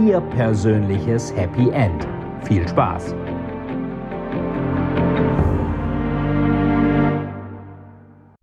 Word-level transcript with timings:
Ihr 0.00 0.20
persönliches 0.20 1.34
Happy 1.36 1.70
End. 1.70 2.06
Viel 2.44 2.66
Spaß! 2.68 3.14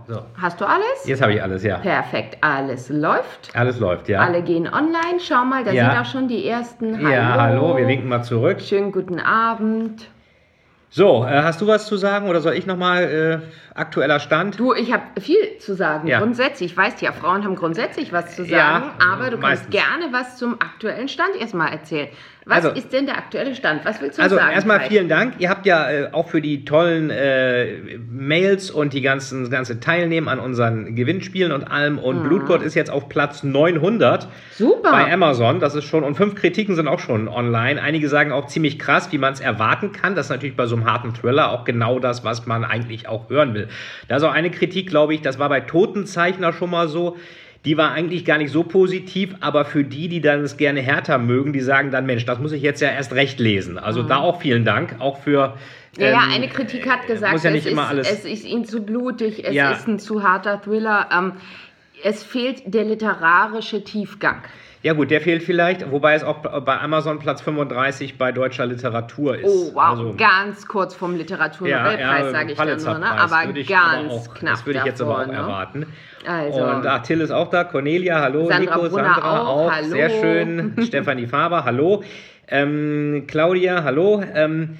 So, 0.08 0.22
Hast 0.42 0.60
du 0.60 0.66
alles? 0.66 1.06
jetzt 1.06 1.22
habe 1.22 1.34
ich 1.34 1.42
alles, 1.44 1.64
ja. 1.64 1.78
Perfekt, 1.78 2.38
alles 2.42 2.90
läuft. 2.90 3.52
Alles 3.56 3.80
läuft, 3.80 4.10
ja. 4.10 4.20
Alle 4.22 4.42
gehen 4.42 4.68
online. 4.68 5.20
Schau 5.20 5.46
mal, 5.46 5.64
da 5.64 5.72
Ja. 5.72 5.92
sind 5.92 6.02
auch 6.02 6.06
schon 6.06 6.28
die 6.28 6.48
ersten. 6.48 6.98
Hallo. 6.98 7.10
Ja, 7.10 7.36
hallo, 7.40 7.78
wir 7.78 7.88
winken 7.88 8.10
mal 8.10 8.24
zurück. 8.24 8.60
Schönen 8.62 8.92
guten 8.92 9.20
Abend. 9.20 10.10
So, 10.94 11.24
äh, 11.24 11.42
hast 11.42 11.62
du 11.62 11.68
was 11.68 11.86
zu 11.86 11.96
sagen 11.96 12.28
oder 12.28 12.42
soll 12.42 12.54
ich 12.54 12.66
nochmal 12.66 13.04
äh, 13.46 13.78
aktueller 13.80 14.20
Stand? 14.20 14.60
Du, 14.60 14.74
ich 14.74 14.92
habe 14.92 15.04
viel 15.22 15.58
zu 15.58 15.74
sagen. 15.74 16.06
Ja. 16.06 16.20
Grundsätzlich, 16.20 16.72
ich 16.74 16.78
weiß 16.78 17.00
ja, 17.00 17.14
Frauen 17.14 17.46
haben 17.46 17.56
grundsätzlich 17.56 18.12
was 18.12 18.36
zu 18.36 18.44
Ja, 18.44 18.58
sagen, 18.58 18.92
aber 19.00 19.30
du 19.30 19.38
meistens. 19.38 19.70
kannst 19.74 19.90
gerne 19.90 20.12
was 20.12 20.36
zum 20.36 20.56
aktuellen 20.60 21.08
Stand 21.08 21.38
erstmal 21.40 21.72
erzählen. 21.72 22.10
Was 22.46 22.66
Also- 22.66 22.70
ist 22.72 22.92
denn 22.92 23.06
der 23.06 23.18
aktuelle 23.20 23.54
Stand? 23.54 23.86
Was 23.86 24.02
willst 24.02 24.18
du 24.18 24.24
Also 24.24 24.36
sagen? 24.36 24.52
erstmal 24.52 24.80
Kai? 24.80 24.88
vielen 24.88 25.08
Dank. 25.08 25.36
Ihr 25.38 25.50
habt 25.50 25.66
ja 25.68 25.90
äh, 25.92 26.10
auch 26.12 26.28
für 26.28 26.42
die 26.42 26.66
tollen 26.66 27.12
äh, 27.12 27.98
Mails 28.10 28.72
und 28.72 28.94
die 28.94 29.02
ganzen 29.02 29.48
ganze 29.52 29.80
Teilnehmen 29.80 30.28
an 30.28 30.40
unseren 30.40 30.96
Gewinnspielen 30.96 31.52
und 31.52 31.66
allem. 31.66 32.00
Und 32.00 32.24
Blutgott 32.24 32.64
ist 32.64 32.74
jetzt 32.74 32.90
auf 32.90 33.10
Platz 33.10 33.44
900 33.44 34.28
Super. 34.54 34.92
bei 34.92 35.14
Amazon. 35.14 35.60
Das 35.60 35.76
ist 35.76 35.84
schon 35.86 36.04
und 36.04 36.16
fünf 36.16 36.34
Kritiken 36.34 36.76
sind 36.76 36.88
auch 36.88 37.00
schon 37.00 37.28
online. 37.28 37.80
Einige 37.80 38.10
sagen 38.10 38.32
auch 38.32 38.48
ziemlich 38.48 38.80
krass, 38.80 39.12
wie 39.12 39.20
man 39.20 39.34
es 39.34 39.40
erwarten 39.40 39.92
kann. 39.92 40.16
Das 40.16 40.26
ist 40.26 40.30
natürlich 40.32 40.56
bei 40.56 40.66
so 40.66 40.76
einem 40.76 40.86
harten 40.86 41.14
Thriller 41.14 41.52
auch 41.52 41.64
genau 41.64 42.00
das, 42.00 42.24
was 42.24 42.48
man 42.48 42.64
eigentlich 42.64 43.08
auch 43.08 43.30
hören 43.30 43.54
will. 43.54 43.68
Da 44.08 44.16
ist 44.16 44.24
auch 44.24 44.34
eine 44.34 44.50
Kritik, 44.50 44.88
glaube 44.90 45.14
ich, 45.14 45.22
das 45.22 45.38
war 45.38 45.50
bei 45.50 45.60
Totenzeichner 45.62 46.54
schon 46.54 46.72
mal 46.72 46.88
so. 46.88 47.18
Die 47.66 47.78
war 47.78 47.92
eigentlich 47.92 48.26
gar 48.26 48.40
nicht 48.40 48.52
so 48.52 48.64
positiv, 48.64 49.36
aber 49.40 49.66
für 49.66 49.84
die, 49.84 50.08
die 50.08 50.20
dann 50.20 50.42
es 50.42 50.58
gerne 50.58 50.82
härter 50.82 51.20
mögen, 51.20 51.54
die 51.54 51.60
sagen 51.60 51.92
dann, 51.92 52.08
Mensch, 52.08 52.26
das 52.26 52.40
muss 52.40 52.52
ich 52.54 52.64
jetzt 52.64 52.82
ja 52.82 52.90
erst 52.90 53.14
recht 53.14 53.40
lesen. 53.40 53.78
Also 53.78 54.02
da 54.02 54.18
auch 54.18 54.42
vielen 54.42 54.66
Dank, 54.66 54.96
auch 55.00 55.20
für. 55.20 55.56
Ja, 55.98 56.10
ja, 56.10 56.24
ähm, 56.24 56.32
eine 56.34 56.48
Kritik 56.48 56.90
hat 56.90 57.06
gesagt, 57.06 57.34
muss 57.34 57.44
ja 57.44 57.52
es, 57.52 57.66
ist, 57.66 57.78
es 58.00 58.26
ist 58.26 58.46
ihnen 58.46 58.66
zu 58.66 58.82
blutig, 58.82 59.44
es 59.46 59.54
Ja. 59.54 59.72
ist 59.72 59.88
ein 59.88 60.00
zu 60.00 60.24
harter 60.24 60.60
Thriller. 60.62 61.10
Ähm, 61.16 61.34
es 62.04 62.24
fehlt 62.24 62.64
der 62.66 62.86
literarische 62.86 63.84
Tiefgang. 63.84 64.42
Ja 64.84 64.94
gut, 64.94 65.12
der 65.12 65.22
fehlt 65.22 65.44
vielleicht, 65.44 65.92
wobei 65.92 66.16
es 66.16 66.24
auch 66.24 66.38
bei 66.40 66.80
Amazon 66.80 67.20
Platz 67.20 67.42
35 67.42 68.18
bei 68.18 68.32
deutscher 68.32 68.66
Literatur 68.66 69.38
ist. 69.38 69.46
Oh, 69.46 69.76
wow, 69.76 69.84
Also, 69.84 70.16
ganz 70.18 70.68
kurz 70.68 70.96
vom 70.96 71.16
Literaturnobelpreis, 71.16 72.32
sage 72.32 72.52
ich 72.54 72.58
dann 72.58 72.82
nur, 72.82 72.98
ne? 72.98 73.12
Aber 73.12 73.46
ganz 73.46 73.70
aber 73.72 74.12
auch, 74.12 74.34
knapp 74.34 74.54
Das 74.56 74.66
würde 74.66 74.80
ich 74.80 74.86
jetzt 74.86 75.02
aber 75.02 75.12
davor, 75.12 75.26
auch 75.26 75.32
ne? 75.32 75.38
erwarten. 75.38 75.86
Also, 76.28 76.64
Und 76.64 76.88
ach, 76.88 77.04
Till 77.04 77.22
ist 77.22 77.30
auch 77.32 77.50
da, 77.52 77.64
Cornelia, 77.64 78.22
hallo, 78.22 78.48
Sandra 78.48 78.60
Nico, 78.78 78.90
Brunner 78.90 79.14
Sandra 79.14 79.42
auch, 79.42 79.48
auch, 79.68 79.72
hallo. 79.72 79.90
sehr 79.90 80.10
schön, 80.10 80.74
Stefanie 80.88 81.28
Faber, 81.28 81.64
hallo, 81.64 82.04
ähm, 82.48 83.26
Claudia, 83.28 83.84
hallo. 83.84 84.24
Ähm, 84.34 84.78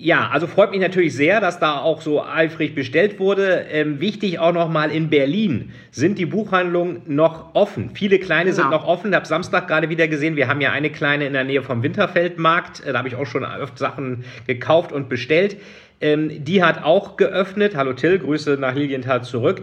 ja, 0.00 0.28
also 0.30 0.46
freut 0.46 0.70
mich 0.70 0.80
natürlich 0.80 1.14
sehr, 1.14 1.40
dass 1.40 1.58
da 1.58 1.78
auch 1.78 2.00
so 2.02 2.22
eifrig 2.24 2.74
bestellt 2.74 3.18
wurde. 3.18 3.66
Ähm, 3.70 3.98
wichtig 4.00 4.38
auch 4.38 4.52
nochmal, 4.52 4.90
in 4.92 5.10
Berlin 5.10 5.72
sind 5.90 6.18
die 6.18 6.26
Buchhandlungen 6.26 7.02
noch 7.06 7.54
offen. 7.54 7.90
Viele 7.94 8.18
kleine 8.20 8.52
sind 8.52 8.64
Genau. 8.66 8.76
noch 8.76 8.86
offen. 8.86 9.10
Ich 9.10 9.16
habe 9.16 9.26
Samstag 9.26 9.66
gerade 9.66 9.88
wieder 9.88 10.06
gesehen, 10.06 10.36
wir 10.36 10.46
haben 10.46 10.60
ja 10.60 10.70
eine 10.70 10.90
kleine 10.90 11.26
in 11.26 11.32
der 11.32 11.42
Nähe 11.44 11.62
vom 11.62 11.82
Winterfeldmarkt. 11.82 12.86
Äh, 12.86 12.92
Da 12.92 12.98
habe 12.98 13.08
ich 13.08 13.16
auch 13.16 13.26
schon 13.26 13.44
öfter 13.44 13.76
Sachen 13.76 14.24
gekauft 14.46 14.92
und 14.92 15.08
bestellt. 15.08 15.56
Ähm, 16.00 16.44
die 16.44 16.62
hat 16.62 16.84
auch 16.84 17.16
geöffnet. 17.16 17.74
Hallo 17.74 17.92
Till, 17.92 18.20
Grüße 18.20 18.56
nach 18.60 18.74
Lilienthal 18.76 19.24
zurück. 19.24 19.62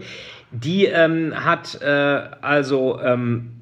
Die 0.50 0.84
ähm, 0.84 1.32
hat 1.34 1.80
äh, 1.80 1.86
also 1.86 3.00
ähm, 3.02 3.52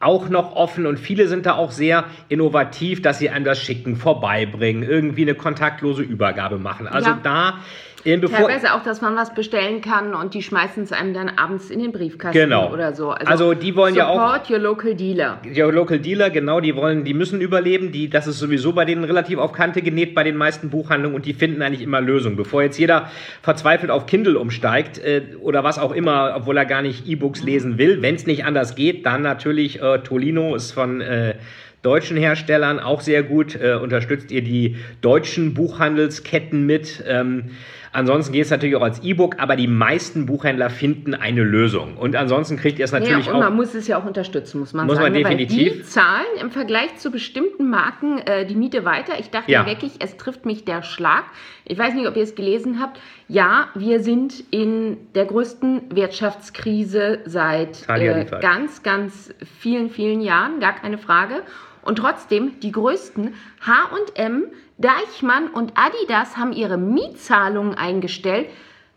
auch 0.00 0.30
noch 0.30 0.56
offen 0.56 0.86
und 0.86 0.98
viele 0.98 1.28
sind 1.28 1.44
da 1.46 1.54
auch 1.54 1.70
sehr 1.70 2.04
innovativ, 2.28 3.02
dass 3.02 3.18
sie 3.18 3.28
einem 3.28 3.44
das 3.44 3.60
Schicken 3.60 3.96
vorbeibringen, 3.96 4.82
irgendwie 4.82 5.22
eine 5.22 5.34
kontaktlose 5.34 6.02
Übergabe 6.02 6.58
machen. 6.58 6.88
Also 6.88 7.10
Ja. 7.10 7.20
da, 7.22 7.58
äh, 8.04 8.16
bevor, 8.16 8.38
teilweise 8.46 8.72
auch, 8.74 8.82
dass 8.82 9.00
man 9.00 9.14
was 9.16 9.34
bestellen 9.34 9.80
kann 9.80 10.14
und 10.14 10.34
die 10.34 10.42
schmeißen 10.42 10.82
es 10.82 10.92
einem 10.92 11.12
dann 11.14 11.28
abends 11.36 11.70
in 11.70 11.80
den 11.80 11.92
Briefkasten 11.92 12.38
Genau. 12.38 12.72
oder 12.72 12.94
so. 12.94 13.10
Also 13.10 13.54
die 13.54 13.76
wollen 13.76 13.94
ja 13.94 14.08
auch- 14.08 14.14
Support 14.20 14.50
your 14.50 14.58
local 14.58 14.94
dealer. 14.94 15.38
die 15.44 15.60
Local 15.60 15.98
Dealer, 15.98 16.30
genau, 16.30 16.60
die 16.60 16.74
wollen, 16.76 17.04
die 17.04 17.14
müssen 17.14 17.40
überleben. 17.40 17.92
Die, 17.92 18.08
das 18.08 18.26
ist 18.26 18.38
sowieso 18.38 18.72
bei 18.72 18.84
denen 18.84 19.04
relativ 19.04 19.38
auf 19.38 19.52
Kante 19.52 19.82
genäht 19.82 20.14
bei 20.14 20.24
den 20.24 20.36
meisten 20.36 20.70
Buchhandlungen 20.70 21.14
und 21.14 21.26
die 21.26 21.34
finden 21.34 21.62
eigentlich 21.62 21.82
immer 21.82 22.00
Lösungen. 22.00 22.36
Bevor 22.36 22.62
jetzt 22.62 22.78
jeder 22.78 23.10
verzweifelt 23.42 23.90
auf 23.90 24.06
Kindle 24.06 24.38
umsteigt 24.38 24.98
äh, 24.98 25.22
oder 25.40 25.64
was 25.64 25.78
auch 25.78 25.92
immer, 25.92 26.34
obwohl 26.36 26.56
er 26.56 26.64
gar 26.66 26.82
nicht 26.82 27.06
E-Books 27.08 27.42
lesen 27.42 27.78
will, 27.78 28.02
wenn 28.02 28.14
es 28.14 28.26
nicht 28.26 28.44
anders 28.44 28.74
geht, 28.74 29.04
dann 29.06 29.22
natürlich 29.22 29.80
äh, 29.82 29.98
Tolino 29.98 30.54
ist 30.54 30.72
von 30.72 31.00
äh, 31.00 31.34
deutschen 31.82 32.16
Herstellern 32.16 32.78
auch 32.78 33.00
sehr 33.00 33.22
gut. 33.22 33.54
Äh, 33.60 33.74
unterstützt 33.74 34.30
ihr 34.30 34.42
die 34.42 34.76
deutschen 35.00 35.54
Buchhandelsketten 35.54 36.66
mit. 36.66 37.02
Ähm, 37.06 37.50
Ansonsten 37.92 38.32
geht 38.32 38.44
es 38.44 38.50
natürlich 38.50 38.76
auch 38.76 38.82
als 38.82 39.02
E-Book, 39.02 39.36
aber 39.40 39.56
die 39.56 39.66
meisten 39.66 40.24
Buchhändler 40.26 40.70
finden 40.70 41.12
eine 41.14 41.42
Lösung. 41.42 41.96
Und 41.96 42.14
ansonsten 42.14 42.56
kriegt 42.56 42.78
ihr 42.78 42.84
es 42.84 42.92
natürlich 42.92 43.26
ja, 43.26 43.32
und 43.32 43.38
auch. 43.38 43.44
man 43.48 43.56
muss 43.56 43.74
es 43.74 43.88
ja 43.88 43.98
auch 44.00 44.04
unterstützen, 44.04 44.60
muss 44.60 44.72
man 44.72 44.86
Muss 44.86 44.94
man 44.94 45.06
sagen. 45.12 45.14
ne? 45.18 45.24
Weil 45.24 45.36
definitiv. 45.36 45.72
die 45.78 45.82
zahlen 45.82 46.26
im 46.40 46.52
Vergleich 46.52 46.96
zu 46.98 47.10
bestimmten 47.10 47.68
Marken 47.68 48.18
äh, 48.18 48.46
die 48.46 48.54
Miete 48.54 48.84
weiter. 48.84 49.14
Ich 49.18 49.30
dachte 49.30 49.50
Ja. 49.50 49.66
wirklich, 49.66 49.94
es 49.98 50.16
trifft 50.16 50.46
mich 50.46 50.64
der 50.64 50.82
Schlag. 50.84 51.24
Ich 51.64 51.76
weiß 51.78 51.94
nicht, 51.94 52.06
ob 52.06 52.16
ihr 52.16 52.22
es 52.22 52.36
gelesen 52.36 52.80
habt. 52.80 53.00
Ja, 53.26 53.68
wir 53.74 53.98
sind 54.00 54.44
in 54.52 54.96
der 55.16 55.24
größten 55.26 55.82
Wirtschaftskrise 55.92 57.18
seit 57.26 57.88
äh, 57.88 58.24
ganz, 58.40 58.82
ganz 58.84 59.34
vielen, 59.58 59.90
vielen 59.90 60.20
Jahren, 60.20 60.60
gar 60.60 60.74
keine 60.76 60.96
Frage. 60.98 61.42
Und 61.82 61.96
trotzdem, 61.96 62.52
die 62.62 62.72
größten 62.72 63.34
H&M, 63.66 64.44
Deichmann 64.80 65.48
und 65.48 65.72
Adidas 65.76 66.36
haben 66.36 66.52
ihre 66.52 66.76
Mietzahlungen 66.78 67.74
eingestellt. 67.74 68.46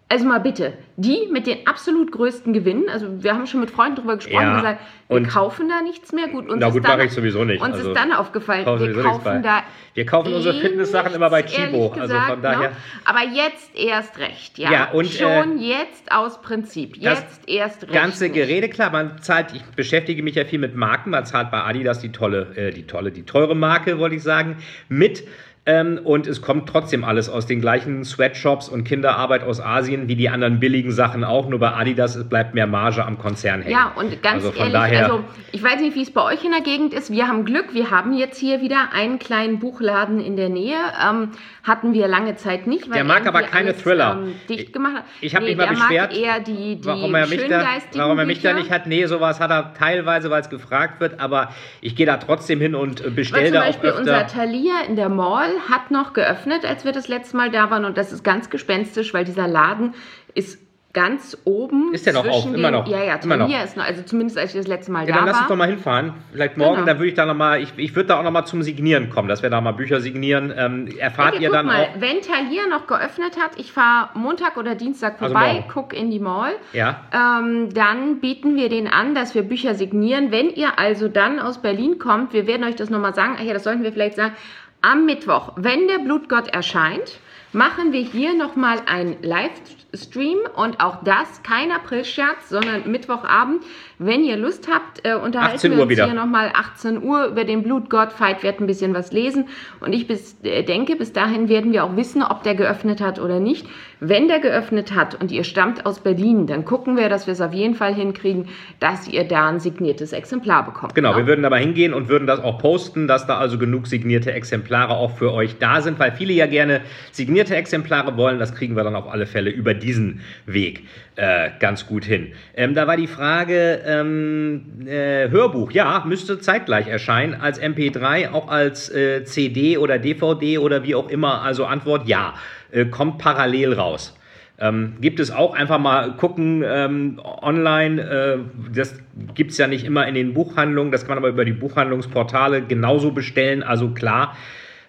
Also 0.10 0.26
mal 0.26 0.40
bitte, 0.40 0.74
die 0.96 1.28
mit 1.32 1.48
den 1.48 1.66
absolut 1.66 2.12
größten 2.12 2.54
Gewinnen, 2.54 2.88
also 2.88 3.24
wir 3.24 3.34
haben 3.34 3.48
schon 3.48 3.62
mit 3.62 3.72
Freunden 3.72 3.96
drüber 3.96 4.18
gesprochen, 4.18 4.36
Ja, 4.44 4.52
und 4.52 4.58
gesagt, 4.58 4.80
wir 5.08 5.24
kaufen 5.24 5.70
da 5.70 5.82
nichts 5.82 6.12
mehr. 6.12 6.28
Gut, 6.28 6.50
uns 6.50 6.60
Na 6.60 6.68
ist 6.68 6.74
gut, 6.74 6.84
dann, 6.86 6.98
mache 6.98 7.08
ich 7.08 7.14
sowieso 7.14 7.44
nicht. 7.46 7.64
Uns 7.64 7.74
Also, 7.74 7.90
ist 7.90 7.98
dann 7.98 8.12
aufgefallen, 8.12 8.64
wir 8.64 9.02
kaufen 9.02 9.42
da 9.42 9.64
Wir 9.96 10.06
kaufen 10.06 10.34
unsere 10.34 10.60
Fitnesssachen 10.60 11.16
immer 11.16 11.32
bei 11.32 11.42
Chibo, 11.42 11.92
also 12.00 12.14
von 12.16 12.44
daher- 12.44 12.70
Ne? 12.70 12.76
Aber 13.06 13.22
jetzt 13.24 13.76
erst 13.76 14.20
recht, 14.20 14.60
ja. 14.60 14.72
Ja, 14.72 14.92
und, 14.92 15.08
schon 15.08 15.58
jetzt 15.58 16.12
aus 16.12 16.40
Prinzip. 16.44 16.96
Jetzt 16.98 17.48
erst 17.48 17.84
recht. 17.84 17.94
ganze. 17.94 18.30
Gerede, 18.30 18.70
klar, 18.70 18.92
man 18.92 19.20
zahlt, 19.20 19.48
ich 19.56 19.64
beschäftige 19.76 20.22
mich 20.22 20.36
ja 20.36 20.46
viel 20.46 20.60
mit 20.60 20.76
Marken, 20.76 21.10
man 21.10 21.26
zahlt 21.26 21.50
bei 21.50 21.64
Adidas 21.64 22.00
die 22.00 22.12
tolle, 22.12 22.56
äh, 22.56 22.70
die 22.72 22.86
tolle, 22.86 23.12
die 23.12 23.24
teure 23.24 23.56
Marke, 23.56 23.98
wollte 23.98 24.16
ich 24.18 24.22
sagen, 24.24 24.58
mit. 24.90 25.24
Ähm, 25.66 26.00
und 26.04 26.28
es 26.28 26.42
kommt 26.42 26.68
trotzdem 26.68 27.06
alles 27.06 27.30
aus 27.30 27.46
den 27.46 27.62
gleichen 27.62 28.04
Sweatshops 28.04 28.68
und 28.68 28.84
Kinderarbeit 28.84 29.44
aus 29.44 29.62
Asien 29.62 30.10
wie 30.10 30.16
die 30.16 30.28
anderen 30.28 30.60
billigen 30.60 30.92
Sachen 30.92 31.24
auch. 31.24 31.48
Nur 31.48 31.60
bei 31.60 31.72
Adidas 31.72 32.28
bleibt 32.28 32.54
mehr 32.54 32.68
Marge 32.68 33.06
am 33.06 33.18
Konzern 33.18 33.62
hängen. 33.62 33.72
Ja, 33.74 33.94
und 33.96 34.22
ganz 34.22 34.44
Also 34.44 34.52
ehrlich, 34.60 35.00
also 35.00 35.24
ich 35.54 35.64
weiß 35.64 35.80
nicht, 35.80 35.96
wie 35.96 36.02
es 36.02 36.12
bei 36.12 36.22
euch 36.22 36.44
in 36.44 36.52
der 36.52 36.60
Gegend 36.60 36.94
ist. 36.94 37.12
Wir 37.12 37.30
haben 37.30 37.46
Glück, 37.46 37.74
wir 37.74 37.92
haben 37.92 38.12
jetzt 38.12 38.38
hier 38.40 38.60
wieder 38.62 38.90
einen 38.94 39.20
kleinen 39.20 39.60
Buchladen 39.60 40.20
in 40.20 40.36
der 40.36 40.50
Nähe. 40.50 40.76
Ähm, 41.02 41.30
hatten 41.64 41.94
wir 41.94 42.10
lange 42.10 42.36
Zeit 42.36 42.68
nicht. 42.68 42.90
Weil 42.90 42.96
Der 42.96 43.04
mag 43.06 43.26
aber 43.26 43.44
keine 43.44 43.70
alles, 43.70 43.82
Thriller. 43.82 44.20
Ähm, 44.22 44.36
dicht 44.50 44.74
gemacht 44.74 44.96
hat. 44.98 45.04
Ich 45.22 45.34
habe 45.34 45.46
Nee, 45.46 45.52
mich 45.56 45.66
mal 45.66 45.70
beschwert, 45.70 46.14
eher 46.14 46.42
die, 46.42 46.76
die 46.76 46.86
warum, 46.86 47.16
er 47.16 47.26
mich 47.28 47.48
da, 47.48 47.66
warum 47.94 48.20
er 48.20 48.26
mich 48.26 48.42
da 48.42 48.52
nicht 48.52 48.70
hat. 48.70 48.86
Nee, 48.86 49.06
sowas 49.06 49.40
hat 49.40 49.50
er 49.50 49.74
teilweise, 49.74 50.30
weil 50.30 50.42
es 50.42 50.50
gefragt 50.50 51.00
wird, 51.00 51.22
aber 51.22 51.54
ich 51.80 51.96
gehe 51.96 52.06
da 52.06 52.18
trotzdem 52.18 52.60
hin 52.60 52.76
und 52.76 53.06
äh, 53.06 53.10
bestelle 53.10 53.46
zum 53.46 53.54
da 53.54 53.62
auch 53.62 53.66
Beispiel 53.68 53.92
unser 53.92 54.22
öfter. 54.26 54.40
Thalia 54.40 54.74
in 54.90 54.98
der 54.98 55.08
Mall 55.08 55.52
hat 55.70 55.92
noch 55.92 56.14
geöffnet, 56.14 56.66
als 56.66 56.86
wir 56.86 56.92
das 56.92 57.08
letzte 57.08 57.38
Mal 57.38 57.50
da 57.52 57.70
waren. 57.70 57.86
Und 57.86 57.98
das 57.98 58.12
ist 58.12 58.24
ganz 58.24 58.50
gespenstisch, 58.50 59.14
weil 59.14 59.26
dieser 59.26 59.48
Laden 59.48 59.94
ist 60.34 60.60
ganz 60.94 61.36
oben. 61.44 61.92
Ist 61.92 62.06
der 62.06 62.14
noch 62.14 62.28
auf? 62.28 62.46
Immer 62.54 62.70
noch? 62.70 62.88
Ja, 62.88 63.04
ja, 63.04 63.16
Immer 63.16 63.36
noch. 63.36 63.64
ist 63.64 63.76
noch, 63.76 63.84
also 63.84 64.04
zumindest 64.04 64.38
als 64.38 64.52
ich 64.54 64.60
das 64.60 64.68
letzte 64.68 64.92
Mal 64.92 65.08
Ja, 65.08 65.14
da 65.14 65.14
dann 65.22 65.26
lass 65.26 65.40
uns 65.40 65.48
doch 65.48 65.56
mal 65.56 65.68
hinfahren. 65.68 66.14
Vielleicht 66.32 66.56
morgen, 66.56 66.76
Genau. 66.76 66.86
dann 66.86 66.98
würde 67.00 67.08
ich 67.08 67.16
da 67.16 67.26
noch 67.26 67.34
mal, 67.34 67.60
ich, 67.60 67.74
ich 67.78 67.96
würde 67.96 68.10
da 68.10 68.20
auch 68.20 68.24
noch 68.24 68.30
mal 68.30 68.46
zum 68.46 68.62
Signieren 68.62 69.10
kommen, 69.10 69.28
dass 69.28 69.42
wir 69.42 69.50
da 69.50 69.60
mal 69.60 69.72
Bücher 69.72 70.02
signieren. 70.02 70.54
Ähm, 70.56 70.88
erfahrt 71.00 71.34
Okay, 71.34 71.42
ihr 71.46 71.50
guck 71.50 71.58
dann 71.58 71.66
mal, 71.66 71.82
auch. 71.86 71.90
wenn 71.98 72.22
Thalia 72.22 72.68
noch 72.70 72.86
geöffnet 72.86 73.40
hat, 73.42 73.54
ich 73.58 73.72
fahre 73.74 74.10
Montag 74.14 74.56
oder 74.56 74.76
Dienstag 74.76 75.14
Also 75.20 75.34
vorbei, 75.34 75.54
morgen. 75.54 75.66
guck 75.74 75.94
in 75.94 76.12
die 76.12 76.20
Mall, 76.20 76.52
Ja, 76.74 77.00
ähm, 77.12 77.74
dann 77.74 78.20
bieten 78.20 78.56
wir 78.56 78.70
den 78.70 78.88
an, 78.88 79.16
dass 79.16 79.34
wir 79.34 79.42
Bücher 79.42 79.74
signieren. 79.74 80.30
Wenn 80.30 80.52
ihr 80.52 80.78
also 80.78 81.08
dann 81.08 81.40
aus 81.40 81.60
Berlin 81.60 81.98
kommt, 81.98 82.34
wir 82.34 82.46
werden 82.46 82.64
euch 82.66 82.76
das 82.76 82.92
nochmal 82.92 83.16
sagen, 83.16 83.36
ach 83.40 83.44
ja, 83.44 83.54
das 83.54 83.64
sollten 83.64 83.82
wir 83.82 83.94
vielleicht 83.94 84.16
sagen, 84.18 84.34
am 84.84 85.06
Mittwoch, 85.06 85.54
wenn 85.56 85.88
der 85.88 86.00
Blutgott 86.00 86.50
erscheint, 86.50 87.20
machen 87.54 87.94
wir 87.94 88.02
hier 88.02 88.36
nochmal 88.36 88.80
einen 88.86 89.16
Livestream 89.22 90.40
und 90.56 90.80
auch 90.82 91.04
das 91.04 91.42
kein 91.44 91.72
Aprilscherz, 91.72 92.50
sondern 92.50 92.92
Mittwochabend. 92.92 93.64
Wenn 94.00 94.24
ihr 94.24 94.38
Lust 94.38 94.68
habt, 94.72 95.06
äh, 95.08 95.14
unterhalten 95.14 95.56
18 95.56 95.72
wir 95.72 95.84
uns 95.84 95.90
wieder. 95.90 96.06
hier 96.06 96.16
nochmal 96.16 96.52
18 96.54 97.02
Uhr 97.02 97.28
über 97.28 97.46
den 97.46 97.64
Blutgott. 97.64 98.20
Veit 98.20 98.44
wird 98.44 98.60
ein 98.60 98.68
bisschen 98.68 98.94
was 98.94 99.12
lesen 99.12 99.48
und 99.80 99.94
ich 99.94 100.08
bis, 100.08 100.36
äh, 100.44 100.64
denke, 100.64 100.96
bis 100.96 101.14
dahin 101.14 101.48
werden 101.48 101.72
wir 101.72 101.86
auch 101.86 101.96
wissen, 101.96 102.24
ob 102.24 102.44
der 102.44 102.56
geöffnet 102.56 103.00
hat 103.00 103.20
oder 103.20 103.40
nicht. 103.40 103.68
Wenn 104.06 104.28
der 104.28 104.40
geöffnet 104.40 104.94
hat 104.94 105.16
und 105.16 105.32
ihr 105.32 105.46
stammt 105.46 105.86
aus 105.86 106.02
Berlin, 106.02 106.46
dann 106.46 106.66
gucken 106.66 106.98
wir, 106.98 107.08
dass 107.08 107.26
wir 107.26 107.32
es 107.32 107.40
auf 107.40 107.54
jeden 107.54 107.74
Fall 107.74 107.96
hinkriegen, 107.96 108.50
dass 108.82 109.08
ihr 109.08 109.24
da 109.24 109.48
ein 109.48 109.62
signiertes 109.62 110.12
Exemplar 110.12 110.66
bekommt. 110.66 110.94
genau. 110.94 111.12
ne? 111.12 111.20
Wir 111.20 111.28
würden 111.28 111.46
aber 111.46 111.58
hingehen 111.58 111.94
und 111.94 112.10
würden 112.10 112.28
das 112.28 112.42
auch 112.42 112.58
posten, 112.58 113.08
dass 113.08 113.28
da 113.28 113.38
also 113.38 113.58
genug 113.58 113.88
signierte 113.88 114.34
Exemplare 114.34 114.94
auch 114.94 115.12
für 115.18 115.32
euch 115.32 115.58
da 115.58 115.80
sind, 115.80 116.00
weil 116.00 116.12
viele 116.12 116.34
ja 116.34 116.48
gerne 116.48 116.82
signierte 117.12 117.56
Exemplare 117.56 118.18
wollen. 118.18 118.40
Das 118.40 118.54
kriegen 118.54 118.76
wir 118.76 118.84
dann 118.84 118.96
auf 118.96 119.10
alle 119.10 119.26
Fälle 119.26 119.50
über 119.50 119.74
diesen 119.74 120.20
Weg 120.46 120.84
äh, 121.16 121.52
ganz 121.60 121.88
gut 121.88 122.06
hin. 122.06 122.34
Ähm, 122.56 122.74
da 122.74 122.88
war 122.88 122.98
die 122.98 123.08
Frage, 123.08 123.82
ähm, 123.86 124.86
äh, 124.86 125.30
Hörbuch, 125.30 125.72
ja, 125.72 126.04
müsste 126.06 126.40
zeitgleich 126.40 126.88
erscheinen, 126.88 127.36
als 127.40 127.62
MP3, 127.62 128.32
auch 128.32 128.50
als 128.50 128.90
äh, 128.90 129.24
CD 129.24 129.78
oder 129.78 130.00
DVD 130.00 130.58
oder 130.58 130.84
wie 130.84 130.96
auch 130.96 131.10
immer. 131.10 131.42
Also 131.44 131.66
Antwort 131.66 132.08
ja, 132.08 132.34
äh, 132.74 132.86
kommt 132.86 133.18
parallel 133.20 133.74
raus. 133.74 134.18
Ähm, 134.60 134.98
gibt 135.02 135.20
es 135.20 135.32
auch 135.32 135.56
einfach 135.56 135.80
mal 135.80 136.16
gucken 136.16 136.64
ähm, 136.66 137.20
online. 137.24 138.02
Äh, 138.02 138.38
das 138.74 138.96
gibt 139.34 139.52
es 139.52 139.58
ja 139.58 139.68
nicht 139.68 139.84
immer 139.84 140.08
in 140.08 140.14
den 140.16 140.34
Buchhandlungen. 140.34 140.92
Das 140.92 141.02
kann 141.02 141.16
man 141.16 141.18
aber 141.20 141.30
über 141.30 141.44
die 141.46 141.54
Buchhandlungsportale 141.54 142.62
genauso 142.62 143.12
bestellen. 143.12 143.64
Also 143.64 143.90
klar, 143.90 144.38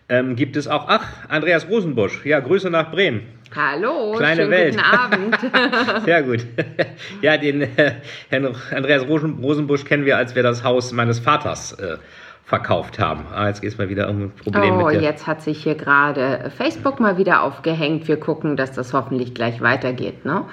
ähm, 0.08 0.36
gibt 0.36 0.56
es 0.56 0.68
auch. 0.68 0.84
Ach, 0.88 1.06
Andreas 1.28 1.68
Rosenbusch. 1.68 2.26
Ja, 2.26 2.40
Grüße 2.40 2.68
nach 2.68 2.90
Bremen. 2.90 3.22
Hallo, 3.56 4.12
Kleine 4.16 4.42
schönen 4.42 4.50
Welt. 4.50 4.74
guten 4.76 4.84
Abend. 4.84 5.38
Sehr 6.04 6.22
gut. 6.24 6.46
ja, 7.22 7.36
den 7.36 7.62
äh, 7.62 7.92
Herrn 8.28 8.54
Andreas 8.74 9.06
Rosen- 9.08 9.38
Rosenbusch 9.40 9.84
kennen 9.84 10.04
wir, 10.04 10.16
als 10.18 10.34
wir 10.34 10.42
das 10.42 10.62
Haus 10.64 10.92
meines 10.92 11.20
Vaters 11.20 11.72
äh, 11.72 11.96
verkauft 12.44 12.98
haben. 12.98 13.24
Ah, 13.34 13.48
jetzt 13.48 13.62
geht's 13.62 13.78
mal 13.78 13.88
wieder 13.88 14.08
um 14.10 14.24
ein 14.24 14.30
Problem 14.30 14.74
Oh, 14.74 14.86
mit 14.86 15.00
jetzt 15.00 15.26
hat 15.26 15.40
sich 15.42 15.62
hier 15.62 15.74
gerade 15.74 16.50
Facebook 16.56 17.00
mal 17.00 17.16
wieder 17.16 17.42
aufgehängt. 17.42 18.06
Wir 18.06 18.18
gucken, 18.18 18.56
dass 18.56 18.72
das 18.72 18.92
hoffentlich 18.92 19.34
gleich 19.34 19.60
weitergeht. 19.60 20.24
Ne? 20.24 20.44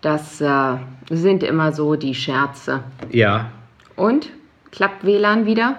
Das 0.00 0.40
äh, 0.40 0.76
sind 1.10 1.42
immer 1.42 1.72
so 1.72 1.96
die 1.96 2.14
Scherze. 2.14 2.82
Ja, 3.10 3.50
Und? 3.96 4.30
Klappt 4.70 5.04
WLAN 5.04 5.46
wieder? 5.46 5.76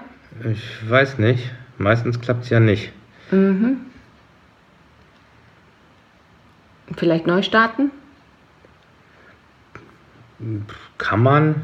ich 0.50 0.89
weiß 0.89 1.17
nicht. 1.17 1.51
Meistens 1.77 2.21
klappt's 2.21 2.50
ja 2.50 2.59
nicht. 2.62 2.94
Vielleicht 6.95 7.27
neu 7.27 7.41
starten? 7.41 7.91
Kann 10.97 11.23
man. 11.23 11.56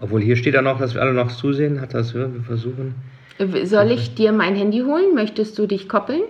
Obwohl 0.00 0.20
hier 0.20 0.36
steht 0.36 0.54
ja 0.54 0.62
noch, 0.62 0.78
dass 0.78 0.94
wir 0.94 1.02
alle 1.02 1.12
noch 1.12 1.32
zusehen. 1.32 1.80
Hat 1.80 1.94
das 1.94 2.14
wir 2.14 2.30
versuchen? 2.46 2.94
Soll 3.64 3.90
ich 3.90 4.14
dir 4.14 4.32
mein 4.32 4.54
Handy 4.54 4.80
holen? 4.80 5.14
Möchtest 5.14 5.58
du 5.58 5.66
dich 5.66 5.88
koppeln? 5.88 6.22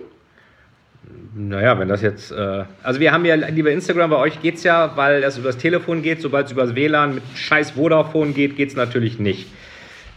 Naja, 1.35 1.77
wenn 1.77 1.87
das 1.87 2.01
jetzt. 2.01 2.31
Äh, 2.31 2.63
also 2.81 2.99
wir 2.99 3.11
haben 3.11 3.25
ja, 3.25 3.35
lieber 3.35 3.71
Instagram, 3.71 4.09
bei 4.09 4.17
euch 4.17 4.41
geht's 4.41 4.63
ja, 4.63 4.95
weil 4.95 5.21
das 5.21 5.37
übers 5.37 5.57
Telefon 5.57 6.01
geht. 6.01 6.21
Sobald 6.21 6.47
es 6.47 6.53
übers 6.53 6.75
WLAN 6.75 7.15
mit 7.15 7.23
scheiß 7.35 7.71
Vodafone 7.71 8.31
geht, 8.31 8.55
geht's 8.55 8.75
natürlich 8.75 9.19
nicht. 9.19 9.47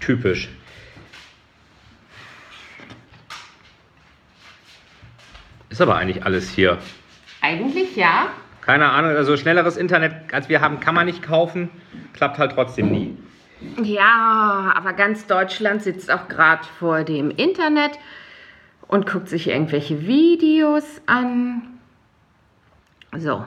Typisch. 0.00 0.48
Ist 5.70 5.80
aber 5.80 5.96
eigentlich 5.96 6.24
alles 6.24 6.50
hier. 6.50 6.78
Eigentlich 7.40 7.96
ja. 7.96 8.28
Keine 8.62 8.90
Ahnung, 8.90 9.10
also 9.12 9.36
schnelleres 9.36 9.76
Internet 9.76 10.12
als 10.32 10.48
wir 10.48 10.60
haben, 10.60 10.80
kann 10.80 10.94
man 10.94 11.06
nicht 11.06 11.22
kaufen. 11.22 11.68
Klappt 12.12 12.38
halt 12.38 12.52
trotzdem 12.52 12.90
nie. 12.90 13.16
Ja, 13.82 14.72
aber 14.76 14.92
ganz 14.92 15.26
Deutschland 15.26 15.82
sitzt 15.82 16.10
auch 16.12 16.28
gerade 16.28 16.62
vor 16.78 17.02
dem 17.04 17.30
Internet 17.30 17.98
und 18.86 19.10
guckt 19.10 19.28
sich 19.28 19.48
irgendwelche 19.48 20.06
Videos 20.06 21.00
an. 21.06 21.62
So. 23.16 23.44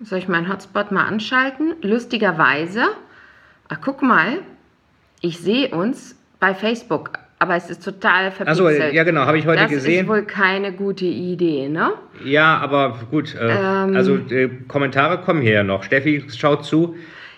Soll 0.00 0.18
ich 0.18 0.28
meinen 0.28 0.48
Hotspot 0.52 0.92
mal 0.92 1.06
anschalten? 1.06 1.74
Lustigerweise, 1.82 2.82
ach 3.68 3.78
guck 3.82 4.02
mal, 4.02 4.40
ich 5.22 5.38
sehe 5.38 5.68
uns 5.74 6.14
bei 6.38 6.54
Facebook, 6.54 7.12
aber 7.38 7.56
es 7.56 7.70
ist 7.70 7.82
total 7.82 8.26
Achso, 8.26 8.64
verpixelt. 8.64 8.92
ja 8.92 9.04
genau, 9.04 9.22
habe 9.22 9.38
ich 9.38 9.46
heute 9.46 9.62
das 9.62 9.70
gesehen. 9.70 10.02
ist 10.04 10.08
wohl 10.08 10.22
keine 10.22 10.72
gute 10.72 11.06
Idee, 11.06 11.68
ne? 11.70 11.92
Ja, 12.24 12.58
aber 12.58 12.98
gut. 13.10 13.34
Äh, 13.34 13.48
Ähm. 13.48 13.96
also 13.96 14.16
äh, 14.16 14.48
Kommentare 14.68 15.18
kommen 15.22 15.40
hier 15.40 15.52
ja 15.54 15.62
noch. 15.64 15.82
Steffi 15.82 16.24
schaut 16.28 16.64
zu. 16.66 16.96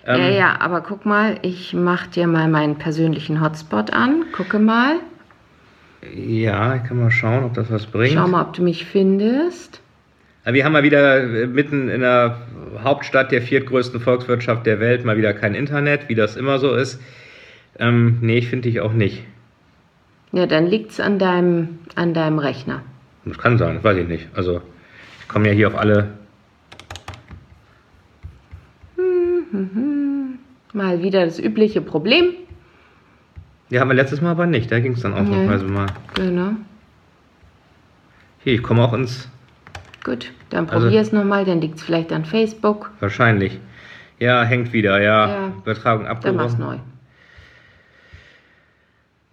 Ähm, 0.08 0.20
ja, 0.20 0.28
ja, 0.30 0.60
aber 0.60 0.80
guck 0.80 1.04
mal, 1.04 1.38
ich 1.42 1.74
mach 1.74 2.06
dir 2.06 2.26
mal 2.26 2.48
meinen 2.48 2.76
persönlichen 2.76 3.42
Hotspot 3.42 3.92
an. 3.92 4.24
Gucke 4.32 4.58
mal. 4.58 4.96
Ja, 6.14 6.76
ich 6.76 6.84
kann 6.84 6.98
mal 6.98 7.10
schauen, 7.10 7.44
ob 7.44 7.52
das 7.52 7.70
was 7.70 7.84
bringt. 7.84 8.14
Schau 8.14 8.26
mal, 8.26 8.40
ob 8.40 8.54
du 8.54 8.62
mich 8.62 8.86
findest. 8.86 9.82
Ja, 10.46 10.54
Wir 10.54 10.64
haben 10.64 10.72
mal 10.72 10.82
wieder 10.82 11.20
äh, 11.20 11.46
mitten 11.46 11.90
in 11.90 12.00
der 12.00 12.38
Hauptstadt 12.82 13.32
der 13.32 13.42
viertgrößten 13.42 14.00
Volkswirtschaft 14.00 14.64
der 14.64 14.80
Welt 14.80 15.04
mal 15.04 15.18
wieder 15.18 15.34
kein 15.34 15.54
Internet, 15.54 16.08
wie 16.08 16.14
das 16.14 16.36
immer 16.36 16.58
so 16.58 16.74
ist. 16.74 17.02
Ähm, 17.78 18.16
nee, 18.22 18.38
ich 18.38 18.48
finde 18.48 18.70
dich 18.70 18.80
auch 18.80 18.94
nicht. 18.94 19.24
Ja, 20.32 20.46
dann 20.46 20.66
liegt's 20.66 21.00
an 21.00 21.18
deinem, 21.18 21.80
an 21.96 22.14
deinem 22.14 22.38
Rechner. 22.38 22.82
Das 23.26 23.36
kann 23.36 23.58
sein, 23.58 23.74
das 23.74 23.84
weiß 23.84 23.98
ich 23.98 24.08
nicht. 24.08 24.28
Also, 24.34 24.62
ich 25.20 25.28
komme 25.28 25.48
ja 25.48 25.52
hier 25.52 25.68
auf 25.68 25.76
alle. 25.76 26.12
Mal 30.72 31.02
wieder 31.02 31.24
das 31.24 31.38
übliche 31.38 31.80
Problem. 31.80 32.32
Die 33.70 33.78
haben 33.80 33.88
wir 33.88 33.94
letztes 33.94 34.20
Mal 34.20 34.30
aber 34.32 34.46
nicht. 34.46 34.70
Da 34.70 34.80
ging 34.80 34.92
es 34.92 35.00
dann 35.02 35.12
ausnahmsweise 35.14 35.64
mal. 35.66 35.86
Genau. 36.14 36.52
Hier, 38.40 38.54
ich 38.54 38.62
komme 38.62 38.82
auch 38.82 38.92
ins. 38.94 39.28
Gut, 40.04 40.32
dann 40.50 40.68
Also- 40.68 40.86
probier 40.86 41.00
es 41.00 41.12
nochmal, 41.12 41.44
dann 41.44 41.60
liegt's 41.60 41.82
vielleicht 41.82 42.12
an 42.12 42.24
Facebook. 42.24 42.90
Wahrscheinlich. 43.00 43.58
Ja, 44.18 44.42
hängt 44.42 44.72
wieder, 44.72 45.00
ja. 45.00 45.28
Ja. 45.28 45.52
Übertragung 45.58 46.04
Dann 46.06 46.36
mach's 46.36 46.54
abgebrochen. 46.54 46.58
neu. 46.58 46.78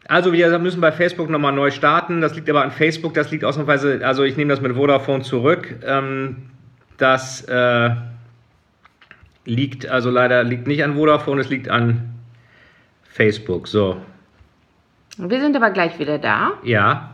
Also 0.08 0.34
wir 0.34 0.60
müssen 0.60 0.82
bei 0.82 0.92
Facebook 0.92 1.30
nochmal 1.30 1.54
neu 1.54 1.72
starten. 1.72 2.22
Das 2.22 2.36
liegt 2.36 2.50
aber 2.50 2.62
an 2.64 2.72
Facebook, 2.72 3.14
das 3.16 3.32
liegt 3.32 3.44
ausnahmsweise, 3.44 4.02
also 4.06 4.24
ich 4.24 4.38
nehme 4.38 4.52
das 4.52 4.62
mit 4.62 4.74
Vodafone 4.76 5.24
zurück. 5.24 5.74
Ähm, 5.84 6.50
das 6.98 7.42
äh, 7.46 7.90
liegt, 9.46 9.88
also 9.88 10.10
leider 10.10 10.44
liegt 10.44 10.68
nicht 10.68 10.84
an 10.84 10.96
Vodafone, 10.96 11.42
es 11.42 11.50
liegt 11.50 11.70
an 11.70 12.14
Facebook. 13.04 13.68
So, 13.68 13.98
Wir 15.18 15.40
sind 15.40 15.56
aber 15.56 15.72
gleich 15.72 15.98
wieder 16.00 16.18
da. 16.20 16.54
ja. 16.64 17.12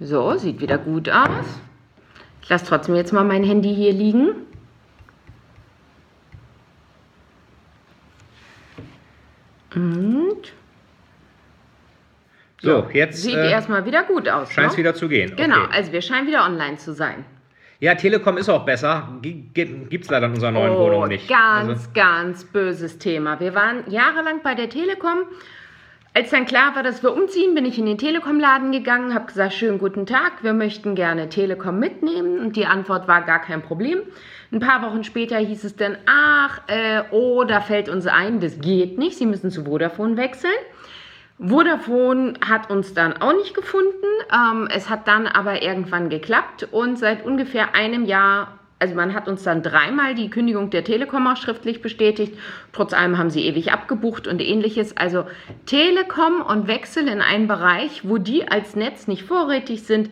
So, 0.00 0.36
sieht 0.36 0.60
wieder 0.60 0.78
gut 0.78 1.08
aus. 1.10 1.60
Ich 2.42 2.48
lasse 2.48 2.64
trotzdem 2.66 2.94
jetzt 2.96 3.12
mal 3.12 3.24
mein 3.24 3.44
Handy 3.44 3.74
hier 3.74 3.92
liegen. 3.92 4.34
Und 9.74 10.52
So, 12.62 12.88
jetzt 12.92 13.22
sieht 13.22 13.36
äh, 13.36 13.50
erstmal 13.50 13.84
wieder 13.86 14.02
gut 14.04 14.28
aus. 14.28 14.52
scheint 14.52 14.68
es 14.68 14.72
ne? 14.74 14.78
wieder 14.78 14.94
zu 14.94 15.08
gehen. 15.08 15.34
Genau, 15.36 15.62
Okay. 15.64 15.74
also 15.76 15.92
wir 15.92 16.02
scheinen 16.02 16.26
wieder 16.26 16.44
online 16.44 16.76
zu 16.76 16.92
sein. 16.92 17.24
Ja, 17.78 17.94
Telekom 17.94 18.36
ist 18.36 18.50
auch 18.50 18.66
besser. 18.66 19.08
Gibt 19.22 19.56
es 20.04 20.10
leider 20.10 20.26
in 20.26 20.32
unserer 20.32 20.50
neuen 20.50 20.72
oh, 20.72 20.80
Wohnung 20.80 21.08
nicht. 21.08 21.28
Ganz, 21.28 21.68
Also, 21.68 21.88
ganz 21.94 22.44
böses 22.44 22.98
Thema. 22.98 23.40
Wir 23.40 23.54
waren 23.54 23.84
jahrelang 23.90 24.42
bei 24.42 24.54
der 24.54 24.68
Telekom. 24.68 25.20
Als 26.12 26.30
dann 26.30 26.44
klar 26.44 26.74
war, 26.74 26.82
dass 26.82 27.02
wir 27.02 27.14
umziehen, 27.14 27.54
bin 27.54 27.64
ich 27.64 27.78
in 27.78 27.86
den 27.86 27.96
Telekom-Laden 27.96 28.72
gegangen, 28.72 29.14
habe 29.14 29.26
gesagt, 29.26 29.54
schönen 29.54 29.78
guten 29.78 30.06
Tag, 30.06 30.42
wir 30.42 30.52
möchten 30.52 30.96
gerne 30.96 31.28
Telekom 31.28 31.78
mitnehmen. 31.78 32.40
Und 32.40 32.56
die 32.56 32.66
Antwort 32.66 33.06
war 33.08 33.22
gar 33.22 33.40
kein 33.40 33.62
Problem. 33.62 34.00
Ein 34.52 34.58
paar 34.58 34.82
Wochen 34.82 35.04
später 35.04 35.38
hieß 35.38 35.64
es 35.64 35.76
dann, 35.76 35.96
ach, 36.06 36.60
äh, 36.66 37.02
oh, 37.12 37.44
da 37.44 37.60
fällt 37.60 37.88
uns 37.88 38.06
ein, 38.08 38.40
das 38.40 38.58
geht 38.58 38.98
nicht, 38.98 39.16
Sie 39.16 39.26
müssen 39.26 39.50
zu 39.52 39.64
Vodafone 39.64 40.16
wechseln. 40.16 40.52
Vodafone 41.40 42.34
hat 42.46 42.70
uns 42.70 42.92
dann 42.92 43.14
auch 43.16 43.32
nicht 43.32 43.54
gefunden. 43.54 43.94
Ähm, 44.32 44.68
es 44.70 44.90
hat 44.90 45.08
dann 45.08 45.26
aber 45.26 45.62
irgendwann 45.62 46.10
geklappt 46.10 46.68
und 46.70 46.98
seit 46.98 47.24
ungefähr 47.24 47.74
einem 47.74 48.04
Jahr, 48.04 48.58
also 48.78 48.94
man 48.94 49.14
hat 49.14 49.26
uns 49.26 49.42
dann 49.42 49.62
dreimal 49.62 50.14
die 50.14 50.28
Kündigung 50.28 50.68
der 50.68 50.84
Telekom 50.84 51.26
auch 51.26 51.38
schriftlich 51.38 51.80
bestätigt. 51.80 52.38
Trotz 52.72 52.92
allem 52.92 53.16
haben 53.16 53.30
sie 53.30 53.46
ewig 53.46 53.72
abgebucht 53.72 54.26
und 54.26 54.42
ähnliches. 54.42 54.96
Also 54.98 55.24
Telekom 55.64 56.42
und 56.42 56.68
Wechsel 56.68 57.08
in 57.08 57.22
einen 57.22 57.48
Bereich, 57.48 58.02
wo 58.04 58.18
die 58.18 58.46
als 58.46 58.76
Netz 58.76 59.08
nicht 59.08 59.22
vorrätig 59.22 59.84
sind, 59.84 60.10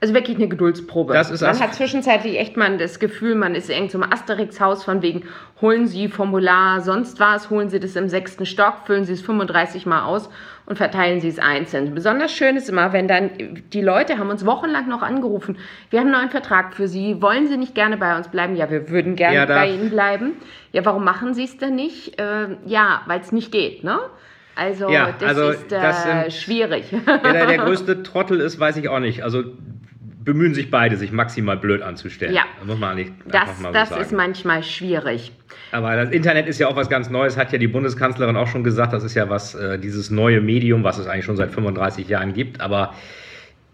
also 0.00 0.12
wirklich 0.12 0.36
eine 0.36 0.48
Geduldsprobe. 0.48 1.14
Das 1.14 1.30
ist 1.30 1.40
man 1.40 1.58
hat 1.58 1.74
zwischenzeitlich 1.74 2.38
echt 2.38 2.56
mal 2.58 2.76
das 2.76 2.98
Gefühl, 2.98 3.34
man 3.34 3.54
ist 3.54 3.70
irgend 3.70 3.90
so 3.90 3.98
im 3.98 4.04
Asterix-Haus 4.12 4.84
von 4.84 5.00
wegen, 5.00 5.22
holen 5.62 5.86
Sie 5.86 6.08
Formular, 6.08 6.82
sonst 6.82 7.20
was, 7.20 7.48
holen 7.48 7.70
Sie 7.70 7.80
das 7.80 7.96
im 7.96 8.08
sechsten 8.10 8.44
Stock, 8.44 8.80
füllen 8.84 9.04
Sie 9.04 9.14
es 9.14 9.22
35 9.22 9.86
Mal 9.86 10.04
aus 10.04 10.28
und 10.66 10.76
verteilen 10.76 11.20
Sie 11.20 11.28
es 11.28 11.38
einzeln. 11.38 11.94
Besonders 11.94 12.32
schön 12.32 12.56
ist 12.56 12.68
immer, 12.68 12.92
wenn 12.92 13.08
dann 13.08 13.30
die 13.72 13.80
Leute 13.80 14.18
haben 14.18 14.28
uns 14.28 14.44
wochenlang 14.44 14.88
noch 14.88 15.00
angerufen, 15.02 15.56
wir 15.88 16.00
haben 16.00 16.08
einen 16.08 16.16
neuen 16.16 16.30
Vertrag 16.30 16.74
für 16.74 16.86
Sie, 16.88 17.22
wollen 17.22 17.46
Sie 17.46 17.56
nicht 17.56 17.74
gerne 17.74 17.96
bei 17.96 18.14
uns 18.16 18.28
bleiben? 18.28 18.56
Ja, 18.56 18.70
wir 18.70 18.90
würden 18.90 19.16
gerne 19.16 19.36
Ja, 19.36 19.46
bei 19.46 19.70
Ihnen 19.70 19.88
bleiben. 19.90 20.32
Ja, 20.72 20.84
warum 20.84 21.04
machen 21.04 21.32
Sie 21.32 21.44
es 21.44 21.56
denn 21.56 21.76
nicht? 21.76 22.18
Äh, 22.20 22.56
ja, 22.66 23.00
weil 23.06 23.20
es 23.20 23.32
nicht 23.32 23.52
geht, 23.52 23.84
ne? 23.84 23.98
Also, 24.56 24.88
Ja, 24.88 25.12
das 25.18 25.30
also 25.30 25.48
ist 25.50 25.72
äh, 25.72 25.80
das 25.80 26.02
sind- 26.04 26.32
schwierig. 26.32 26.84
Wer 27.06 27.18
da 27.32 27.32
der 27.46 27.58
größte 27.58 28.02
Trottel 28.02 28.40
ist, 28.40 28.60
weiß 28.60 28.76
ich 28.76 28.88
auch 28.88 29.00
nicht. 29.00 29.24
Also 29.24 29.42
bemühen 30.24 30.54
sich 30.54 30.70
beide, 30.70 30.96
sich 30.96 31.12
maximal 31.12 31.56
blöd 31.56 31.82
anzustellen. 31.82 32.34
Ja. 32.34 32.42
Das 32.58 32.66
muss 32.66 32.78
man 32.78 32.96
nicht 32.96 33.12
Das, 33.26 33.60
mal 33.60 33.72
das 33.72 33.88
so 33.88 33.94
sagen. 33.94 34.06
ist 34.06 34.12
manchmal 34.12 34.62
schwierig. 34.62 35.32
Aber 35.72 35.94
das 35.96 36.10
Internet 36.10 36.46
ist 36.46 36.58
ja 36.58 36.68
auch 36.68 36.76
was 36.76 36.88
ganz 36.88 37.10
Neues, 37.10 37.36
hat 37.36 37.52
ja 37.52 37.58
die 37.58 37.68
Bundeskanzlerin 37.68 38.36
auch 38.36 38.46
schon 38.48 38.64
gesagt. 38.64 38.92
Das 38.92 39.04
ist 39.04 39.14
ja 39.14 39.28
was, 39.28 39.54
äh, 39.54 39.78
dieses 39.78 40.10
neue 40.10 40.40
Medium, 40.40 40.82
was 40.84 40.98
es 40.98 41.06
eigentlich 41.06 41.24
schon 41.26 41.36
seit 41.36 41.50
35 41.52 42.08
Jahren 42.08 42.32
gibt. 42.32 42.60
Aber 42.60 42.94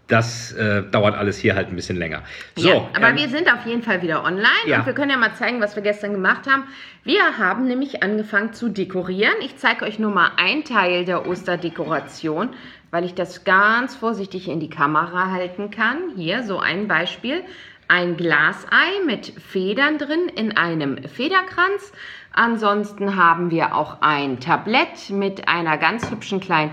das 0.07 0.51
äh, 0.53 0.83
dauert 0.91 1.15
alles 1.15 1.37
hier 1.37 1.55
halt 1.55 1.69
ein 1.69 1.75
bisschen 1.75 1.95
länger. 1.95 2.23
So, 2.57 2.67
ja, 2.67 2.75
aber 2.95 3.09
ähm, 3.11 3.17
wir 3.17 3.29
sind 3.29 3.47
auf 3.51 3.65
jeden 3.65 3.81
Fall 3.81 4.01
wieder 4.01 4.25
online 4.25 4.47
Ja. 4.67 4.79
und 4.79 4.85
wir 4.85 4.93
können 4.93 5.09
ja 5.11 5.17
mal 5.17 5.33
zeigen, 5.35 5.61
was 5.61 5.75
wir 5.77 5.83
gestern 5.83 6.11
gemacht 6.11 6.47
haben. 6.51 6.63
Wir 7.05 7.37
haben 7.37 7.65
nämlich 7.65 8.03
angefangen 8.03 8.51
zu 8.51 8.67
dekorieren. 8.67 9.35
Ich 9.41 9.55
zeige 9.55 9.85
euch 9.85 9.99
nur 9.99 10.11
mal 10.11 10.31
einen 10.35 10.65
Teil 10.65 11.05
der 11.05 11.27
Osterdekoration, 11.27 12.49
weil 12.91 13.05
ich 13.05 13.15
das 13.15 13.43
ganz 13.43 13.95
vorsichtig 13.95 14.47
in 14.47 14.59
die 14.59 14.69
Kamera 14.69 15.31
halten 15.31 15.71
kann. 15.71 16.11
Hier 16.15 16.43
so 16.43 16.59
ein 16.59 16.87
Beispiel. 16.87 17.43
Ein 17.87 18.15
Glasei 18.15 19.01
mit 19.05 19.27
Federn 19.27 19.97
drin 19.97 20.29
in 20.33 20.55
einem 20.55 20.97
Federkranz. 21.03 21.91
Ansonsten 22.31 23.17
haben 23.17 23.51
wir 23.51 23.75
auch 23.75 23.97
ein 24.01 24.39
Tablett 24.39 25.09
mit 25.09 25.49
einer 25.49 25.77
ganz 25.77 26.09
hübschen 26.09 26.39
kleinen 26.39 26.71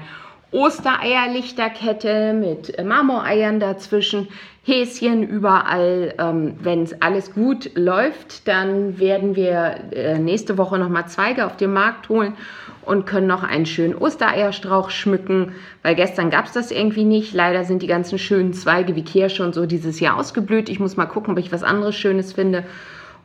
Ostereierlichterkette 0.50 2.32
mit 2.32 2.82
Marmoreiern 2.82 3.60
dazwischen, 3.60 4.28
Häschen 4.68 5.22
überall. 5.22 6.14
Ähm, 6.18 6.56
Wenn 6.60 6.82
es 6.82 7.00
alles 7.00 7.32
gut 7.32 7.70
läuft, 7.74 8.46
dann 8.46 8.98
werden 8.98 9.34
wir 9.34 9.76
äh, 9.92 10.18
nächste 10.18 10.58
Woche 10.58 10.78
nochmal 10.78 11.08
Zweige 11.08 11.46
auf 11.46 11.56
dem 11.56 11.72
Markt 11.72 12.10
holen 12.10 12.34
und 12.82 13.06
können 13.06 13.26
noch 13.26 13.42
einen 13.42 13.64
schönen 13.64 13.94
Ostereierstrauch 13.94 14.90
schmücken, 14.90 15.52
weil 15.82 15.94
gestern 15.94 16.28
gab 16.28 16.44
es 16.44 16.52
das 16.52 16.70
irgendwie 16.70 17.04
nicht. 17.04 17.32
Leider 17.32 17.64
sind 17.64 17.82
die 17.82 17.86
ganzen 17.86 18.18
schönen 18.18 18.52
Zweige 18.52 18.94
wie 18.94 19.04
Kirsche 19.04 19.42
und 19.42 19.54
so 19.54 19.64
dieses 19.64 20.00
Jahr 20.00 20.18
ausgeblüht. 20.18 20.68
Ich 20.68 20.80
muss 20.80 20.98
mal 20.98 21.06
gucken, 21.06 21.32
ob 21.32 21.38
ich 21.38 21.50
was 21.50 21.62
anderes 21.62 21.96
Schönes 21.96 22.34
finde. 22.34 22.64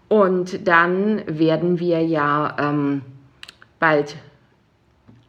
Und 0.07 0.65
dann 0.65 1.23
werden 1.27 1.79
wir 1.79 2.01
ja 2.01 2.55
ähm, 2.57 3.01
bald 3.79 4.15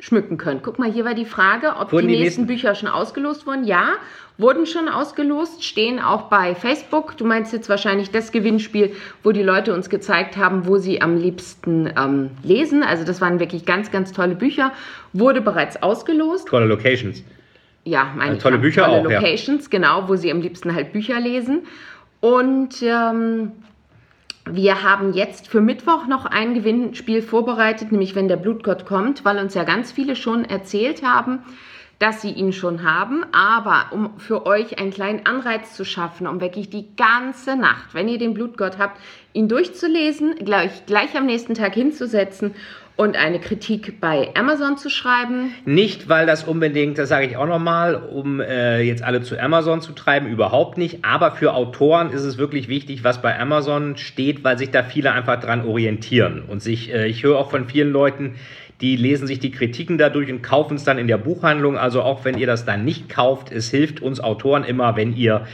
schmücken 0.05 0.37
können. 0.37 0.61
Guck 0.63 0.79
mal, 0.79 0.91
hier 0.93 1.07
war 1.07 1.15
die 1.15 1.25
Frage, 1.25 1.77
ob 1.81 1.91
Wurden 1.91 2.09
die, 2.09 2.17
nächsten 2.19 2.43
nächsten- 2.43 2.47
Bücher 2.47 2.75
schon 2.75 2.89
ausgelost 2.91 3.47
wurden. 3.47 3.65
Ja, 3.65 3.89
wurden 4.37 4.67
schon 4.67 4.89
ausgelost, 4.89 5.65
stehen 5.65 5.99
auch 5.99 6.23
bei 6.29 6.55
Facebook. 6.55 7.17
Du 7.17 7.25
meinst 7.25 7.55
jetzt 7.55 7.71
wahrscheinlich 7.71 8.11
das 8.11 8.31
Gewinnspiel, 8.31 8.95
wo 9.23 9.33
die 9.33 9.43
Leute 9.43 9.73
uns 9.73 9.89
gezeigt 9.89 10.37
haben, 10.37 10.67
wo 10.67 10.77
sie 10.77 11.01
am 11.01 11.17
liebsten 11.17 11.89
ähm, 11.99 12.31
lesen. 12.43 12.83
Also 12.83 13.05
das 13.05 13.23
waren 13.23 13.41
wirklich 13.41 13.65
ganz, 13.65 13.91
ganz 13.91 14.13
tolle 14.13 14.35
Bücher. 14.35 14.73
Wurde 15.15 15.41
bereits 15.41 15.83
ausgelost. 15.83 16.49
tolle 16.49 16.67
Locations. 16.67 17.25
Ja, 17.85 18.13
meine 18.15 18.33
Also 18.33 18.43
tolle 18.43 18.57
ich, 18.57 18.63
Bücher 18.63 18.85
tolle 18.85 19.01
auch, 19.07 19.11
ja. 19.11 19.21
Locations, 19.21 19.71
genau, 19.71 20.07
wo 20.09 20.17
sie 20.17 20.31
am 20.31 20.43
liebsten 20.43 20.75
halt 20.75 20.93
Bücher 20.93 21.19
lesen. 21.19 21.63
Und 22.21 22.83
ähm, 22.83 23.53
wir 24.51 24.83
haben 24.83 25.15
jetzt 25.15 25.49
für 25.49 25.61
Mittwoch 25.61 26.07
noch 26.07 26.27
ein 26.27 26.55
Gewinnspiel 26.55 27.23
vorbereitet, 27.23 27.93
nämlich 27.93 28.15
wenn 28.15 28.29
der 28.29 28.37
Blutgott 28.37 28.85
kommt, 28.85 29.25
weil 29.25 29.39
uns 29.39 29.55
ja 29.55 29.65
ganz 29.65 29.91
viele 29.91 30.17
schon 30.17 30.45
erzählt 30.45 31.03
haben, 31.03 31.41
dass 31.99 32.21
sie 32.21 32.31
ihn 32.31 32.53
schon 32.53 32.83
haben. 32.83 33.25
Aber 33.33 33.87
um 33.93 34.19
für 34.19 34.45
euch 34.45 34.79
einen 34.79 34.91
kleinen 34.91 35.25
Anreiz 35.25 35.75
zu 35.75 35.85
schaffen, 35.85 36.27
um 36.27 36.41
wirklich 36.41 36.69
die 36.69 36.95
ganze 36.97 37.57
Nacht, 37.57 37.95
wenn 37.95 38.09
ihr 38.09 38.19
den 38.19 38.35
Blutgott 38.35 38.77
habt, 38.79 39.01
ihn 39.33 39.49
durchzulesen, 39.49 40.35
gleich, 40.45 40.85
gleich 40.85 41.17
am 41.17 41.25
nächsten 41.25 41.55
Tag 41.55 41.75
hinzusetzen 41.75 42.55
und 42.97 43.17
eine 43.17 43.41
Kritik 43.41 44.01
bei 44.01 44.31
Amazon 44.35 44.77
zu 44.77 44.89
schreiben. 44.89 45.53
Nicht, 45.65 46.09
weil 46.09 46.27
das 46.27 46.45
unbedingt, 46.45 46.97
das 46.97 47.09
sage 47.09 47.27
ich 47.27 47.37
auch 47.37 47.47
nochmal, 47.47 47.97
um 47.97 48.41
äh, 48.41 48.83
jetzt 48.83 49.03
alle 49.03 49.23
zu 49.23 49.39
Amazon 49.39 49.81
zu 49.81 49.93
treiben, 49.93 50.29
überhaupt 50.29 50.79
nicht. 50.79 51.05
Aber 51.05 51.33
für 51.33 51.55
Autoren 51.55 52.11
ist 52.11 52.23
es 52.23 52.39
wirklich 52.39 52.69
wichtig, 52.69 53.03
was 53.03 53.21
bei 53.21 53.39
Amazon 53.39 53.97
steht, 53.97 54.45
weil 54.45 54.59
sich 54.59 54.71
da 54.71 54.85
viele 54.85 55.13
einfach 55.13 55.41
dran 55.41 55.67
orientieren. 55.67 56.43
Und 56.47 56.63
sich, 56.63 56.93
äh, 56.93 57.09
ich 57.09 57.25
höre 57.25 57.37
auch 57.39 57.51
von 57.51 57.67
vielen 57.69 57.91
Leuten, 57.91 58.37
die 58.81 58.97
lesen 58.97 59.27
sich 59.27 59.41
die 59.41 59.51
Kritiken 59.51 59.99
dadurch 59.99 60.31
und 60.31 60.43
kaufen 60.43 60.77
es 60.77 60.85
dann 60.85 60.99
in 60.99 61.09
der 61.09 61.19
Buchhandlung. 61.19 61.77
Also 61.77 62.03
auch 62.03 62.25
wenn 62.25 62.39
ihr 62.39 62.47
das 62.47 62.65
dann 62.65 62.85
nicht 62.85 63.09
kauft, 63.09 63.51
es 63.51 63.71
hilft 63.71 64.03
uns 64.03 64.21
Autoren 64.21 64.63
immer, 64.63 64.97
wenn 64.97 65.17
ihr 65.17 65.47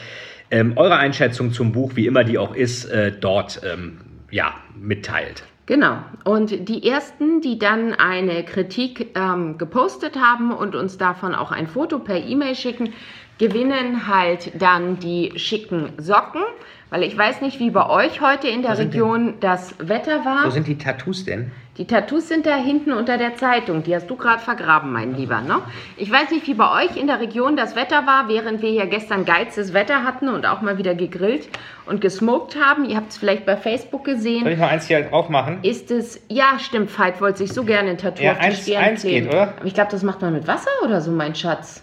ähm, 0.50 0.72
eure 0.76 0.96
Einschätzung 0.96 1.52
zum 1.52 1.72
Buch, 1.72 1.92
wie 1.94 2.06
immer 2.06 2.24
die 2.24 2.36
auch 2.36 2.54
ist, 2.54 2.86
äh, 2.86 3.12
dort 3.18 3.62
ähm, 3.64 3.98
ja, 4.30 4.54
mitteilt. 4.78 5.44
Genau. 5.70 5.98
Und 6.24 6.68
die 6.68 6.84
ersten, 6.84 7.40
die 7.42 7.56
dann 7.56 7.94
eine 7.94 8.42
Kritik 8.42 9.16
ähm, 9.16 9.56
gepostet 9.56 10.16
haben 10.16 10.50
und 10.50 10.74
uns 10.74 10.98
davon 10.98 11.32
auch 11.32 11.52
ein 11.52 11.68
Foto 11.68 12.00
per 12.00 12.16
E-Mail 12.16 12.56
schicken, 12.56 12.92
gewinnen 13.38 14.08
halt 14.08 14.50
dann 14.60 14.98
die 14.98 15.30
schicken 15.36 15.92
Socken. 15.96 16.42
Weil 16.90 17.04
ich 17.04 17.16
weiß 17.16 17.40
nicht, 17.40 17.60
wie 17.60 17.70
bei 17.70 17.88
euch 17.88 18.20
heute 18.20 18.48
in 18.48 18.62
der 18.62 18.78
Region 18.78 19.34
das 19.38 19.76
Wetter 19.78 20.24
war. 20.24 20.46
Wo 20.46 20.50
sind 20.50 20.66
die 20.66 20.76
Tattoos 20.76 21.24
denn? 21.24 21.52
Die 21.76 21.86
Tattoos 21.86 22.28
sind 22.28 22.44
da 22.46 22.56
hinten 22.56 22.92
unter 22.92 23.16
der 23.16 23.36
Zeitung. 23.36 23.82
Die 23.84 23.94
hast 23.94 24.10
du 24.10 24.16
gerade 24.16 24.42
vergraben, 24.42 24.92
mein 24.92 25.14
Lieber. 25.14 25.40
Ne? 25.40 25.60
Ich 25.96 26.10
weiß 26.10 26.30
nicht, 26.30 26.46
wie 26.46 26.52
bei 26.54 26.84
euch 26.84 26.96
in 26.96 27.06
der 27.06 27.20
Region 27.20 27.56
das 27.56 27.74
Wetter 27.74 28.06
war, 28.06 28.28
während 28.28 28.60
wir 28.60 28.70
ja 28.70 28.84
gestern 28.84 29.24
geizes 29.24 29.72
Wetter 29.72 30.02
hatten 30.04 30.28
und 30.28 30.44
auch 30.46 30.60
mal 30.60 30.76
wieder 30.78 30.94
gegrillt 30.94 31.48
und 31.86 32.00
gesmoked 32.02 32.56
haben. 32.62 32.84
Ihr 32.84 32.96
habt 32.96 33.12
es 33.12 33.18
vielleicht 33.18 33.46
bei 33.46 33.56
Facebook 33.56 34.04
gesehen. 34.04 34.42
Soll 34.42 34.52
ich 34.52 34.58
mal 34.58 34.68
eins 34.68 34.88
hier 34.88 35.08
aufmachen? 35.12 35.60
Ist 35.62 35.90
es, 35.90 36.20
ja, 36.28 36.58
stimmt, 36.58 36.90
Veit 36.98 37.20
wollte 37.22 37.38
sich 37.38 37.52
so 37.52 37.64
gerne 37.64 37.90
ein 37.90 37.98
Tattoo 37.98 38.24
Ja, 38.24 38.32
auf 38.32 38.38
die 38.40 38.44
eins- 38.44 38.62
Stirn 38.62 38.82
eins 38.82 39.00
kleben. 39.02 39.26
geht, 39.26 39.34
oder? 39.34 39.54
Aber 39.56 39.64
ich 39.66 39.72
glaube, 39.74 39.90
das 39.90 40.02
macht 40.02 40.20
man 40.20 40.34
mit 40.34 40.46
Wasser 40.46 40.70
oder 40.84 41.00
so, 41.00 41.10
mein 41.12 41.34
Schatz. 41.34 41.82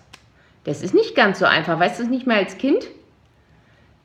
Das 0.66 0.84
ist 0.84 0.94
nicht 0.94 1.16
ganz 1.16 1.40
so 1.40 1.46
einfach. 1.46 1.80
Weißt 1.80 1.98
du 1.98 2.04
es 2.04 2.10
nicht 2.10 2.28
mehr 2.28 2.38
als 2.38 2.58
Kind? 2.58 2.86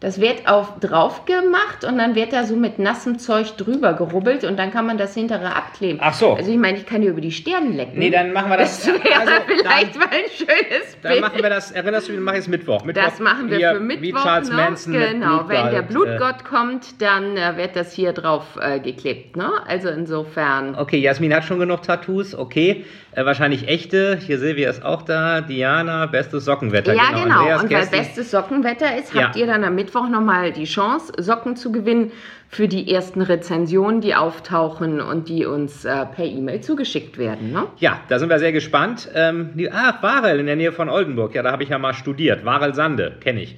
Das 0.03 0.21
wird 0.21 0.49
auf 0.49 0.81
drauf 0.81 1.27
gemacht 1.27 1.85
und 1.87 1.97
dann 1.97 2.17
wird 2.17 2.33
da 2.33 2.43
so 2.43 2.57
mit 2.57 2.81
nassem 2.81 3.21
Zeug 3.21 3.57
drüber 3.57 3.93
gerubbelt 3.93 4.43
und 4.43 4.59
dann 4.59 4.73
kann 4.73 4.85
man 4.85 4.99
das 4.99 5.15
hintere 5.15 5.55
abkleben. 5.55 6.01
Ach 6.03 6.13
so. 6.13 6.33
Also 6.33 6.51
ich 6.51 6.59
meine, 6.59 6.77
ich 6.79 6.87
kann 6.87 7.03
dir 7.03 7.11
über 7.11 7.21
die 7.21 7.31
Stirn 7.31 7.77
lecken. 7.77 8.01
Nee, 8.01 8.11
dann 8.11 8.33
machen 8.33 8.51
wir 8.51 8.57
das. 8.57 8.85
das 8.85 8.87
wäre 9.05 9.21
also, 9.21 9.33
vielleicht 9.47 9.95
dann, 9.95 10.01
mal 10.01 10.09
ein 10.09 10.31
schönes 10.37 10.97
dann 11.03 11.13
Bild. 11.13 11.21
machen 11.21 11.41
wir 11.41 11.51
das. 11.51 11.71
Erinnerst 11.71 12.09
du 12.09 12.13
mich, 12.15 12.21
mache 12.21 12.35
ich 12.35 12.43
es 12.43 12.49
Mittwoch. 12.49 12.83
Mittwoch 12.83 13.05
Das 13.05 13.21
machen 13.21 13.49
wir 13.49 13.59
hier, 13.59 13.75
für 13.75 13.81
Mittwoch. 13.81 14.03
Wie 14.03 14.13
Charles 14.13 14.49
ne? 14.49 14.57
Manson 14.57 14.93
Genau, 14.93 15.49
wenn 15.49 15.71
der 15.71 15.83
Blutgold, 15.83 16.19
Blutgott 16.19 16.45
kommt, 16.45 17.01
dann 17.01 17.37
äh, 17.37 17.57
wird 17.57 17.77
das 17.77 17.93
hier 17.93 18.13
drauf 18.13 18.59
äh, 18.61 18.81
geklebt. 18.81 19.37
Ne? 19.37 19.49
Also 19.69 19.89
insofern. 19.89 20.75
Äh, 20.75 20.79
okay, 20.79 20.99
Jasmin 20.99 21.33
hat 21.33 21.45
schon 21.45 21.61
genug 21.61 21.83
Tattoos. 21.83 22.35
Okay, 22.35 22.85
äh, 23.15 23.25
wahrscheinlich 23.25 23.69
echte. 23.69 24.17
Hier 24.17 24.41
Silvia 24.41 24.69
ist 24.69 24.85
auch 24.85 25.03
da. 25.03 25.43
Diana, 25.43 26.07
bestes 26.07 26.45
Sockenwetter. 26.45 26.93
Ja, 26.93 27.23
genau. 27.23 27.41
Andreas, 27.41 27.63
und 27.63 27.73
weil 27.73 27.87
bestes 27.87 28.33
Sockenwetter 28.33 28.97
ist, 28.97 29.15
Ja. 29.15 29.27
habt 29.27 29.37
ihr 29.37 29.47
dann 29.47 29.63
am 29.63 29.77
Mittwoch 29.77 29.92
nochmal 29.95 30.53
die 30.53 30.65
Chance, 30.65 31.13
Socken 31.19 31.57
zu 31.57 31.73
gewinnen 31.73 32.13
für 32.49 32.69
die 32.69 32.93
ersten 32.93 33.23
Rezensionen, 33.23 34.01
die 34.01 34.15
auftauchen 34.15 35.01
und 35.01 35.29
die 35.29 35.47
uns 35.47 35.85
äh, 35.85 36.05
per 36.07 36.25
E-Mail 36.25 36.61
zugeschickt 36.61 37.17
werden. 37.19 37.53
Ne? 37.53 37.67
Ja, 37.79 38.01
da 38.09 38.19
sind 38.19 38.29
wir 38.29 38.39
sehr 38.39 38.53
gespannt. 38.53 39.09
Ähm, 39.15 39.51
die, 39.55 39.71
ah, 39.71 39.99
Warel 40.03 40.39
in 40.41 40.47
der 40.47 40.57
Nähe 40.57 40.73
von 40.73 40.89
Oldenburg. 40.89 41.35
Ja, 41.35 41.43
da 41.43 41.53
habe 41.53 41.63
ich 41.63 41.71
ja 41.71 41.79
mal 41.79 41.95
studiert. 41.95 42.45
Warel 42.45 42.75
Sande, 42.75 43.17
kenne 43.21 43.43
ich. 43.43 43.57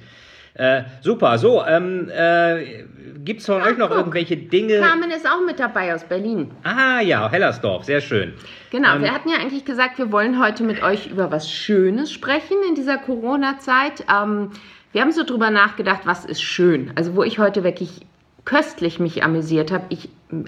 Äh, 0.57 0.83
super, 1.01 1.37
so, 1.37 1.65
ähm, 1.65 2.09
äh, 2.09 2.85
gibt 3.25 3.41
es 3.41 3.45
von 3.45 3.61
euch 3.61 3.77
noch 3.77 3.89
guck. 3.89 3.97
irgendwelche 3.97 4.37
Dinge? 4.37 4.79
Carmen 4.79 5.11
ist 5.11 5.27
auch 5.27 5.45
mit 5.45 5.59
dabei 5.59 5.93
aus 5.93 6.05
Berlin. 6.05 6.49
Ah 6.63 7.01
ja, 7.01 7.29
Hellersdorf, 7.29 7.83
sehr 7.83 7.99
schön. 7.99 8.33
Genau, 8.71 8.95
Ähm, 8.95 9.01
wir 9.01 9.13
hatten 9.13 9.27
ja 9.27 9.35
eigentlich 9.35 9.65
gesagt, 9.65 9.97
wir 9.97 10.13
wollen 10.13 10.41
heute 10.41 10.63
mit 10.63 10.81
euch 10.81 11.07
über 11.07 11.29
was 11.29 11.51
Schönes 11.51 12.09
sprechen 12.09 12.55
in 12.69 12.75
dieser 12.75 12.97
Corona-Zeit. 12.97 14.05
Ähm, 14.09 14.51
wir 14.95 15.01
haben 15.01 15.11
so 15.11 15.25
drüber 15.25 15.51
nachgedacht, 15.51 16.03
was 16.05 16.23
ist 16.23 16.41
schön. 16.41 16.93
Also 16.95 17.17
wo 17.17 17.23
ich 17.23 17.37
heute 17.37 17.65
wirklich 17.65 17.99
köstlich 18.45 18.97
mich 18.97 19.25
amüsiert 19.25 19.69
habe, 19.69 19.83
ich 19.89 20.07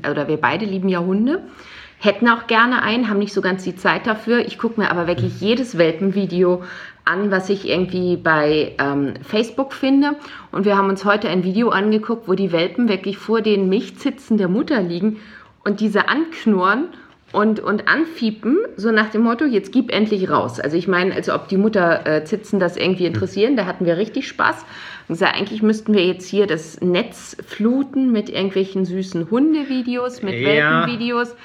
oder 0.09 0.29
wir 0.29 0.37
beide 0.37 0.63
lieben 0.63 0.87
ja 0.87 1.01
Hunde. 1.01 1.43
hätten 1.99 2.29
auch 2.29 2.47
gerne 2.47 2.81
einen, 2.81 3.09
haben 3.09 3.19
nicht 3.19 3.33
so 3.33 3.41
ganz 3.41 3.65
die 3.65 3.75
Zeit 3.75 4.07
dafür. 4.07 4.39
Ich 4.45 4.57
gucke 4.57 4.79
mir 4.79 4.89
aber 4.89 5.05
wirklich 5.05 5.41
jedes 5.41 5.77
Welpenvideo 5.77 6.63
an, 7.03 7.29
was 7.29 7.49
ich 7.49 7.67
irgendwie 7.67 8.15
bei 8.15 8.73
ähm, 8.79 9.15
Facebook 9.21 9.73
finde. 9.73 10.15
Und 10.53 10.63
wir 10.63 10.77
haben 10.77 10.87
uns 10.87 11.03
heute 11.03 11.27
ein 11.27 11.43
Video 11.43 11.67
angeguckt, 11.67 12.29
wo 12.29 12.33
die 12.33 12.53
Welpen 12.53 12.87
wirklich 12.87 13.17
vor 13.17 13.41
den 13.41 13.67
Milchzitzen 13.67 14.37
der 14.37 14.47
Mutter 14.47 14.81
liegen 14.81 15.17
und 15.65 15.81
diese 15.81 16.07
anknurren 16.07 16.87
und, 17.37 17.59
und 17.59 17.87
anfiepen, 17.87 18.57
so 18.77 18.91
nach 18.91 19.11
dem 19.11 19.21
Motto, 19.21 19.45
jetzt 19.45 19.71
gib 19.71 19.93
endlich 19.93 20.27
raus. 20.27 20.59
Also 20.59 20.75
ich 20.75 20.87
meine, 20.87 21.13
als 21.13 21.29
ob 21.29 21.47
die 21.47 21.57
Mutterzitzen 21.57 22.57
äh, 22.57 22.59
das 22.59 22.77
irgendwie 22.77 23.05
interessieren, 23.05 23.55
da 23.55 23.67
hatten 23.67 23.85
wir 23.85 23.97
richtig 23.97 24.27
Spaß. 24.27 24.65
Und 25.07 25.13
gesagt, 25.13 25.37
eigentlich 25.37 25.61
müssten 25.61 25.93
wir 25.93 26.03
jetzt 26.03 26.27
hier 26.27 26.47
das 26.47 26.81
Netz 26.81 27.37
fluten 27.45 28.11
mit 28.11 28.31
irgendwelchen 28.31 28.85
süßen 28.85 29.29
Hundevideos, 29.29 30.23
mit 30.23 30.33
ja. 30.33 30.47
Welpenvideos 30.47 31.35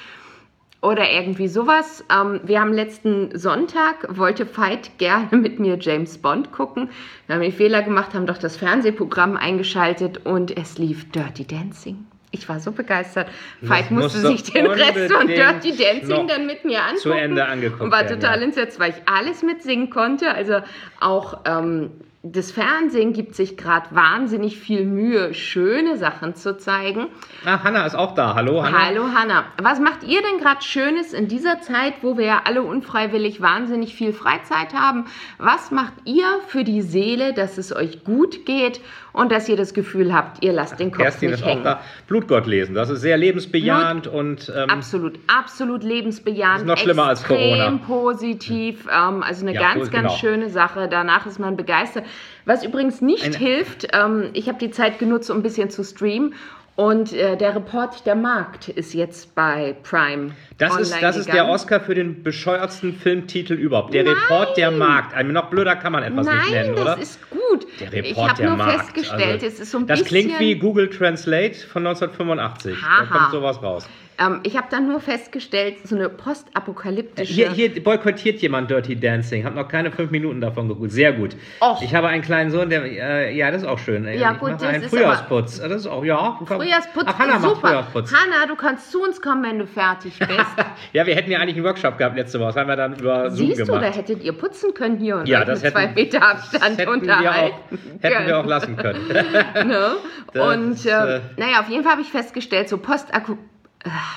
oder 0.81 1.11
irgendwie 1.11 1.47
sowas. 1.47 2.03
Ähm, 2.11 2.39
wir 2.43 2.59
haben 2.59 2.73
letzten 2.73 3.37
Sonntag, 3.37 4.17
wollte 4.17 4.47
Veit 4.57 4.97
gerne 4.97 5.37
mit 5.37 5.59
mir 5.59 5.77
James 5.79 6.17
Bond 6.17 6.51
gucken. 6.51 6.89
Wir 7.27 7.35
haben 7.35 7.43
den 7.43 7.53
Fehler 7.53 7.83
gemacht, 7.83 8.15
haben 8.15 8.25
doch 8.25 8.39
das 8.39 8.57
Fernsehprogramm 8.57 9.37
eingeschaltet 9.37 10.25
und 10.25 10.57
es 10.57 10.79
lief 10.79 11.11
Dirty 11.11 11.45
Dancing. 11.45 12.07
Ich 12.35 12.49
war 12.49 12.59
so 12.59 12.71
begeistert. 12.71 13.27
Veit 13.61 13.91
musste 13.91 14.19
sich 14.19 14.41
den 14.41 14.65
Rest 14.65 15.13
von 15.13 15.27
Dirty 15.27 15.77
Dancing 15.77 16.27
dann 16.27 16.47
mit 16.47 16.65
mir 16.65 16.79
angucken. 16.79 16.99
Zu 16.99 17.11
Ende 17.11 17.45
angeguckt. 17.45 17.81
Und 17.81 17.91
war 17.91 18.07
total 18.07 18.39
ja. 18.39 18.45
entsetzt, 18.45 18.79
weil 18.79 18.89
ich 18.89 19.07
alles 19.07 19.43
mitsingen 19.43 19.91
konnte. 19.91 20.33
Also 20.33 20.61
auch 20.99 21.41
ähm, 21.45 21.91
das 22.25 22.51
Fernsehen 22.51 23.11
gibt 23.11 23.35
sich 23.35 23.57
gerade 23.57 23.93
wahnsinnig 23.93 24.57
viel 24.57 24.85
Mühe, 24.85 25.33
schöne 25.33 25.97
Sachen 25.97 26.35
zu 26.35 26.57
zeigen. 26.57 27.07
Ach, 27.45 27.65
Hanna 27.65 27.85
ist 27.85 27.95
auch 27.95 28.15
da. 28.15 28.33
Hallo, 28.33 28.63
Hanna. 28.63 28.85
Hallo, 28.85 29.07
Hanna. 29.13 29.43
Was 29.61 29.81
macht 29.81 30.03
ihr 30.03 30.21
denn 30.21 30.39
gerade 30.39 30.61
Schönes 30.61 31.11
in 31.11 31.27
dieser 31.27 31.59
Zeit, 31.59 31.95
wo 32.01 32.17
wir 32.17 32.25
ja 32.25 32.41
alle 32.45 32.63
unfreiwillig 32.63 33.41
wahnsinnig 33.41 33.93
viel 33.93 34.13
Freizeit 34.13 34.73
haben? 34.73 35.05
Was 35.37 35.69
macht 35.69 35.93
ihr 36.05 36.25
für 36.47 36.63
die 36.63 36.81
Seele, 36.81 37.33
dass 37.33 37.57
es 37.57 37.75
euch 37.75 38.05
gut 38.05 38.45
geht 38.45 38.79
und 39.13 39.31
dass 39.31 39.47
ihr 39.47 39.55
das 39.55 39.73
Gefühl 39.73 40.13
habt, 40.13 40.43
ihr 40.43 40.51
lasst 40.51 40.79
den 40.79 40.91
Kopf 40.91 41.03
Kerstin 41.03 41.29
nicht 41.31 41.39
ist 41.39 41.45
hängen? 41.45 41.61
Auch 41.61 41.77
da. 41.77 41.81
Blutgott 42.07 42.47
lesen, 42.47 42.75
das 42.75 42.89
ist 42.89 43.01
sehr 43.01 43.17
lebensbejahend 43.17 44.03
Blut, 44.03 44.15
und 44.15 44.53
ähm, 44.55 44.69
absolut, 44.69 45.19
absolut 45.27 45.83
lebensbejahend. 45.83 46.61
Ist 46.61 46.67
noch 46.67 46.77
schlimmer 46.77 47.05
als 47.05 47.23
Corona. 47.23 47.67
Extrem 47.67 47.79
positiv, 47.79 48.87
ähm, 48.87 49.23
also 49.23 49.45
eine 49.45 49.53
ja, 49.53 49.61
ganz, 49.61 49.91
ganz 49.91 49.91
genau. 49.91 50.15
schöne 50.15 50.49
Sache. 50.49 50.87
Danach 50.89 51.25
ist 51.25 51.39
man 51.39 51.55
begeistert. 51.55 52.05
Was 52.45 52.65
übrigens 52.65 53.01
nicht 53.01 53.23
Eine 53.23 53.37
hilft, 53.37 53.87
ähm, 53.93 54.29
ich 54.33 54.49
habe 54.49 54.57
die 54.59 54.71
Zeit 54.71 54.99
genutzt, 54.99 55.29
um 55.29 55.37
ein 55.37 55.43
bisschen 55.43 55.69
zu 55.69 55.83
streamen. 55.83 56.33
Und 56.75 57.13
äh, 57.13 57.37
der 57.37 57.55
Report 57.55 58.03
der 58.07 58.15
Markt 58.15 58.67
ist 58.67 58.95
jetzt 58.95 59.35
bei 59.35 59.75
Prime. 59.83 60.31
Das, 60.57 60.79
ist, 60.79 60.99
das 61.01 61.17
ist 61.17 61.31
der 61.31 61.47
Oscar 61.47 61.79
für 61.79 61.93
den 61.93 62.23
bescheuertsten 62.23 62.93
Filmtitel 62.93 63.53
überhaupt. 63.53 63.93
Der 63.93 64.03
Nein. 64.03 64.15
Report 64.15 64.57
der 64.57 64.71
Markt. 64.71 65.13
Ein 65.13 65.31
noch 65.33 65.51
blöder 65.51 65.75
kann 65.75 65.91
man 65.91 66.01
etwas 66.01 66.25
Nein, 66.25 66.37
nicht 66.39 66.51
nennen, 66.51 66.73
oder? 66.73 66.95
Das 66.95 66.99
ist 67.01 67.29
gut. 67.29 67.67
Der 67.79 67.93
Report 67.93 68.11
ich 68.11 68.17
habe 68.17 68.43
nur 68.43 68.57
Markt. 68.57 68.79
festgestellt, 68.79 69.33
also, 69.33 69.45
es 69.45 69.59
ist 69.59 69.71
so 69.71 69.77
ein 69.77 69.85
das 69.85 70.01
bisschen. 70.01 70.29
Das 70.29 70.37
klingt 70.37 70.39
wie 70.39 70.55
Google 70.55 70.89
Translate 70.89 71.55
von 71.55 71.85
1985. 71.85 72.75
Haha. 72.81 73.05
Da 73.05 73.17
kommt 73.17 73.31
sowas 73.31 73.61
raus. 73.61 73.87
Ähm, 74.19 74.41
ich 74.43 74.55
habe 74.57 74.67
dann 74.69 74.87
nur 74.87 74.99
festgestellt, 74.99 75.87
so 75.87 75.95
eine 75.95 76.09
postapokalyptische. 76.09 77.33
Hier, 77.33 77.51
hier 77.51 77.83
boykottiert 77.83 78.41
jemand 78.41 78.69
Dirty 78.69 78.99
Dancing. 78.99 79.43
Hab 79.45 79.55
noch 79.55 79.67
keine 79.67 79.91
fünf 79.91 80.11
Minuten 80.11 80.41
davon 80.41 80.67
geguckt. 80.67 80.91
Sehr 80.91 81.13
gut. 81.13 81.35
Och. 81.61 81.81
Ich 81.81 81.95
habe 81.95 82.07
einen 82.07 82.21
kleinen 82.21 82.51
Sohn, 82.51 82.69
der. 82.69 82.83
Äh, 82.83 83.35
ja, 83.35 83.49
das 83.51 83.63
ist 83.63 83.67
auch 83.67 83.79
schön. 83.79 84.07
Ja, 84.13 84.33
gut, 84.33 84.53
das 84.53 84.63
einen 84.63 84.83
ist 84.83 84.89
Frühjahrsputz. 84.89 85.59
das 85.59 85.71
ist 85.71 85.87
auch, 85.87 86.03
ja. 86.03 86.39
Frühjahrsputz. 86.45 87.05
Ach, 87.07 87.19
Hanna 87.19 87.39
macht 87.39 87.57
Frühjahrsputz. 87.57 88.13
Hanna, 88.13 88.45
du 88.47 88.55
kannst 88.55 88.91
zu 88.91 89.01
uns 89.01 89.21
kommen, 89.21 89.43
wenn 89.43 89.59
du 89.59 89.65
fertig 89.65 90.19
bist. 90.19 90.29
ja, 90.93 91.05
wir 91.05 91.15
hätten 91.15 91.31
ja 91.31 91.39
eigentlich 91.39 91.55
einen 91.55 91.65
Workshop 91.65 91.97
gehabt 91.97 92.15
letzte 92.15 92.39
Woche. 92.39 92.49
Das 92.49 92.55
haben 92.57 92.67
wir 92.67 92.75
dann 92.75 92.95
über 92.95 93.31
Zoom 93.31 93.47
Siehst 93.47 93.65
gemacht. 93.65 93.81
du, 93.81 93.85
da 93.85 93.91
hättet 93.91 94.23
ihr 94.23 94.33
putzen 94.33 94.73
können 94.73 94.97
hier 94.97 95.17
und 95.17 95.27
ja, 95.27 95.43
das 95.43 95.63
mit 95.63 95.73
hätten, 95.73 95.93
zwei 95.93 96.01
Meter 96.01 96.27
Abstand 96.27 96.77
hätten 96.77 96.91
unterhalten. 96.91 97.55
Wir 97.69 98.09
auch, 98.09 98.13
hätten 98.13 98.27
wir 98.27 98.39
auch 98.39 98.45
lassen 98.45 98.77
können. 98.77 99.07
ne? 99.67 99.95
Und 100.33 100.85
äh, 100.85 101.21
naja, 101.37 101.59
auf 101.59 101.69
jeden 101.69 101.83
Fall 101.83 101.91
habe 101.91 102.01
ich 102.01 102.09
festgestellt, 102.09 102.67
so 102.67 102.79
postapokalyptisch 102.79 103.52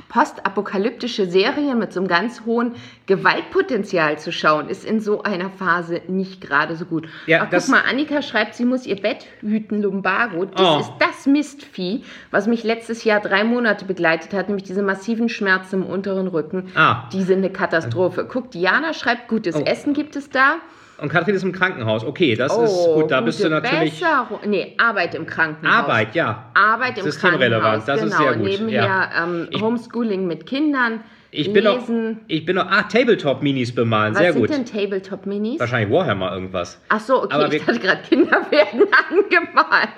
postapokalyptische 0.08 1.26
Serien 1.26 1.78
mit 1.78 1.92
so 1.92 2.00
einem 2.00 2.08
ganz 2.08 2.42
hohen 2.46 2.74
Gewaltpotenzial 3.06 4.18
zu 4.18 4.32
schauen, 4.32 4.68
ist 4.68 4.84
in 4.84 5.00
so 5.00 5.22
einer 5.22 5.50
Phase 5.50 6.02
nicht 6.08 6.40
gerade 6.40 6.76
so 6.76 6.84
gut. 6.84 7.08
Ja, 7.26 7.42
Ach, 7.42 7.48
guck 7.50 7.68
mal, 7.68 7.82
Annika 7.88 8.22
schreibt, 8.22 8.54
sie 8.54 8.64
muss 8.64 8.86
ihr 8.86 8.96
Bett 8.96 9.26
hüten, 9.40 9.82
Lumbago. 9.82 10.44
Das 10.44 10.60
oh. 10.60 10.80
ist 10.80 10.92
das 11.00 11.26
Mistvieh, 11.26 12.04
was 12.30 12.46
mich 12.46 12.62
letztes 12.62 13.04
Jahr 13.04 13.20
drei 13.20 13.44
Monate 13.44 13.84
begleitet 13.84 14.32
hat, 14.32 14.48
nämlich 14.48 14.64
diese 14.64 14.82
massiven 14.82 15.28
Schmerzen 15.28 15.82
im 15.82 15.86
unteren 15.86 16.28
Rücken. 16.28 16.70
Ah. 16.74 17.08
Die 17.12 17.22
sind 17.22 17.38
eine 17.38 17.50
Katastrophe. 17.50 18.26
Guck, 18.30 18.52
Diana 18.52 18.94
schreibt, 18.94 19.28
gutes 19.28 19.56
oh. 19.56 19.62
Essen 19.64 19.94
gibt 19.94 20.14
es 20.16 20.30
da. 20.30 20.56
Und 20.98 21.10
Kathrin 21.10 21.34
ist 21.34 21.42
im 21.42 21.52
Krankenhaus. 21.52 22.04
Okay, 22.04 22.34
das 22.34 22.56
oh, 22.56 22.64
ist 22.64 22.86
gut. 22.94 23.10
Da 23.10 23.20
bist 23.20 23.42
du 23.42 23.48
natürlich. 23.48 24.00
Besserung. 24.00 24.40
Nee, 24.46 24.74
Arbeit 24.78 25.14
im 25.14 25.26
Krankenhaus. 25.26 25.74
Arbeit, 25.74 26.14
ja. 26.14 26.50
Arbeit 26.54 26.98
im 26.98 27.04
Systemrelevant, 27.04 27.84
Krankenhaus. 27.84 27.84
das 27.84 28.00
genau. 28.00 28.12
ist 28.12 28.18
sehr 28.18 28.32
gut. 28.36 28.46
Nebenher 28.46 28.84
ja. 28.84 29.24
ähm, 29.24 29.48
Homeschooling 29.60 30.26
mit 30.26 30.46
Kindern. 30.46 31.00
Ich 31.36 31.52
bin, 31.52 31.64
noch, 31.64 31.88
ich 32.28 32.46
bin 32.46 32.56
noch, 32.56 32.66
ah, 32.70 32.82
Tabletop-Minis 32.84 33.74
bemalen, 33.74 34.14
Was 34.14 34.20
sehr 34.20 34.32
gut. 34.32 34.48
Was 34.48 34.56
sind 34.56 34.72
denn 34.74 34.82
Tabletop-Minis? 34.82 35.60
Wahrscheinlich 35.60 35.92
Warhammer 35.94 36.32
irgendwas. 36.32 36.80
Ach 36.88 37.00
so, 37.00 37.24
okay, 37.24 37.34
Aber 37.34 37.52
ich 37.52 37.62
dachte 37.62 37.78
gerade, 37.78 38.02
Kinder 38.02 38.50
werden 38.50 38.82
angemalt. 39.10 39.88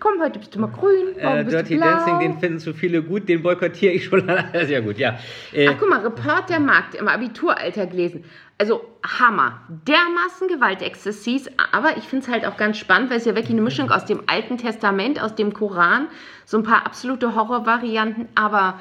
Komm, 0.00 0.20
heute 0.20 0.40
bist 0.40 0.54
du 0.54 0.58
mal 0.58 0.66
grün, 0.66 1.16
äh, 1.16 1.44
bist 1.44 1.56
Dirty 1.56 1.74
du 1.74 1.80
blau? 1.80 1.90
Dancing, 1.90 2.18
den 2.18 2.38
finden 2.40 2.58
zu 2.58 2.74
viele 2.74 3.02
gut, 3.02 3.28
den 3.28 3.42
boykottiere 3.42 3.92
ich 3.92 4.04
schon. 4.06 4.28
sehr 4.64 4.82
gut, 4.82 4.98
ja. 4.98 5.16
Äh, 5.52 5.68
Ach, 5.68 5.76
guck 5.78 5.88
mal, 5.88 6.00
Report 6.00 6.50
der 6.50 6.58
Markt, 6.58 6.96
im 6.96 7.06
Abituralter 7.06 7.86
gelesen. 7.86 8.24
Also 8.58 8.82
Hammer, 9.06 9.60
dermaßen 9.86 10.48
Gewaltexzessiv, 10.48 11.46
aber 11.72 11.96
ich 11.96 12.04
finde 12.04 12.26
es 12.26 12.32
halt 12.32 12.46
auch 12.46 12.56
ganz 12.56 12.76
spannend, 12.78 13.10
weil 13.10 13.18
es 13.18 13.24
ja 13.24 13.34
wirklich 13.34 13.52
eine 13.52 13.62
Mischung 13.62 13.90
aus 13.90 14.04
dem 14.04 14.22
Alten 14.26 14.58
Testament, 14.58 15.22
aus 15.22 15.34
dem 15.34 15.54
Koran, 15.54 16.08
so 16.44 16.58
ein 16.58 16.64
paar 16.64 16.84
absolute 16.84 17.34
Horrorvarianten, 17.34 18.28
aber 18.34 18.78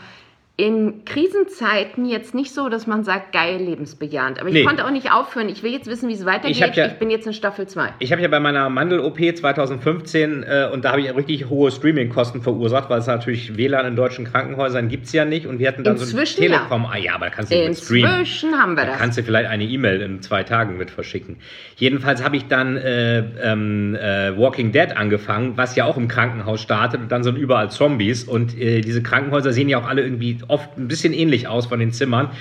in 0.60 1.06
Krisenzeiten 1.06 2.06
jetzt 2.06 2.36
nicht 2.36 2.54
so, 2.54 2.68
dass 2.68 2.86
man 2.86 3.06
sagt, 3.06 3.32
geil, 3.32 3.62
lebensbejahend. 3.64 4.42
Aber 4.42 4.50
ich 4.50 4.56
nee. 4.56 4.66
konnte 4.66 4.86
auch 4.86 4.92
nicht 4.92 5.10
aufhören. 5.10 5.48
Ich 5.48 5.64
will 5.64 5.72
jetzt 5.72 5.88
wissen, 5.88 6.10
wie 6.10 6.14
es 6.14 6.26
weitergeht. 6.26 6.52
Ich, 6.52 6.76
ja, 6.76 6.88
ich, 6.88 7.00
bin 7.00 7.10
jetzt 7.10 7.26
in 7.26 7.32
Staffel 7.32 7.66
2. 7.66 7.94
Ich 8.00 8.12
habe 8.12 8.22
ja 8.22 8.28
bei 8.28 8.42
meiner 8.42 8.70
Mandel-OP 8.70 9.18
2015, 9.18 10.44
äh, 10.44 10.70
und 10.74 10.84
da 10.84 10.92
habe 10.92 11.00
ich 11.00 11.16
richtig 11.16 11.48
hohe 11.48 11.72
Streaming-Kosten 11.72 12.42
verursacht, 12.42 12.90
weil 12.90 13.00
es 13.00 13.08
natürlich 13.08 13.56
WLAN 13.56 13.86
in 13.86 13.96
deutschen 13.96 14.26
Krankenhäusern 14.26 14.90
gibt 14.90 15.06
es 15.06 15.14
ja 15.14 15.24
nicht. 15.24 15.48
Und 15.48 15.60
wir 15.60 15.70
hatten 15.70 15.86
dann 15.86 15.96
Inzwischen 15.96 16.40
so 16.40 16.44
ein 16.44 16.52
Telekom. 16.52 16.84
Ja. 16.84 16.90
Ah 16.92 16.98
ja, 16.98 17.16
aber 17.16 17.28
da 17.28 17.32
kannst 17.32 17.54
du 17.54 17.56
nicht 17.56 17.82
streamen. 17.82 18.20
Inzwischen 18.20 18.54
haben 18.60 18.76
wir 18.76 18.84
da 18.84 18.92
das. 18.92 19.00
kannst 19.00 19.18
du 19.18 19.24
vielleicht 19.24 19.50
eine 19.50 19.64
E-Mail 19.64 20.02
in 20.02 20.22
zwei 20.22 20.44
Tagen 20.44 20.78
mit 20.78 20.92
verschicken. 20.92 21.38
Jedenfalls 21.78 22.22
habe 22.22 22.36
ich 22.36 22.48
dann 22.48 22.76
äh, 22.76 23.20
ähm, 23.42 23.96
äh, 23.96 24.38
Walking 24.38 24.74
Dead 24.74 24.98
angefangen, 24.98 25.54
was 25.56 25.78
ja 25.78 25.86
auch 25.86 25.96
im 25.96 26.10
Krankenhaus 26.10 26.62
startet 26.62 27.00
und 27.00 27.10
dann 27.14 27.24
sind 27.24 27.38
überall 27.38 27.72
Zombies. 27.72 28.26
Und 28.26 28.60
äh, 28.60 28.82
diese 28.82 29.02
Krankenhäuser 29.02 29.54
sehen 29.54 29.70
ja 29.70 29.80
auch 29.80 29.88
alle 29.88 30.02
irgendwie 30.02 30.38
oft 30.50 30.78
ein 30.78 30.88
bisschen 30.88 31.14
ähnlich 31.14 31.48
aus 31.48 31.68
von 31.68 31.80
den 31.80 31.92
Zimmern. 31.92 32.32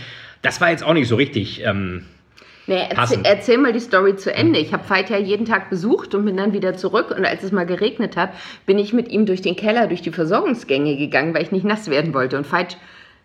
Das 0.42 0.60
war 0.60 0.70
jetzt 0.70 0.84
auch 0.84 0.94
nicht 0.94 1.08
so 1.08 1.16
richtig. 1.16 1.62
Ähm, 1.64 2.04
Nee, 2.68 2.86
erzähl, 2.90 3.20
erzähl, 3.24 3.56
mal 3.56 3.72
die 3.72 3.80
Story 3.80 4.16
zu 4.16 4.30
Ende. 4.30 4.58
Ich 4.58 4.74
habe 4.74 4.88
Veit 4.90 5.08
ja 5.08 5.16
jeden 5.16 5.46
Tag 5.46 5.70
besucht 5.70 6.14
und 6.14 6.26
bin 6.26 6.36
dann 6.36 6.52
wieder 6.52 6.76
zurück. 6.76 7.14
Und 7.16 7.24
als 7.24 7.42
es 7.42 7.50
mal 7.50 7.64
geregnet 7.64 8.14
hat, 8.14 8.30
bin 8.66 8.78
ich 8.78 8.92
mit 8.92 9.08
ihm 9.08 9.24
durch 9.24 9.40
den 9.40 9.56
Keller, 9.56 9.86
durch 9.86 10.02
die 10.02 10.10
Versorgungsgänge 10.10 10.98
gegangen, 10.98 11.32
weil 11.32 11.42
ich 11.42 11.50
nicht 11.50 11.64
nass 11.64 11.88
werden 11.88 12.12
wollte. 12.12 12.36
Und 12.36 12.52
Veit 12.52 12.76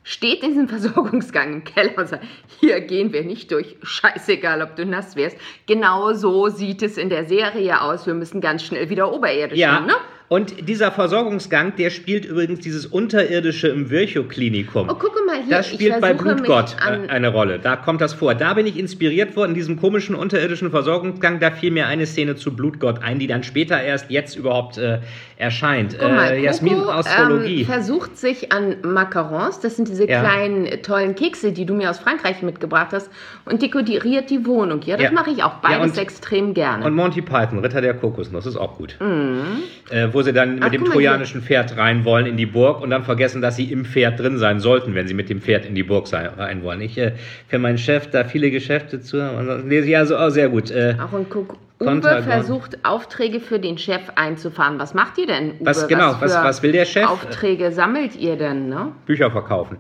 steht 0.04 0.44
in 0.44 0.52
diesem 0.52 0.68
Versorgungsgang 0.70 1.54
im 1.56 1.64
Keller 1.66 1.98
und 1.98 2.08
sagt, 2.08 2.24
hier 2.62 2.80
gehen 2.80 3.12
wir 3.12 3.26
nicht 3.26 3.52
durch, 3.52 3.76
scheißegal, 3.84 4.62
ob 4.62 4.78
du 4.78 4.86
nass 4.86 5.18
wärst. 5.18 5.36
Genau 5.66 6.14
so 6.14 6.48
sieht 6.48 6.82
es 6.82 6.98
in 6.98 7.10
der 7.10 7.26
Serie 7.26 7.82
aus. 7.82 8.08
Wir 8.08 8.14
müssen 8.14 8.40
ganz 8.40 8.64
schnell 8.64 8.90
wieder 8.90 9.12
oberirdisch 9.12 9.60
ja. 9.60 9.82
ne? 9.82 9.94
Und 10.34 10.68
dieser 10.68 10.92
Versorgungsgang, 10.92 11.76
der 11.76 11.92
spielt 11.92 12.26
übrigens 12.26 12.62
dieses 12.62 12.88
Unterirdische 12.88 13.68
im 13.68 13.92
Virchow-Klinikum. 13.92 14.90
Oh, 14.90 14.96
guck 14.98 15.14
mal 15.28 15.44
hier. 15.44 15.58
Das 15.58 15.70
spielt 15.70 16.02
bei 16.02 16.16
Blutgott 16.16 16.76
eine 16.82 17.28
Rolle. 17.28 17.60
Da 17.60 17.76
kommt 17.76 18.02
das 18.02 18.16
vor. 18.16 18.34
Da 18.34 18.56
bin 18.56 18.66
ich 18.66 18.80
inspiriert 18.80 19.36
worden, 19.36 19.50
in 19.50 19.56
diesem 19.56 19.80
komischen 19.80 20.16
unterirdischen 20.16 20.72
Versorgungsgang. 20.72 21.40
Da 21.40 21.52
fiel 21.52 21.70
mir 21.70 21.86
eine 21.86 22.08
Szene 22.08 22.36
zu 22.36 22.56
Blutgott 22.56 23.04
ein, 23.04 23.20
die 23.20 23.28
dann 23.28 23.44
später 23.44 23.80
erst 23.80 24.10
jetzt 24.10 24.36
überhaupt 24.36 24.80
äh, 24.80 25.02
erscheint. 25.38 25.98
Guck 26.00 26.10
mal, 26.10 26.32
äh, 26.32 26.44
Jasmin 26.44 26.80
Coco, 26.80 26.90
Astrologie. 26.90 27.62
Ähm, 27.62 27.66
versucht 27.68 28.18
sich 28.18 28.52
an 28.52 28.78
Macarons, 28.82 29.60
das 29.60 29.76
sind 29.76 29.88
diese 29.88 30.10
ja. 30.10 30.22
kleinen 30.22 30.82
tollen 30.82 31.16
Kekse, 31.16 31.52
die 31.52 31.66
du 31.66 31.76
mir 31.76 31.90
aus 31.90 32.00
Frankreich 32.00 32.42
mitgebracht 32.42 32.90
hast, 32.92 33.10
und 33.46 33.62
dekoriert 33.62 34.30
die 34.30 34.46
Wohnung. 34.46 34.82
Ja, 34.84 34.96
das 34.96 35.06
ja. 35.06 35.12
mache 35.12 35.32
ich 35.32 35.44
auch 35.44 35.56
beides 35.56 35.78
ja, 35.78 35.84
und, 35.84 35.98
extrem 35.98 36.54
gerne. 36.54 36.86
Und 36.86 36.96
Monty 36.96 37.22
Python, 37.22 37.60
Ritter 37.60 37.82
der 37.82 37.94
Kokosnuss, 37.94 38.46
ist 38.46 38.58
auch 38.58 38.78
gut. 38.78 38.96
Mhm. 39.00 39.64
Äh, 39.90 40.08
wo 40.12 40.23
sie 40.24 40.34
dann 40.34 40.56
mit 40.56 40.64
Ach, 40.64 40.70
dem 40.70 40.86
trojanischen 40.86 41.42
Pferd 41.42 41.78
rein 41.78 42.06
wollen 42.06 42.26
in 42.26 42.38
die 42.38 42.46
Burg 42.46 42.82
und 42.82 42.90
dann 42.90 43.04
vergessen, 43.04 43.42
dass 43.42 43.56
sie 43.56 43.72
im 43.72 43.86
Pferd 43.86 44.20
drin 44.20 44.38
sein 44.38 44.60
sollten, 44.60 44.96
wenn 44.96 45.08
sie 45.08 45.14
mit 45.14 45.30
dem 45.30 45.42
Pferd 45.42 45.66
in 45.66 45.76
die 45.76 45.84
Burg 45.84 46.08
sein, 46.08 46.28
rein 46.38 46.64
wollen. 46.64 46.82
Ich 46.82 46.98
äh, 46.98 47.14
für 47.48 47.60
meinen 47.60 47.78
Chef 47.78 48.08
da 48.10 48.24
viele 48.24 48.52
Geschäfte 48.52 49.02
zu 49.02 49.22
und 49.22 49.70
lese 49.70 49.90
ich 49.90 49.98
also 49.98 50.18
auch 50.18 50.30
sehr 50.30 50.50
gut. 50.50 50.72
Äh, 50.72 50.96
auch 51.00 51.14
ein 51.14 51.30
Kuck. 51.30 51.58
Uwe 51.80 52.24
versucht 52.24 52.78
Aufträge 52.86 53.40
für 53.40 53.60
den 53.60 53.78
Chef 53.78 54.02
einzufahren. 54.16 54.80
Was 54.80 54.94
macht 54.94 55.18
ihr 55.18 55.28
denn? 55.28 55.52
Uwe? 55.60 55.66
Was 55.66 55.88
genau? 55.88 56.16
Was, 56.20 56.34
was, 56.34 56.44
was 56.44 56.64
will 56.64 56.72
der 56.72 56.86
Chef? 56.86 57.10
Aufträge 57.10 57.72
sammelt 57.72 58.16
ihr 58.16 58.38
denn? 58.38 58.70
Ne? 58.70 58.94
Bücher 59.06 59.32
verkaufen. 59.32 59.78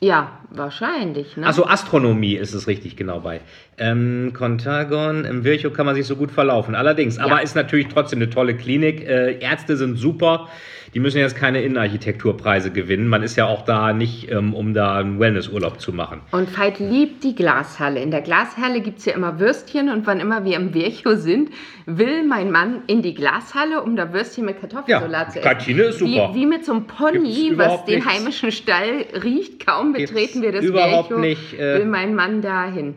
Ja, 0.00 0.40
wahrscheinlich. 0.50 1.36
Ne? 1.36 1.46
Achso, 1.46 1.64
Astronomie 1.64 2.34
ist 2.34 2.52
es 2.52 2.66
richtig, 2.66 2.96
genau 2.96 3.20
bei. 3.20 3.40
Ähm, 3.78 4.32
Contagon, 4.32 5.24
im 5.24 5.44
Virchow 5.44 5.72
kann 5.72 5.84
man 5.84 5.94
sich 5.94 6.06
so 6.06 6.16
gut 6.16 6.30
verlaufen. 6.30 6.74
Allerdings, 6.74 7.18
aber 7.18 7.42
ist 7.42 7.54
natürlich 7.54 7.88
trotzdem 7.88 8.20
eine 8.20 8.30
tolle 8.30 8.56
Klinik. 8.56 9.06
Äh, 9.06 9.38
Ärzte 9.40 9.76
sind 9.76 9.96
super. 9.96 10.48
Die 10.94 11.00
müssen 11.00 11.18
jetzt 11.18 11.36
keine 11.36 11.60
Innenarchitekturpreise 11.60 12.70
gewinnen. 12.70 13.06
Man 13.08 13.22
ist 13.22 13.36
ja 13.36 13.44
auch 13.44 13.66
da 13.66 13.92
nicht, 13.92 14.30
ähm, 14.30 14.54
um 14.54 14.72
da 14.72 14.96
einen 14.96 15.20
Wellnessurlaub 15.20 15.78
zu 15.78 15.92
machen. 15.92 16.22
Und 16.30 16.56
Veit 16.58 16.78
liebt 16.78 17.22
die 17.22 17.34
Glashalle. 17.34 18.00
In 18.00 18.10
der 18.10 18.22
Glashalle 18.22 18.80
gibt 18.80 19.00
es 19.00 19.04
ja 19.04 19.12
immer 19.12 19.38
Würstchen 19.38 19.90
und 19.90 20.06
wann 20.06 20.20
immer 20.20 20.46
wir 20.46 20.56
im 20.56 20.72
Virchow 20.72 21.14
sind, 21.16 21.50
will 21.84 22.24
mein 22.24 22.50
Mann 22.50 22.82
in 22.86 23.02
die 23.02 23.12
Glashalle, 23.12 23.82
um 23.82 23.96
da 23.96 24.14
Würstchen 24.14 24.46
mit 24.46 24.58
Kartoffelsalat 24.58 25.26
Ja, 25.26 25.32
zu 25.32 25.38
essen. 25.40 25.48
Kantine 25.48 25.82
ist 25.82 25.98
super. 25.98 26.30
Wie, 26.32 26.40
wie 26.40 26.46
mit 26.46 26.64
so 26.64 26.72
einem 26.72 26.86
Gibt's 26.86 26.96
Pony, 26.96 27.52
was 27.56 27.84
den 27.84 27.96
nichts. 27.96 28.10
heimischen 28.14 28.52
Stall 28.52 29.04
riecht. 29.22 29.66
Kaum 29.66 29.92
Gibt's 29.92 30.12
betreten 30.12 30.40
wir 30.40 30.52
das 30.52 30.64
überhaupt 30.64 31.10
Virchow, 31.10 31.20
nicht, 31.20 31.52
äh, 31.58 31.80
will 31.80 31.86
mein 31.86 32.14
Mann 32.14 32.40
dahin. 32.40 32.94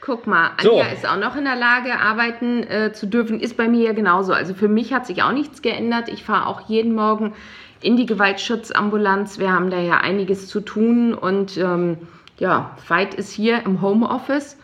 Guck 0.00 0.26
mal, 0.26 0.52
Anja 0.56 0.84
So. 0.84 0.94
ist 0.94 1.08
auch 1.08 1.18
noch 1.18 1.36
in 1.36 1.44
der 1.44 1.56
Lage, 1.56 1.98
arbeiten 1.98 2.62
äh, 2.62 2.92
zu 2.92 3.06
dürfen. 3.06 3.40
Ist 3.40 3.56
bei 3.56 3.68
mir 3.68 3.84
ja 3.84 3.92
genauso. 3.92 4.32
Also 4.32 4.54
für 4.54 4.68
mich 4.68 4.92
hat 4.92 5.06
sich 5.06 5.22
auch 5.22 5.32
nichts 5.32 5.62
geändert. 5.62 6.08
Ich 6.08 6.24
fahre 6.24 6.46
auch 6.46 6.68
jeden 6.68 6.94
Morgen 6.94 7.34
in 7.80 7.96
die 7.96 8.06
Gewaltschutzambulanz. 8.06 9.38
Wir 9.38 9.52
haben 9.52 9.70
da 9.70 9.80
ja 9.80 9.98
einiges 9.98 10.48
zu 10.48 10.60
tun. 10.60 11.14
Und 11.14 11.56
ähm, 11.56 11.98
ja, 12.38 12.76
Veit 12.86 13.14
ist 13.14 13.32
hier 13.32 13.64
im 13.64 13.82
Homeoffice. 13.82 14.58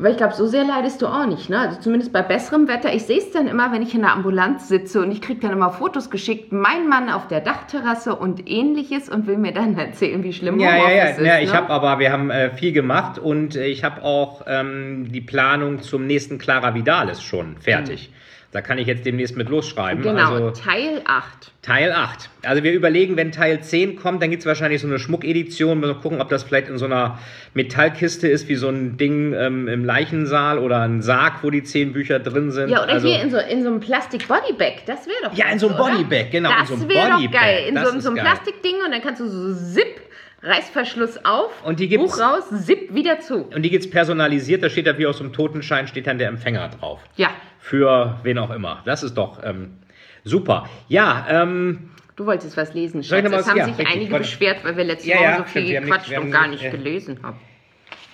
Aber 0.00 0.08
ich 0.08 0.16
glaube, 0.16 0.32
so 0.32 0.46
sehr 0.46 0.64
leidest 0.64 1.02
du 1.02 1.06
auch 1.08 1.26
nicht, 1.26 1.50
ne? 1.50 1.58
Also 1.58 1.78
zumindest 1.78 2.10
bei 2.10 2.22
besserem 2.22 2.68
Wetter. 2.68 2.90
Ich 2.94 3.02
sehe 3.02 3.18
es 3.18 3.32
dann 3.32 3.46
immer, 3.46 3.70
wenn 3.70 3.82
ich 3.82 3.94
in 3.94 4.00
der 4.00 4.12
Ambulanz 4.12 4.66
sitze 4.66 5.02
und 5.02 5.12
ich 5.12 5.20
kriege 5.20 5.40
dann 5.40 5.52
immer 5.52 5.72
Fotos 5.72 6.08
geschickt, 6.08 6.52
mein 6.52 6.88
Mann 6.88 7.10
auf 7.10 7.28
der 7.28 7.42
Dachterrasse 7.42 8.16
und 8.16 8.48
ähnliches 8.48 9.10
und 9.10 9.26
will 9.26 9.36
mir 9.36 9.52
dann 9.52 9.76
erzählen, 9.78 10.24
wie 10.24 10.32
schlimm 10.32 10.58
Ja, 10.58 10.70
ja, 10.70 10.76
Homeoffice 10.76 10.96
ja, 10.96 11.04
ist. 11.04 11.20
ja. 11.20 11.38
Ich 11.40 11.52
ne? 11.52 11.56
habe 11.58 11.68
aber, 11.68 11.98
wir 11.98 12.12
haben 12.12 12.30
äh, 12.30 12.48
viel 12.48 12.72
gemacht 12.72 13.18
und 13.18 13.56
äh, 13.56 13.66
ich 13.66 13.84
habe 13.84 14.02
auch 14.02 14.46
ähm, 14.46 15.12
die 15.12 15.20
Planung 15.20 15.82
zum 15.82 16.06
nächsten 16.06 16.38
Clara 16.38 16.74
Vidalis 16.74 17.22
schon 17.22 17.58
fertig. 17.58 18.10
Da 18.52 18.60
kann 18.62 18.78
ich 18.78 18.88
jetzt 18.88 19.06
demnächst 19.06 19.36
mit 19.36 19.48
losschreiben. 19.48 20.02
Genau, 20.02 20.32
Also 20.34 20.50
Teil 20.50 21.02
8. 21.06 21.52
Teil 21.62 21.92
8. 21.92 22.30
Also 22.42 22.64
wir 22.64 22.72
überlegen, 22.72 23.16
wenn 23.16 23.30
Teil 23.30 23.62
10 23.62 23.94
kommt, 23.94 24.20
dann 24.20 24.30
gibt 24.30 24.42
es 24.42 24.46
wahrscheinlich 24.46 24.80
so 24.80 24.88
eine 24.88 24.98
Schmuckedition. 24.98 25.78
Mal 25.78 25.94
gucken, 25.94 26.20
ob 26.20 26.28
das 26.30 26.42
vielleicht 26.42 26.68
in 26.68 26.76
so 26.76 26.86
einer 26.86 27.20
Metallkiste 27.54 28.26
ist, 28.26 28.48
wie 28.48 28.56
so 28.56 28.68
ein 28.68 28.96
Ding 28.96 29.34
ähm, 29.34 29.68
im 29.68 29.84
Leichensaal 29.84 30.58
oder 30.58 30.80
ein 30.80 31.00
Sarg, 31.00 31.44
wo 31.44 31.50
die 31.50 31.62
zehn 31.62 31.92
Bücher 31.92 32.18
drin 32.18 32.50
sind. 32.50 32.70
Ja, 32.70 32.82
oder 32.82 32.94
also, 32.94 33.06
hier 33.08 33.22
in 33.22 33.30
so, 33.30 33.38
in 33.38 33.62
so 33.62 33.68
einem 33.70 33.78
Plastik-Bodybag. 33.78 34.84
Das 34.84 35.06
wäre 35.06 35.16
doch 35.30 35.32
Ja, 35.36 35.46
in 35.52 35.60
so 35.60 35.68
einem? 35.68 35.76
Bodybag, 35.76 36.30
genau, 36.32 36.50
in 36.50 36.56
Das 36.58 36.68
so 36.70 36.74
einem 36.74 36.88
wäre 36.88 37.08
doch 37.10 37.30
geil. 37.30 37.64
In 37.68 37.74
Das 37.76 37.88
so, 37.88 37.94
in 37.94 38.00
so 38.00 38.10
einem. 38.10 38.18
Plastikding 38.18 38.74
und 38.84 38.90
dann 38.90 39.00
kannst 39.00 39.20
du 39.20 39.28
so 39.28 39.54
Zip, 39.54 40.00
Reißverschluss 40.42 41.24
auf, 41.24 41.50
Und 41.64 41.78
die 41.80 41.88
gibt's- 41.88 42.16
Buch 42.16 42.20
raus, 42.20 42.44
Zip 42.64 42.92
wieder 42.94 43.20
zu. 43.20 43.44
Und 43.54 43.62
die 43.62 43.70
gibt 43.70 43.84
es 43.84 43.90
personalisiert, 43.90 44.62
da 44.64 44.70
steht 44.70 44.86
da 44.88 44.96
wie 44.98 45.06
aus 45.06 45.18
dem 45.18 45.32
Totenschein, 45.32 45.86
steht 45.86 46.06
dann 46.06 46.18
der 46.18 46.28
Empfänger 46.28 46.68
drauf. 46.80 46.98
Ja, 47.16 47.28
Für 47.60 48.18
wen 48.22 48.38
auch 48.38 48.50
immer. 48.50 48.82
Das 48.84 49.02
ist 49.02 49.14
doch 49.14 49.38
ähm, 49.44 49.76
super. 50.24 50.68
Ja, 50.88 51.26
ähm, 51.28 51.90
du 52.16 52.26
wolltest 52.26 52.56
was 52.56 52.74
lesen, 52.74 53.04
Schatz. 53.04 53.24
Es 53.30 53.48
haben 53.48 53.58
ja, 53.58 53.66
sich 53.66 53.78
richtig, 53.78 53.94
einige 53.94 54.18
beschwert, 54.18 54.64
weil 54.64 54.76
wir 54.76 54.84
letzte 54.84 55.10
Ja, 55.10 55.16
Woche 55.16 55.24
ja, 55.24 55.36
so 55.38 55.44
viel 55.44 55.80
gequatscht 55.80 56.18
und 56.18 56.30
gar 56.30 56.48
nicht, 56.48 56.64
äh, 56.64 56.70
gelesen 56.70 57.18
haben. 57.22 57.38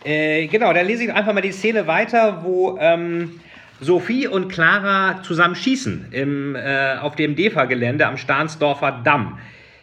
Äh, 0.05 0.47
genau, 0.49 0.73
dann 0.73 0.87
lese 0.87 1.05
ich 1.05 1.13
einfach 1.13 1.33
mal 1.33 1.41
die 1.41 1.53
Szene 1.53 1.87
weiter, 1.87 2.43
wo 2.45 2.77
ähm, 2.81 3.41
Sophie 3.81 4.27
und 4.27 4.49
Clara 4.49 5.23
zusammen 5.23 5.55
schießen 5.55 6.09
im, 6.11 6.55
äh, 6.55 6.97
auf 7.01 7.17
dem 7.17 7.37
DEFA-Gelände 7.37 8.07
am 8.07 8.17
Stahnsdorfer 8.17 9.01
Damm. 9.05 9.39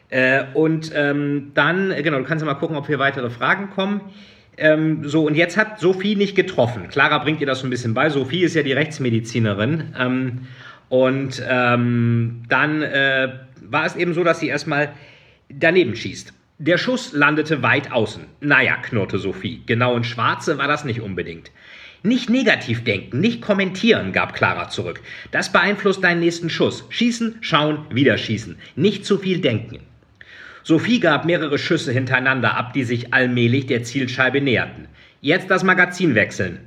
Äh, 0.10 0.44
und 0.54 0.92
ähm, 0.96 1.52
dann, 1.54 1.94
genau, 2.04 2.20
du 2.20 2.24
kannst 2.24 2.46
ja 2.46 2.52
mal 2.52 2.60
gucken, 2.60 2.76
ob 2.76 2.88
hier 2.88 3.00
weitere 3.00 3.30
Fragen 3.30 3.70
kommen. 3.70 4.02
Ähm, 4.58 5.08
so, 5.08 5.26
und 5.26 5.36
jetzt 5.36 5.58
hat 5.58 5.80
Sophie 5.80 6.16
nicht 6.16 6.36
getroffen. 6.36 6.88
Clara 6.90 7.18
bringt 7.20 7.42
ihr 7.42 7.48
das 7.48 7.60
so 7.60 7.68
ein 7.68 7.70
bisschen 7.70 7.94
bei. 7.94 8.10
Sophie 8.10 8.44
ist 8.44 8.56
ja 8.56 8.64
die 8.64 8.74
Rechtsmedizinerin. 8.74 9.94
Ähm, 10.00 10.48
und 10.90 11.42
ähm, 11.48 12.44
dann 12.50 12.82
äh, 12.82 13.30
war 13.62 13.86
es 13.86 13.96
eben 13.96 14.14
so, 14.14 14.24
dass 14.24 14.40
sie 14.40 14.48
erstmal 14.48 14.94
daneben 15.50 15.96
schießt. 15.96 16.34
Der 16.60 16.78
Schuss 16.78 17.14
landete 17.14 17.64
weit 17.64 17.92
außen. 17.92 18.26
Naja, 18.42 18.78
knurrte 18.78 19.18
Sophie. 19.18 19.64
Genau 19.66 19.98
in 19.98 20.04
Schwarze 20.04 20.58
war 20.58 20.68
das 20.68 20.86
nicht 20.86 21.02
unbedingt. 21.02 21.52
Nicht 22.04 22.30
negativ 22.30 22.84
denken, 22.84 23.22
nicht 23.22 23.42
kommentieren, 23.42 24.12
gab 24.12 24.34
Clara 24.34 24.68
zurück. 24.68 25.00
Das 25.32 25.54
beeinflusst 25.54 26.04
deinen 26.04 26.20
nächsten 26.20 26.50
Schuss. 26.50 26.86
Schießen, 26.90 27.38
schauen, 27.40 27.86
wieder 27.92 28.18
schießen. 28.18 28.58
Nicht 28.76 29.06
zu 29.06 29.18
viel 29.18 29.40
denken. 29.40 29.80
Sophie 30.66 31.02
gab 31.02 31.26
mehrere 31.26 31.58
Schüsse 31.58 31.92
hintereinander 31.92 32.56
ab, 32.56 32.72
die 32.72 32.86
sich 32.86 33.14
allmählich 33.14 33.66
der 33.66 33.84
Zielscheibe 33.84 34.40
näherten. 34.40 34.88
Jetzt 35.20 35.52
das 35.52 35.66
Magazin 35.66 36.16
wechseln. 36.16 36.60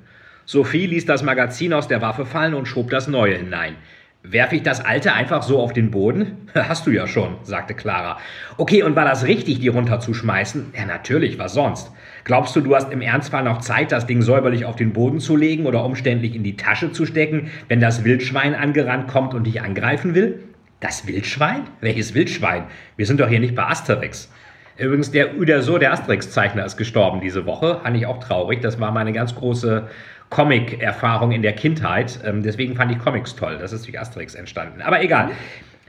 Sophie 0.44 0.86
ließ 0.86 1.06
das 1.06 1.22
Magazin 1.22 1.72
aus 1.72 1.88
der 1.88 2.02
Waffe 2.02 2.26
fallen 2.26 2.52
und 2.52 2.66
schob 2.66 2.90
das 2.90 3.08
neue 3.08 3.36
hinein. 3.36 3.76
Werf 4.22 4.52
ich 4.52 4.62
das 4.62 4.84
alte 4.84 5.14
einfach 5.14 5.42
so 5.42 5.60
auf 5.60 5.72
den 5.72 5.90
Boden? 5.90 6.48
Hast 6.54 6.86
du 6.86 6.90
ja 6.90 7.06
schon, 7.06 7.36
sagte 7.42 7.72
Clara. 7.72 8.18
Okay, 8.58 8.82
und 8.82 8.96
war 8.96 9.06
das 9.06 9.24
richtig, 9.24 9.60
die 9.60 9.68
runterzuschmeißen? 9.68 10.74
Ja, 10.76 10.84
natürlich, 10.84 11.38
was 11.38 11.54
sonst? 11.54 11.90
Glaubst 12.24 12.54
du, 12.54 12.60
du 12.60 12.74
hast 12.74 12.92
im 12.92 13.00
Ernstfall 13.00 13.44
noch 13.44 13.58
Zeit, 13.58 13.92
das 13.92 14.06
Ding 14.06 14.20
säuberlich 14.20 14.64
auf 14.66 14.76
den 14.76 14.92
Boden 14.92 15.20
zu 15.20 15.36
legen 15.36 15.64
oder 15.64 15.84
umständlich 15.84 16.34
in 16.34 16.42
die 16.42 16.56
Tasche 16.56 16.92
zu 16.92 17.06
stecken, 17.06 17.50
wenn 17.68 17.80
das 17.80 18.04
Wildschwein 18.04 18.54
angerannt 18.54 19.08
kommt 19.08 19.32
und 19.32 19.44
dich 19.44 19.62
angreifen 19.62 20.14
will? 20.14 20.40
Das 20.80 21.06
Wildschwein? 21.06 21.62
Welches 21.80 22.12
Wildschwein? 22.12 22.64
Wir 22.96 23.06
sind 23.06 23.20
doch 23.20 23.28
hier 23.28 23.40
nicht 23.40 23.54
bei 23.54 23.64
Asterix. 23.64 24.30
Übrigens, 24.76 25.10
der 25.10 25.38
Uderso, 25.38 25.78
der 25.78 25.92
Asterix-Zeichner, 25.92 26.66
ist 26.66 26.76
gestorben 26.76 27.22
diese 27.22 27.46
Woche. 27.46 27.80
Fand 27.82 27.96
ich 27.96 28.04
auch 28.04 28.20
traurig. 28.20 28.60
Das 28.60 28.78
war 28.78 28.92
meine 28.92 29.14
ganz 29.14 29.34
große 29.34 29.88
Comic-Erfahrung 30.28 31.32
in 31.32 31.40
der 31.40 31.54
Kindheit. 31.54 32.20
Ähm, 32.24 32.42
deswegen 32.42 32.76
fand 32.76 32.92
ich 32.92 32.98
Comics 32.98 33.34
toll. 33.34 33.56
Das 33.58 33.72
ist 33.72 33.86
durch 33.86 33.98
Asterix 33.98 34.34
entstanden. 34.34 34.82
Aber 34.82 35.02
egal. 35.02 35.30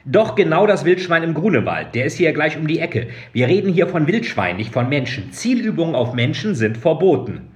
Doch 0.05 0.35
genau 0.35 0.65
das 0.65 0.85
Wildschwein 0.85 1.23
im 1.23 1.33
Grunewald. 1.33 1.93
Der 1.93 2.05
ist 2.05 2.15
hier 2.15 2.31
gleich 2.31 2.55
um 2.55 2.65
die 2.65 2.79
Ecke. 2.79 3.07
Wir 3.33 3.47
reden 3.49 3.73
hier 3.73 3.87
von 3.87 4.07
Wildschwein, 4.07 4.55
nicht 4.55 4.71
von 4.71 4.87
Menschen. 4.87 5.33
Zielübungen 5.33 5.95
auf 5.95 6.13
Menschen 6.13 6.55
sind 6.55 6.77
verboten. 6.77 7.51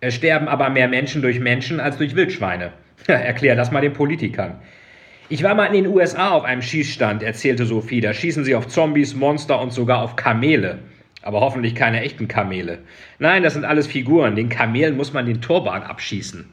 Es 0.00 0.14
sterben 0.14 0.48
aber 0.48 0.68
mehr 0.68 0.88
Menschen 0.88 1.22
durch 1.22 1.38
Menschen 1.38 1.78
als 1.78 1.98
durch 1.98 2.16
Wildschweine. 2.16 2.72
Erklär 3.06 3.54
das 3.54 3.70
mal 3.70 3.82
den 3.82 3.92
Politikern. 3.92 4.56
Ich 5.28 5.42
war 5.42 5.54
mal 5.54 5.66
in 5.66 5.84
den 5.84 5.86
USA 5.86 6.30
auf 6.30 6.44
einem 6.44 6.62
Schießstand, 6.62 7.22
erzählte 7.22 7.64
Sophie. 7.64 8.00
Da 8.00 8.12
schießen 8.12 8.44
sie 8.44 8.54
auf 8.54 8.68
Zombies, 8.68 9.14
Monster 9.14 9.60
und 9.60 9.72
sogar 9.72 10.02
auf 10.02 10.16
Kamele. 10.16 10.80
Aber 11.22 11.40
hoffentlich 11.40 11.74
keine 11.74 12.00
echten 12.02 12.28
Kamele. 12.28 12.80
Nein, 13.18 13.42
das 13.42 13.54
sind 13.54 13.64
alles 13.64 13.86
Figuren. 13.86 14.34
Den 14.34 14.48
Kamelen 14.48 14.96
muss 14.96 15.12
man 15.12 15.24
den 15.24 15.40
Turban 15.40 15.84
abschießen. 15.84 16.50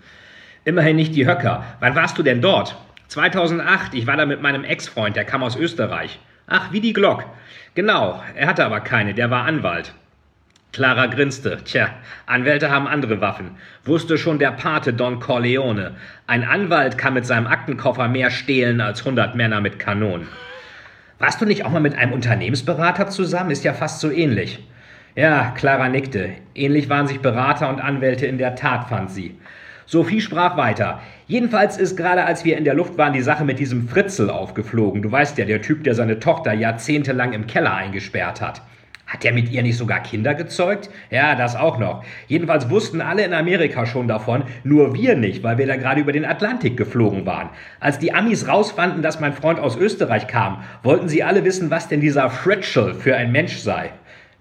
Immerhin 0.63 0.95
nicht 0.95 1.15
die 1.15 1.25
Höcker. 1.25 1.63
Wann 1.79 1.95
warst 1.95 2.17
du 2.17 2.23
denn 2.23 2.41
dort? 2.41 2.77
2008. 3.07 3.95
Ich 3.95 4.05
war 4.05 4.17
da 4.17 4.25
mit 4.25 4.41
meinem 4.41 4.63
Ex-Freund, 4.63 5.15
der 5.15 5.25
kam 5.25 5.41
aus 5.41 5.55
Österreich. 5.55 6.19
Ach, 6.45 6.71
wie 6.71 6.79
die 6.79 6.93
Glock. 6.93 7.25
Genau, 7.75 8.21
er 8.35 8.47
hatte 8.47 8.65
aber 8.65 8.81
keine, 8.81 9.13
der 9.13 9.31
war 9.31 9.45
Anwalt. 9.45 9.93
Clara 10.71 11.07
grinste. 11.07 11.57
Tja, 11.63 11.89
Anwälte 12.27 12.69
haben 12.69 12.87
andere 12.87 13.21
Waffen. 13.21 13.57
Wusste 13.85 14.19
schon 14.19 14.37
der 14.37 14.51
Pate 14.51 14.93
Don 14.93 15.19
Corleone. 15.19 15.95
Ein 16.27 16.43
Anwalt 16.43 16.95
kann 16.95 17.15
mit 17.15 17.25
seinem 17.25 17.47
Aktenkoffer 17.47 18.07
mehr 18.07 18.29
stehlen 18.29 18.79
als 18.79 18.99
100 18.99 19.35
Männer 19.35 19.61
mit 19.61 19.79
Kanonen. 19.79 20.27
Warst 21.17 21.41
du 21.41 21.45
nicht 21.45 21.65
auch 21.65 21.71
mal 21.71 21.81
mit 21.81 21.97
einem 21.97 22.13
Unternehmensberater 22.13 23.07
zusammen? 23.07 23.49
Ist 23.49 23.63
ja 23.63 23.73
fast 23.73 23.99
so 23.99 24.11
ähnlich. 24.11 24.63
Ja, 25.15 25.51
Clara 25.57 25.89
nickte. 25.89 26.29
Ähnlich 26.53 26.87
waren 26.87 27.07
sich 27.07 27.19
Berater 27.19 27.67
und 27.69 27.81
Anwälte 27.81 28.27
in 28.27 28.37
der 28.37 28.55
Tat, 28.55 28.89
fand 28.89 29.09
sie. 29.09 29.39
Sophie 29.87 30.21
sprach 30.21 30.55
weiter. 30.55 31.01
Jedenfalls 31.25 31.77
ist 31.77 31.97
gerade 31.97 32.25
als 32.25 32.45
wir 32.45 32.57
in 32.57 32.63
der 32.63 32.75
Luft 32.75 32.95
waren 32.99 33.13
die 33.13 33.21
Sache 33.21 33.43
mit 33.43 33.57
diesem 33.57 33.89
Fritzel 33.89 34.29
aufgeflogen. 34.29 35.01
Du 35.01 35.11
weißt 35.11 35.35
ja, 35.39 35.45
der 35.45 35.63
Typ, 35.63 35.83
der 35.83 35.95
seine 35.95 36.19
Tochter 36.19 36.53
jahrzehntelang 36.53 37.33
im 37.33 37.47
Keller 37.47 37.73
eingesperrt 37.73 38.39
hat. 38.39 38.61
Hat 39.09 39.25
er 39.25 39.33
mit 39.33 39.49
ihr 39.49 39.63
nicht 39.63 39.75
sogar 39.75 40.03
Kinder 40.03 40.35
gezeugt? 40.35 40.91
Ja, 41.09 41.33
das 41.33 41.55
auch 41.55 41.79
noch. 41.79 42.03
Jedenfalls 42.27 42.69
wussten 42.69 43.01
alle 43.01 43.23
in 43.25 43.33
Amerika 43.33 43.87
schon 43.87 44.07
davon, 44.07 44.43
nur 44.63 44.93
wir 44.93 45.15
nicht, 45.15 45.41
weil 45.41 45.57
wir 45.57 45.65
da 45.65 45.77
gerade 45.77 45.99
über 45.99 46.11
den 46.11 46.25
Atlantik 46.25 46.77
geflogen 46.77 47.25
waren. 47.25 47.49
Als 47.79 47.97
die 47.97 48.13
Amis 48.13 48.47
rausfanden, 48.47 49.01
dass 49.01 49.19
mein 49.19 49.33
Freund 49.33 49.59
aus 49.59 49.75
Österreich 49.75 50.27
kam, 50.27 50.63
wollten 50.83 51.09
sie 51.09 51.23
alle 51.23 51.43
wissen, 51.43 51.71
was 51.71 51.87
denn 51.87 52.01
dieser 52.01 52.29
Fritschel 52.29 52.93
für 52.93 53.15
ein 53.15 53.31
Mensch 53.31 53.57
sei. 53.57 53.89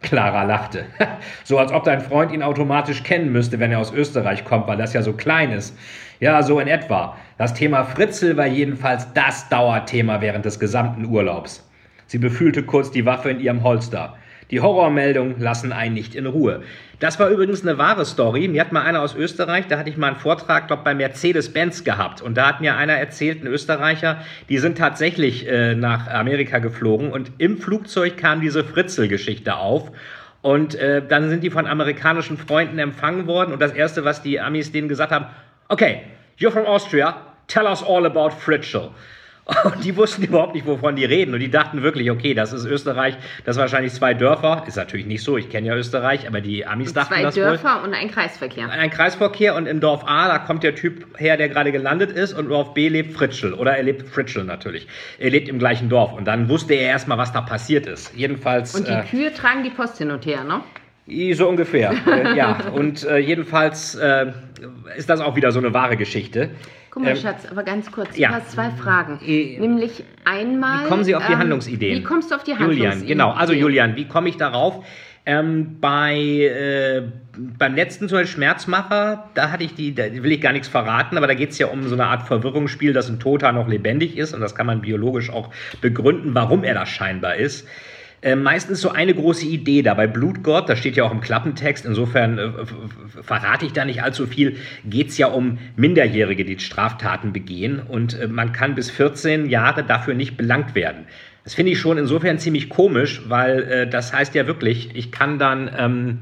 Clara 0.02 0.42
lachte. 0.42 0.84
So 1.44 1.58
als 1.58 1.72
ob 1.72 1.84
dein 1.84 2.02
Freund 2.02 2.30
ihn 2.30 2.42
automatisch 2.42 3.02
kennen 3.02 3.32
müsste, 3.32 3.58
wenn 3.58 3.72
er 3.72 3.78
aus 3.78 3.90
Österreich 3.90 4.44
kommt, 4.44 4.66
weil 4.68 4.76
das 4.76 4.92
ja 4.92 5.00
so 5.00 5.14
klein 5.14 5.50
ist. 5.50 5.74
Ja, 6.20 6.42
so 6.42 6.60
in 6.60 6.68
etwa. 6.68 7.16
Das 7.38 7.54
Thema 7.54 7.84
Fritzel 7.84 8.36
war 8.36 8.46
jedenfalls 8.46 9.14
das 9.14 9.48
Dauerthema 9.48 10.20
während 10.20 10.44
des 10.44 10.60
gesamten 10.60 11.06
Urlaubs. 11.06 11.66
Sie 12.06 12.18
befühlte 12.18 12.64
kurz 12.64 12.90
die 12.90 13.06
Waffe 13.06 13.30
in 13.30 13.40
ihrem 13.40 13.62
Holster. 13.62 14.17
Die 14.50 14.60
Horrormeldungen 14.60 15.40
lassen 15.40 15.72
einen 15.72 15.94
nicht 15.94 16.14
in 16.14 16.26
Ruhe. 16.26 16.62
Das 17.00 17.20
war 17.20 17.28
übrigens 17.28 17.62
eine 17.62 17.76
wahre 17.76 18.06
Story. 18.06 18.48
Mir 18.48 18.62
hat 18.62 18.72
mal 18.72 18.82
einer 18.82 19.02
aus 19.02 19.14
Österreich, 19.14 19.66
da 19.68 19.78
hatte 19.78 19.90
ich 19.90 19.96
mal 19.96 20.08
einen 20.08 20.16
Vortrag, 20.16 20.68
glaube 20.68 20.84
bei 20.84 20.94
Mercedes-Benz 20.94 21.84
gehabt. 21.84 22.22
Und 22.22 22.36
da 22.36 22.48
hat 22.48 22.60
mir 22.60 22.76
einer 22.76 22.94
erzählt, 22.94 23.44
ein 23.44 23.46
Österreicher, 23.46 24.24
die 24.48 24.58
sind 24.58 24.78
tatsächlich 24.78 25.46
äh, 25.46 25.74
nach 25.74 26.08
Amerika 26.08 26.58
geflogen 26.58 27.12
und 27.12 27.32
im 27.38 27.58
Flugzeug 27.58 28.16
kam 28.16 28.40
diese 28.40 28.64
Fritzel-Geschichte 28.64 29.56
auf. 29.56 29.92
Und 30.40 30.76
äh, 30.76 31.06
dann 31.06 31.28
sind 31.28 31.42
die 31.42 31.50
von 31.50 31.66
amerikanischen 31.66 32.38
Freunden 32.38 32.78
empfangen 32.78 33.26
worden. 33.26 33.52
Und 33.52 33.60
das 33.60 33.72
Erste, 33.72 34.04
was 34.04 34.22
die 34.22 34.40
Amis 34.40 34.72
denen 34.72 34.88
gesagt 34.88 35.12
haben, 35.12 35.26
okay, 35.68 36.02
you're 36.38 36.50
from 36.50 36.64
Austria, 36.64 37.16
tell 37.48 37.64
us 37.64 37.82
all 37.82 38.06
about 38.06 38.30
Fritschel. 38.30 38.90
Und 39.64 39.84
die 39.84 39.96
wussten 39.96 40.24
überhaupt 40.24 40.54
nicht, 40.54 40.66
wovon 40.66 40.96
die 40.96 41.04
reden. 41.04 41.32
Und 41.32 41.40
die 41.40 41.50
dachten 41.50 41.82
wirklich, 41.82 42.10
okay, 42.10 42.34
das 42.34 42.52
ist 42.52 42.66
Österreich, 42.66 43.16
das 43.44 43.54
sind 43.54 43.62
wahrscheinlich 43.62 43.92
zwei 43.94 44.12
Dörfer. 44.12 44.64
Ist 44.66 44.76
natürlich 44.76 45.06
nicht 45.06 45.22
so, 45.22 45.38
ich 45.38 45.48
kenne 45.48 45.68
ja 45.68 45.74
Österreich, 45.74 46.26
aber 46.26 46.40
die 46.40 46.66
Amis 46.66 46.92
dachten 46.92 47.14
Zwei 47.14 47.22
das 47.22 47.34
Dörfer 47.34 47.80
wohl. 47.80 47.88
und 47.88 47.94
ein 47.94 48.10
Kreisverkehr. 48.10 48.68
Ein 48.68 48.90
Kreisverkehr 48.90 49.54
und 49.54 49.66
im 49.66 49.80
Dorf 49.80 50.04
A, 50.06 50.28
da 50.28 50.38
kommt 50.38 50.62
der 50.62 50.74
Typ 50.74 51.18
her, 51.18 51.36
der 51.36 51.48
gerade 51.48 51.72
gelandet 51.72 52.12
ist 52.12 52.34
und 52.34 52.44
im 52.44 52.48
Dorf 52.50 52.74
B 52.74 52.88
lebt 52.88 53.14
Fritschel. 53.14 53.54
Oder 53.54 53.76
er 53.76 53.82
lebt 53.82 54.08
Fritschel 54.08 54.44
natürlich. 54.44 54.86
Er 55.18 55.30
lebt 55.30 55.48
im 55.48 55.58
gleichen 55.58 55.88
Dorf. 55.88 56.12
Und 56.12 56.26
dann 56.26 56.48
wusste 56.48 56.74
er 56.74 56.88
erstmal, 56.90 57.16
was 57.16 57.32
da 57.32 57.40
passiert 57.40 57.86
ist. 57.86 58.14
Jedenfalls. 58.14 58.74
Und 58.74 58.86
die 58.86 58.92
äh, 58.92 59.04
Kühe 59.04 59.32
tragen 59.32 59.64
die 59.64 59.70
Post 59.70 59.98
hin 59.98 60.10
und 60.10 60.26
her, 60.26 60.44
ne? 60.44 60.60
so 61.32 61.48
ungefähr. 61.48 61.94
äh, 62.06 62.36
ja, 62.36 62.58
und 62.74 63.04
äh, 63.04 63.18
jedenfalls 63.18 63.94
äh, 63.94 64.32
ist 64.96 65.08
das 65.08 65.20
auch 65.20 65.36
wieder 65.36 65.52
so 65.52 65.58
eine 65.58 65.72
wahre 65.72 65.96
Geschichte. 65.96 66.50
Guck 66.98 67.04
mal, 67.04 67.12
Ähm, 67.12 67.22
Schatz, 67.22 67.46
aber 67.48 67.62
ganz 67.62 67.92
kurz, 67.92 68.18
ja. 68.18 68.28
du 68.28 68.34
hast 68.34 68.50
zwei 68.50 68.70
Fragen. 68.70 69.20
Äh, 69.24 69.56
Nämlich 69.60 70.02
einmal. 70.24 70.84
Wie 70.84 70.88
kommen 70.88 71.04
Sie 71.04 71.14
auf 71.14 71.24
die 71.24 71.32
ähm, 71.32 71.38
Handlungsideen? 71.38 71.98
Wie 71.98 72.02
kommst 72.02 72.32
du 72.32 72.34
auf 72.34 72.42
die 72.42 72.52
Handlungsideen? 72.52 72.92
Julian, 72.92 73.06
genau. 73.06 73.30
Also 73.30 73.52
Julian, 73.52 73.94
wie 73.94 74.08
komme 74.08 74.28
ich 74.28 74.36
darauf? 74.36 74.84
Ähm, 75.24 75.78
bei 75.80 76.16
äh, 76.16 77.02
beim 77.56 77.76
letzten 77.76 78.08
so 78.08 78.16
ein 78.16 78.26
Schmerzmacher, 78.26 79.30
da 79.34 79.52
hatte 79.52 79.62
ich 79.62 79.74
die, 79.74 79.94
da 79.94 80.10
will 80.10 80.32
ich 80.32 80.40
gar 80.40 80.52
nichts 80.52 80.66
verraten, 80.66 81.16
aber 81.16 81.28
da 81.28 81.34
geht 81.34 81.50
es 81.50 81.58
ja 81.58 81.68
um 81.68 81.86
so 81.86 81.94
eine 81.94 82.06
Art 82.06 82.26
Verwirrungsspiel, 82.26 82.92
dass 82.92 83.08
ein 83.08 83.20
Toter 83.20 83.52
noch 83.52 83.68
lebendig 83.68 84.16
ist 84.16 84.34
und 84.34 84.40
das 84.40 84.56
kann 84.56 84.66
man 84.66 84.80
biologisch 84.80 85.30
auch 85.30 85.50
begründen, 85.80 86.34
warum 86.34 86.64
er 86.64 86.74
das 86.74 86.88
scheinbar 86.88 87.36
ist. 87.36 87.68
Äh, 88.20 88.34
meistens 88.34 88.80
so 88.80 88.90
eine 88.90 89.14
große 89.14 89.46
Idee 89.46 89.82
da. 89.82 89.94
Bei 89.94 90.08
Blutgott, 90.08 90.68
das 90.68 90.80
steht 90.80 90.96
ja 90.96 91.04
auch 91.04 91.12
im 91.12 91.20
Klappentext, 91.20 91.86
insofern 91.86 92.38
äh, 92.38 92.50
verrate 93.22 93.66
ich 93.66 93.72
da 93.72 93.84
nicht 93.84 94.02
allzu 94.02 94.26
viel, 94.26 94.56
geht 94.84 95.10
es 95.10 95.18
ja 95.18 95.28
um 95.28 95.58
Minderjährige, 95.76 96.44
die 96.44 96.58
Straftaten 96.58 97.32
begehen 97.32 97.80
und 97.80 98.18
äh, 98.18 98.26
man 98.26 98.52
kann 98.52 98.74
bis 98.74 98.90
14 98.90 99.48
Jahre 99.48 99.84
dafür 99.84 100.14
nicht 100.14 100.36
belangt 100.36 100.74
werden. 100.74 101.06
Das 101.44 101.54
finde 101.54 101.72
ich 101.72 101.78
schon 101.78 101.96
insofern 101.96 102.38
ziemlich 102.38 102.68
komisch, 102.68 103.22
weil 103.28 103.62
äh, 103.62 103.86
das 103.88 104.12
heißt 104.12 104.34
ja 104.34 104.48
wirklich, 104.48 104.90
ich 104.94 105.12
kann 105.12 105.38
dann 105.38 105.70
ähm, 105.78 106.18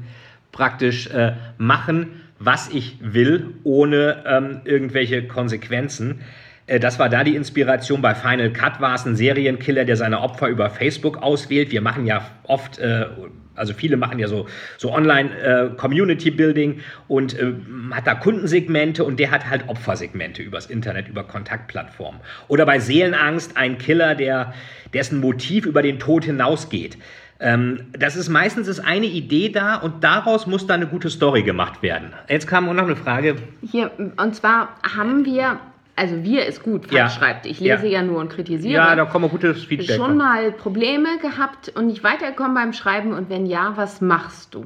praktisch 0.51 1.07
äh, 1.07 1.33
machen, 1.57 2.21
was 2.37 2.69
ich 2.69 2.97
will, 3.01 3.55
ohne 3.63 4.23
ähm, 4.27 4.61
irgendwelche 4.65 5.23
Konsequenzen. 5.27 6.21
Äh, 6.67 6.79
Das 6.79 6.99
war 6.99 7.09
da 7.09 7.23
die 7.23 7.35
Inspiration. 7.35 8.01
Bei 8.01 8.13
Final 8.13 8.51
Cut 8.51 8.79
war 8.79 8.93
es 8.95 9.05
ein 9.05 9.15
Serienkiller, 9.15 9.85
der 9.85 9.97
seine 9.97 10.21
Opfer 10.21 10.47
über 10.49 10.69
Facebook 10.69 11.17
auswählt. 11.23 11.71
Wir 11.71 11.81
machen 11.81 12.05
ja 12.05 12.29
oft, 12.43 12.77
äh, 12.77 13.05
also 13.55 13.73
viele 13.73 13.97
machen 13.97 14.19
ja 14.19 14.27
so, 14.27 14.45
so 14.77 14.93
Online-Community-Building 14.93 16.81
und 17.07 17.33
äh, 17.39 17.53
hat 17.91 18.05
da 18.05 18.13
Kundensegmente 18.13 19.03
und 19.03 19.19
der 19.19 19.31
hat 19.31 19.49
halt 19.49 19.67
Opfersegmente 19.67 20.43
übers 20.43 20.67
Internet, 20.67 21.07
über 21.07 21.23
Kontaktplattformen. 21.23 22.21
Oder 22.47 22.65
bei 22.67 22.79
Seelenangst 22.79 23.57
ein 23.57 23.79
Killer, 23.79 24.13
der, 24.13 24.53
dessen 24.93 25.19
Motiv 25.19 25.65
über 25.65 25.81
den 25.81 25.97
Tod 25.97 26.25
hinausgeht. 26.25 26.97
Ähm, 27.39 27.87
das 27.93 28.15
ist 28.15 28.29
meistens 28.29 28.67
ist 28.67 28.79
eine 28.79 29.05
Idee 29.05 29.49
da 29.49 29.75
und 29.75 30.03
daraus 30.03 30.47
muss 30.47 30.65
dann 30.67 30.81
eine 30.81 30.89
gute 30.89 31.09
Story 31.09 31.43
gemacht 31.43 31.81
werden. 31.83 32.13
Jetzt 32.29 32.47
kam 32.47 32.67
auch 32.67 32.73
noch 32.73 32.83
eine 32.83 32.95
Frage. 32.95 33.35
Hier, 33.61 33.91
und 33.97 34.35
zwar 34.35 34.69
haben 34.95 35.23
wir, 35.25 35.59
also 35.97 36.23
wir 36.23 36.45
ist 36.45 36.63
gut, 36.63 36.91
Ja. 36.91 37.09
schreibt, 37.09 37.45
ich 37.45 37.59
lese 37.59 37.87
Ja. 37.87 37.99
ja, 37.99 38.03
nur 38.03 38.19
und 38.19 38.29
kritisiere. 38.29 38.75
Ja, 38.75 38.95
da 38.95 39.05
kommen 39.05 39.29
gutes 39.29 39.65
Feedback. 39.65 39.97
schon 39.97 40.15
mal 40.15 40.51
Probleme 40.51 41.17
gehabt 41.21 41.69
und 41.75 41.87
nicht 41.87 42.03
weitergekommen 42.03 42.53
beim 42.53 42.71
Schreiben 42.71 43.13
und 43.13 43.29
wenn 43.29 43.45
ja, 43.45 43.73
was 43.75 43.99
machst 43.99 44.53
du? 44.53 44.65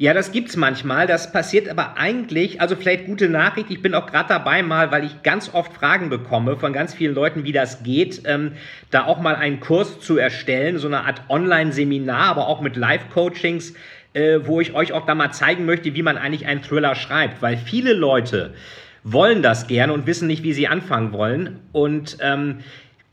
Ja, 0.00 0.14
das 0.14 0.30
gibt's 0.30 0.56
manchmal. 0.56 1.08
Das 1.08 1.32
passiert 1.32 1.68
aber 1.68 1.96
eigentlich, 1.98 2.60
also 2.60 2.76
vielleicht 2.76 3.06
gute 3.06 3.28
Nachricht. 3.28 3.68
Ich 3.70 3.82
bin 3.82 3.94
auch 3.94 4.06
gerade 4.06 4.28
dabei 4.28 4.62
mal, 4.62 4.92
weil 4.92 5.04
ich 5.04 5.24
ganz 5.24 5.52
oft 5.52 5.72
Fragen 5.74 6.08
bekomme 6.08 6.56
von 6.56 6.72
ganz 6.72 6.94
vielen 6.94 7.16
Leuten, 7.16 7.42
wie 7.42 7.50
das 7.50 7.82
geht, 7.82 8.22
ähm, 8.24 8.52
da 8.92 9.06
auch 9.06 9.20
mal 9.20 9.34
einen 9.34 9.58
Kurs 9.58 9.98
zu 9.98 10.16
erstellen, 10.16 10.78
so 10.78 10.86
eine 10.86 11.04
Art 11.04 11.22
Online-Seminar, 11.28 12.26
aber 12.28 12.46
auch 12.46 12.60
mit 12.60 12.76
Live-Coachings, 12.76 13.74
äh, 14.14 14.38
wo 14.44 14.60
ich 14.60 14.72
euch 14.72 14.92
auch 14.92 15.04
da 15.04 15.16
mal 15.16 15.32
zeigen 15.32 15.64
möchte, 15.66 15.92
wie 15.94 16.02
man 16.02 16.16
eigentlich 16.16 16.46
einen 16.46 16.62
Thriller 16.62 16.94
schreibt, 16.94 17.42
weil 17.42 17.56
viele 17.56 17.92
Leute 17.92 18.54
wollen 19.12 19.42
das 19.42 19.66
gerne 19.66 19.92
und 19.92 20.06
wissen 20.06 20.26
nicht, 20.26 20.42
wie 20.42 20.52
sie 20.52 20.68
anfangen 20.68 21.12
wollen 21.12 21.60
und 21.72 22.18
ähm, 22.20 22.58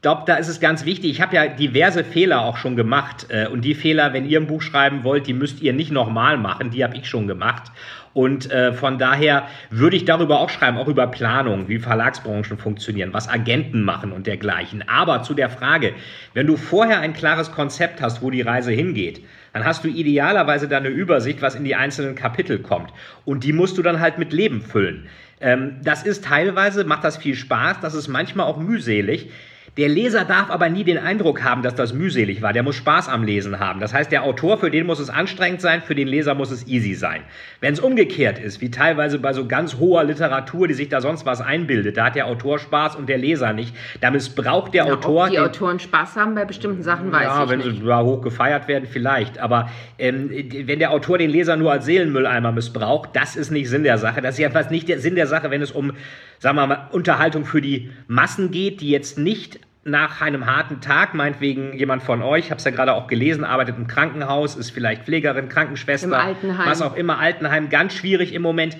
glaube, 0.06 0.22
da 0.28 0.36
ist 0.36 0.50
es 0.50 0.60
ganz 0.60 0.86
wichtig. 0.86 1.10
Ich 1.10 1.20
habe 1.20 1.36
ja 1.36 1.48
diverse 1.48 2.04
Fehler 2.04 2.42
auch 2.42 2.58
schon 2.58 2.76
gemacht. 2.76 3.26
Äh, 3.30 3.48
und 3.48 3.66
die 3.66 3.74
Fehler, 3.74 4.14
wenn 4.14 4.30
ihr 4.30 4.40
ein 4.40 4.46
Buch 4.46 4.62
schreiben 4.62 5.04
wollt, 5.04 5.26
die 5.26 5.34
müsst 5.34 5.64
ihr 5.64 5.74
nicht 5.74 5.92
nochmal 5.92 6.38
machen. 6.38 6.70
Die 6.70 6.84
habe 6.84 6.96
ich 6.96 7.10
schon 7.10 7.26
gemacht. 7.26 7.72
Und 8.14 8.52
äh, 8.52 8.72
von 8.72 9.00
daher 9.00 9.48
würde 9.72 9.96
ich 9.96 10.06
darüber 10.06 10.42
auch 10.42 10.52
schreiben, 10.52 10.78
auch 10.78 10.88
über 10.88 11.08
Planung, 11.08 11.70
wie 11.70 11.80
Verlagsbranchen 11.80 12.60
funktionieren, 12.60 13.14
was 13.14 13.28
Agenten 13.28 13.82
machen 13.82 14.12
und 14.12 14.28
dergleichen. 14.28 14.88
Aber 14.88 15.24
zu 15.24 15.34
der 15.34 15.50
Frage, 15.50 15.96
wenn 16.36 16.46
du 16.46 16.56
vorher 16.56 17.00
ein 17.00 17.14
klares 17.14 17.52
Konzept 17.52 18.00
hast, 18.00 18.22
wo 18.22 18.30
die 18.30 18.44
Reise 18.44 18.72
hingeht, 18.72 19.22
dann 19.54 19.66
hast 19.66 19.84
du 19.84 19.88
idealerweise 19.88 20.68
da 20.68 20.78
eine 20.78 20.90
Übersicht, 20.90 21.42
was 21.42 21.56
in 21.56 21.64
die 21.64 21.74
einzelnen 21.74 22.14
Kapitel 22.14 22.60
kommt. 22.60 22.92
Und 23.26 23.44
die 23.44 23.54
musst 23.54 23.76
du 23.76 23.82
dann 23.82 24.00
halt 24.00 24.20
mit 24.20 24.34
Leben 24.34 24.62
füllen. 24.62 25.08
Ähm, 25.42 25.78
das 25.84 26.04
ist 26.04 26.26
teilweise, 26.26 26.84
macht 26.86 27.04
das 27.04 27.18
viel 27.18 27.36
Spaß, 27.36 27.82
das 27.82 27.94
ist 27.94 28.08
manchmal 28.08 28.48
auch 28.48 28.58
mühselig. 28.58 29.30
Der 29.78 29.90
Leser 29.90 30.24
darf 30.24 30.50
aber 30.52 30.70
nie 30.70 30.86
den 30.86 30.98
Eindruck 30.98 31.44
haben, 31.44 31.62
dass 31.62 31.76
das 31.76 31.94
mühselig 31.94 32.42
war. 32.42 32.54
Der 32.54 32.64
muss 32.64 32.78
Spaß 32.78 33.10
am 33.10 33.24
Lesen 33.24 33.60
haben. 33.60 33.82
Das 33.82 33.94
heißt, 33.94 34.10
der 34.10 34.24
Autor, 34.24 34.58
für 34.58 34.72
den 34.72 34.86
muss 34.86 35.00
es 35.00 35.10
anstrengend 35.10 35.60
sein, 35.60 35.82
für 35.82 35.96
den 35.96 36.08
Leser 36.08 36.34
muss 36.34 36.50
es 36.50 36.66
easy 36.66 36.94
sein. 36.94 37.24
Wenn 37.60 37.74
es 37.74 37.82
umgekehrt 37.82 38.40
ist, 38.40 38.62
wie 38.62 38.72
teilweise 38.72 39.20
bei 39.20 39.34
so 39.34 39.48
ganz 39.48 39.76
hoher 39.78 40.06
Literatur, 40.06 40.70
die 40.70 40.74
sich 40.74 40.88
da 40.88 41.02
sonst 41.02 41.26
was 41.26 41.42
einbildet, 41.42 41.98
da 41.98 42.06
hat 42.06 42.16
der 42.16 42.28
Autor 42.28 42.60
Spaß 42.60 42.96
und 42.96 43.10
der 43.10 43.18
Leser 43.18 43.52
nicht. 43.52 43.76
Da 44.00 44.12
missbraucht 44.12 44.74
der 44.74 44.86
Na, 44.86 44.94
Autor. 44.94 45.26
ob 45.26 45.32
die 45.32 45.40
Autoren 45.40 45.80
Spaß 45.80 46.16
haben 46.16 46.36
bei 46.36 46.46
bestimmten 46.46 46.82
Sachen, 46.82 47.12
weiß 47.12 47.24
ja, 47.24 47.44
ich 47.44 47.50
wenn 47.50 47.60
nicht. 47.60 47.82
sie 47.82 47.86
da 47.86 48.02
hoch 48.02 48.22
gefeiert 48.22 48.70
werden, 48.70 48.88
vielleicht. 48.90 49.40
Aber 49.40 49.70
ähm, 50.00 50.30
wenn 50.32 50.80
der 50.80 50.92
Autor 50.92 51.18
den 51.18 51.30
Leser 51.30 51.58
nur 51.58 51.74
als 51.74 51.84
Seelenmülleimer 51.84 52.54
missbraucht, 52.54 53.10
das 53.12 53.36
ist 53.36 53.52
nicht 53.52 53.68
Sinn 53.70 53.84
der 53.84 53.98
Sache. 53.98 54.22
Das 54.22 54.36
ist 54.36 54.40
jedenfalls 54.40 54.70
nicht 54.70 54.88
der 54.88 55.00
Sinn 55.00 55.16
der 55.16 55.28
Sache, 55.28 55.52
wenn 55.52 55.62
es 55.62 55.72
um, 55.72 55.92
sagen 56.40 56.58
wir 56.58 56.68
mal, 56.68 56.88
Unterhaltung 56.92 57.46
für 57.46 57.62
die 57.62 57.92
Massen 58.08 58.52
geht, 58.52 58.82
die 58.82 58.90
jetzt 58.90 59.18
nicht 59.18 59.60
nach 59.88 60.20
einem 60.20 60.48
harten 60.48 60.82
Tag, 60.82 61.14
meinetwegen 61.14 61.78
jemand 61.78 62.02
von 62.02 62.24
euch, 62.24 62.46
ich 62.46 62.52
habe 62.52 62.58
es 62.58 62.66
ja 62.66 62.72
gerade 62.72 62.94
auch 62.94 63.06
gelesen, 63.06 63.44
arbeitet 63.44 63.78
im 63.78 63.86
Krankenhaus, 63.86 64.56
ist 64.56 64.72
vielleicht 64.72 65.04
Pflegerin, 65.04 65.48
Krankenschwester, 65.48 66.36
was 66.66 66.82
auch 66.82 66.96
immer, 66.96 67.20
Altenheim, 67.20 67.70
ganz 67.70 67.94
schwierig 67.94 68.34
im 68.34 68.42
Moment. 68.42 68.78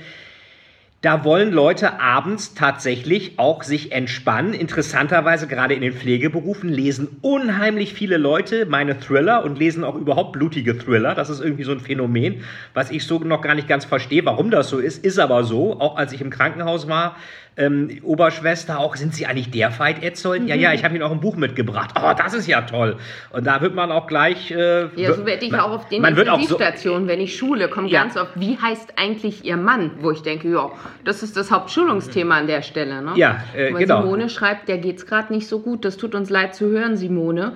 Da 1.02 1.24
wollen 1.24 1.52
Leute 1.52 2.00
abends 2.00 2.56
tatsächlich 2.56 3.38
auch 3.38 3.62
sich 3.62 3.92
entspannen. 3.92 4.56
Interessanterweise 4.56 5.46
gerade 5.46 5.76
in 5.76 5.82
den 5.82 5.94
Pflegeberufen 5.94 6.68
lesen 6.68 7.18
unheimlich 7.22 7.94
viele 7.94 8.18
Leute 8.18 8.66
meine 8.66 9.00
Thriller 9.00 9.44
und 9.44 9.60
lesen 9.60 9.84
auch 9.84 9.94
überhaupt 9.94 10.34
blutige 10.34 10.76
Thriller. 10.76 11.14
Das 11.14 11.30
ist 11.30 11.42
irgendwie 11.42 11.64
so 11.64 11.74
ein 11.74 11.80
Phänomen, 11.80 12.44
was 12.74 12.90
ich 12.90 13.06
so 13.06 13.20
noch 13.20 13.44
gar 13.44 13.54
nicht 13.54 13.68
ganz 13.68 13.86
verstehe, 13.86 14.26
warum 14.26 14.50
das 14.50 14.70
so 14.70 14.80
ist. 14.80 15.06
Ist 15.06 15.20
aber 15.20 15.44
so, 15.44 15.80
auch 15.80 15.96
als 15.96 16.12
ich 16.12 16.22
im 16.22 16.32
Krankenhaus 16.32 16.88
war. 16.88 17.18
Ähm, 17.58 18.00
Oberschwester 18.04 18.80
auch, 18.80 18.98
sind 18.98 19.16
Sie 19.16 19.26
eigentlich 19.26 19.50
der 19.50 19.78
Veit 19.80 20.04
Etzold? 20.04 20.46
Ja, 20.48 20.56
ja, 20.56 20.74
ich 20.74 20.84
habe 20.84 20.94
Ihnen 20.96 21.04
auch 21.04 21.12
ein 21.12 21.22
Buch 21.22 21.38
mitgebracht. 21.38 21.92
Oh, 21.98 22.12
das 22.18 22.34
ist 22.34 22.48
ja 22.48 22.62
toll. 22.64 22.98
Und 23.32 23.48
da 23.48 23.62
wird 23.62 23.74
man 23.76 23.92
auch 23.94 24.08
gleich... 24.08 24.52
Äh, 24.52 24.88
Ja, 24.98 25.14
so 25.14 25.26
werde 25.26 25.46
ich 25.46 25.52
man- 25.52 25.62
auch 25.62 25.72
auf 25.72 25.88
den 25.88 26.04
auch 26.04 26.10
so, 26.16 26.22
Intensivstationen, 26.22 27.08
wenn 27.08 27.22
ich 27.22 27.38
schule, 27.38 27.70
kommt 27.70 27.90
Ja. 27.90 28.02
ganz 28.02 28.18
oft, 28.18 28.32
wie 28.36 28.58
heißt 28.58 28.94
eigentlich 28.98 29.46
Ihr 29.46 29.56
Mann? 29.56 29.92
Wo 30.02 30.12
ich 30.12 30.22
denke, 30.22 30.50
ja, 30.52 30.70
das 31.06 31.24
ist 31.24 31.38
das 31.38 31.50
Hauptschulungsthema 31.50 32.38
an 32.40 32.48
der 32.48 32.62
Stelle. 32.62 33.02
Ne? 33.02 33.14
Ja, 33.16 33.44
äh, 33.56 33.72
genau. 33.72 34.02
Simone 34.02 34.30
schreibt, 34.30 34.68
der 34.68 34.78
geht's 34.78 35.06
gerade 35.06 35.32
nicht 35.34 35.48
so 35.48 35.60
gut. 35.60 35.86
Das 35.86 35.96
tut 35.96 36.14
uns 36.14 36.30
leid 36.30 36.56
zu 36.56 36.68
hören, 36.70 36.98
Simone. 36.98 37.54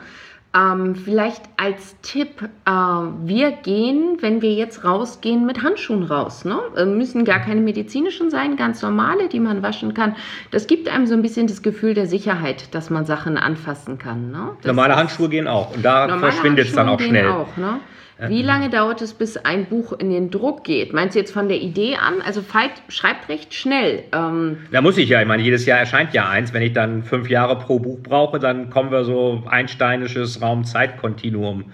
Ähm, 0.51 0.95
vielleicht 0.95 1.43
als 1.57 1.95
Tipp, 2.01 2.49
äh, 2.65 2.71
wir 2.71 3.51
gehen, 3.51 4.17
wenn 4.21 4.41
wir 4.41 4.51
jetzt 4.53 4.83
rausgehen, 4.83 5.45
mit 5.45 5.61
Handschuhen 5.61 6.01
raus. 6.03 6.43
Ne? 6.43 6.59
Äh, 6.75 6.85
müssen 6.85 7.23
gar 7.23 7.39
keine 7.39 7.61
medizinischen 7.61 8.31
sein, 8.31 8.55
ganz 8.55 8.81
normale, 8.81 9.29
die 9.29 9.39
man 9.39 9.61
waschen 9.61 9.93
kann. 9.93 10.15
Das 10.49 10.65
gibt 10.65 10.89
einem 10.89 11.05
so 11.05 11.13
ein 11.13 11.21
bisschen 11.21 11.45
das 11.45 11.61
Gefühl 11.61 11.93
der 11.93 12.07
Sicherheit, 12.07 12.73
dass 12.73 12.89
man 12.89 13.05
Sachen 13.05 13.37
anfassen 13.37 13.99
kann. 13.99 14.31
Ne? 14.31 14.57
Normale 14.63 14.95
Handschuhe 14.95 15.29
gehen 15.29 15.47
auch. 15.47 15.75
Und 15.75 15.85
da 15.85 16.17
verschwindet 16.17 16.69
es 16.69 16.73
dann 16.73 16.89
auch 16.89 16.99
schnell. 16.99 17.29
Auch, 17.29 17.55
ne? 17.55 17.79
Wie 18.27 18.41
lange 18.41 18.69
dauert 18.69 19.01
es, 19.01 19.13
bis 19.13 19.37
ein 19.37 19.65
Buch 19.65 19.93
in 19.93 20.09
den 20.09 20.29
Druck 20.29 20.65
geht? 20.65 20.91
Meinst 20.91 21.15
du 21.15 21.19
jetzt 21.19 21.31
von 21.31 21.47
der 21.47 21.61
Idee 21.61 21.95
an? 21.95 22.21
Also 22.21 22.41
Veit 22.41 22.71
schreibt 22.89 23.29
recht 23.29 23.53
schnell. 23.53 24.03
Ähm, 24.11 24.57
Da 24.71 24.81
muss 24.81 24.97
ich 24.97 25.07
ja, 25.07 25.21
ich 25.21 25.27
meine, 25.27 25.41
jedes 25.41 25.65
Jahr 25.65 25.79
erscheint 25.79 26.13
ja 26.13 26.27
eins. 26.27 26.53
Wenn 26.53 26.61
ich 26.61 26.73
dann 26.73 27.03
fünf 27.03 27.29
Jahre 27.29 27.57
pro 27.57 27.79
Buch 27.79 27.99
brauche, 28.03 28.39
dann 28.39 28.69
kommen 28.69 28.91
wir 28.91 29.05
so 29.05 29.43
einsteinisches 29.49 30.41
Raum-Zeit-Kontinuum 30.41 31.71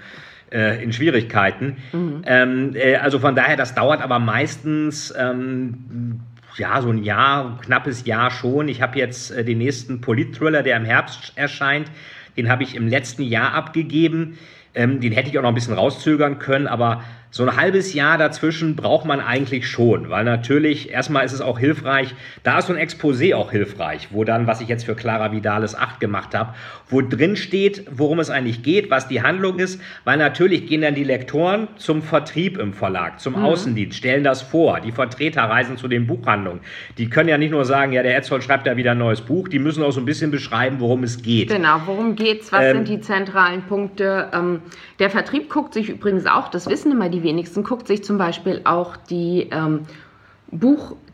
äh, 0.51 0.84
in 0.84 0.93
Schwierigkeiten. 0.93 1.77
Ähm, 2.25 2.75
äh, 2.75 2.97
also 2.97 3.17
von 3.17 3.36
daher, 3.36 3.58
das 3.58 3.73
dauert 3.73 4.01
aber 4.01 4.19
meistens 4.19 5.13
ähm, 5.17 6.19
ja 6.58 6.81
so 6.81 6.89
ein 6.89 7.03
Jahr, 7.03 7.60
knappes 7.63 8.05
Jahr 8.05 8.29
schon. 8.29 8.67
Ich 8.67 8.81
habe 8.81 8.99
jetzt 8.99 9.31
äh, 9.31 9.43
den 9.43 9.58
nächsten 9.58 9.99
Polit-Thriller, 9.99 10.62
der 10.62 10.77
im 10.77 10.86
Herbst 10.86 11.34
erscheint. 11.36 11.89
Den 12.38 12.49
habe 12.49 12.63
ich 12.63 12.75
im 12.75 12.88
letzten 12.88 13.23
Jahr 13.23 13.53
abgegeben. 13.53 14.38
Ähm, 14.75 14.99
den 14.99 15.13
hätte 15.13 15.29
ich 15.29 15.38
auch 15.38 15.41
noch 15.43 15.49
ein 15.49 15.55
bisschen 15.55 15.73
rauszögern 15.73 16.39
können, 16.39 16.67
aber 16.67 17.03
so 17.31 17.43
ein 17.43 17.57
halbes 17.57 17.93
Jahr 17.93 18.17
dazwischen 18.17 18.75
braucht 18.75 19.05
man 19.05 19.19
eigentlich 19.19 19.67
schon, 19.67 20.09
weil 20.09 20.23
natürlich 20.23 20.91
erstmal 20.91 21.25
ist 21.25 21.33
es 21.33 21.41
auch 21.41 21.59
hilfreich, 21.59 22.15
da 22.43 22.59
ist 22.59 22.67
so 22.67 22.73
ein 22.73 22.79
Exposé 22.79 23.35
auch 23.35 23.51
hilfreich, 23.51 24.07
wo 24.11 24.23
dann, 24.23 24.47
was 24.47 24.61
ich 24.61 24.69
jetzt 24.69 24.85
für 24.85 24.95
Clara 24.95 25.33
Vidales 25.33 25.75
8 25.75 25.99
gemacht 25.99 26.33
habe, 26.33 26.53
wo 26.88 27.01
drin 27.01 27.35
steht, 27.35 27.85
worum 27.91 28.19
es 28.19 28.29
eigentlich 28.29 28.63
geht, 28.63 28.89
was 28.89 29.07
die 29.07 29.21
Handlung 29.21 29.59
ist, 29.59 29.81
weil 30.05 30.17
natürlich 30.17 30.67
gehen 30.67 30.81
dann 30.81 30.95
die 30.95 31.03
Lektoren 31.03 31.67
zum 31.75 32.01
Vertrieb 32.01 32.57
im 32.57 32.73
Verlag, 32.73 33.19
zum 33.19 33.33
mhm. 33.33 33.43
Außendienst, 33.43 33.97
stellen 33.97 34.23
das 34.23 34.41
vor, 34.41 34.79
die 34.79 34.93
Vertreter 34.93 35.43
reisen 35.43 35.77
zu 35.77 35.89
den 35.89 36.07
Buchhandlungen. 36.07 36.61
Die 36.97 37.09
können 37.09 37.27
ja 37.27 37.38
nicht 37.38 37.51
nur 37.51 37.65
sagen, 37.65 37.91
ja, 37.91 38.01
der 38.01 38.15
Etzold 38.15 38.43
schreibt 38.43 38.65
da 38.65 38.77
wieder 38.77 38.91
ein 38.91 38.97
neues 38.97 39.21
Buch, 39.21 39.49
die 39.49 39.59
müssen 39.59 39.83
auch 39.83 39.91
so 39.91 39.99
ein 39.99 40.05
bisschen 40.05 40.31
beschreiben, 40.31 40.79
worum 40.79 41.03
es 41.03 41.21
geht. 41.21 41.49
Genau, 41.49 41.81
worum 41.85 42.15
geht's, 42.15 42.51
was 42.53 42.63
ähm, 42.63 42.77
sind 42.77 42.88
die 42.88 43.01
zentralen 43.01 43.63
Punkte. 43.63 44.29
Ähm, 44.33 44.61
der 44.99 45.09
Vertrieb 45.09 45.49
guckt 45.49 45.73
sich 45.73 45.89
übrigens 45.89 46.25
auch, 46.25 46.47
das 46.47 46.69
wissen 46.69 46.93
immer 46.93 47.09
die 47.09 47.24
wenigsten, 47.25 47.63
guckt 47.63 47.88
sich 47.88 48.03
zum 48.03 48.17
Beispiel 48.17 48.61
auch 48.63 48.95
die 48.95 49.49
ähm, 49.51 49.81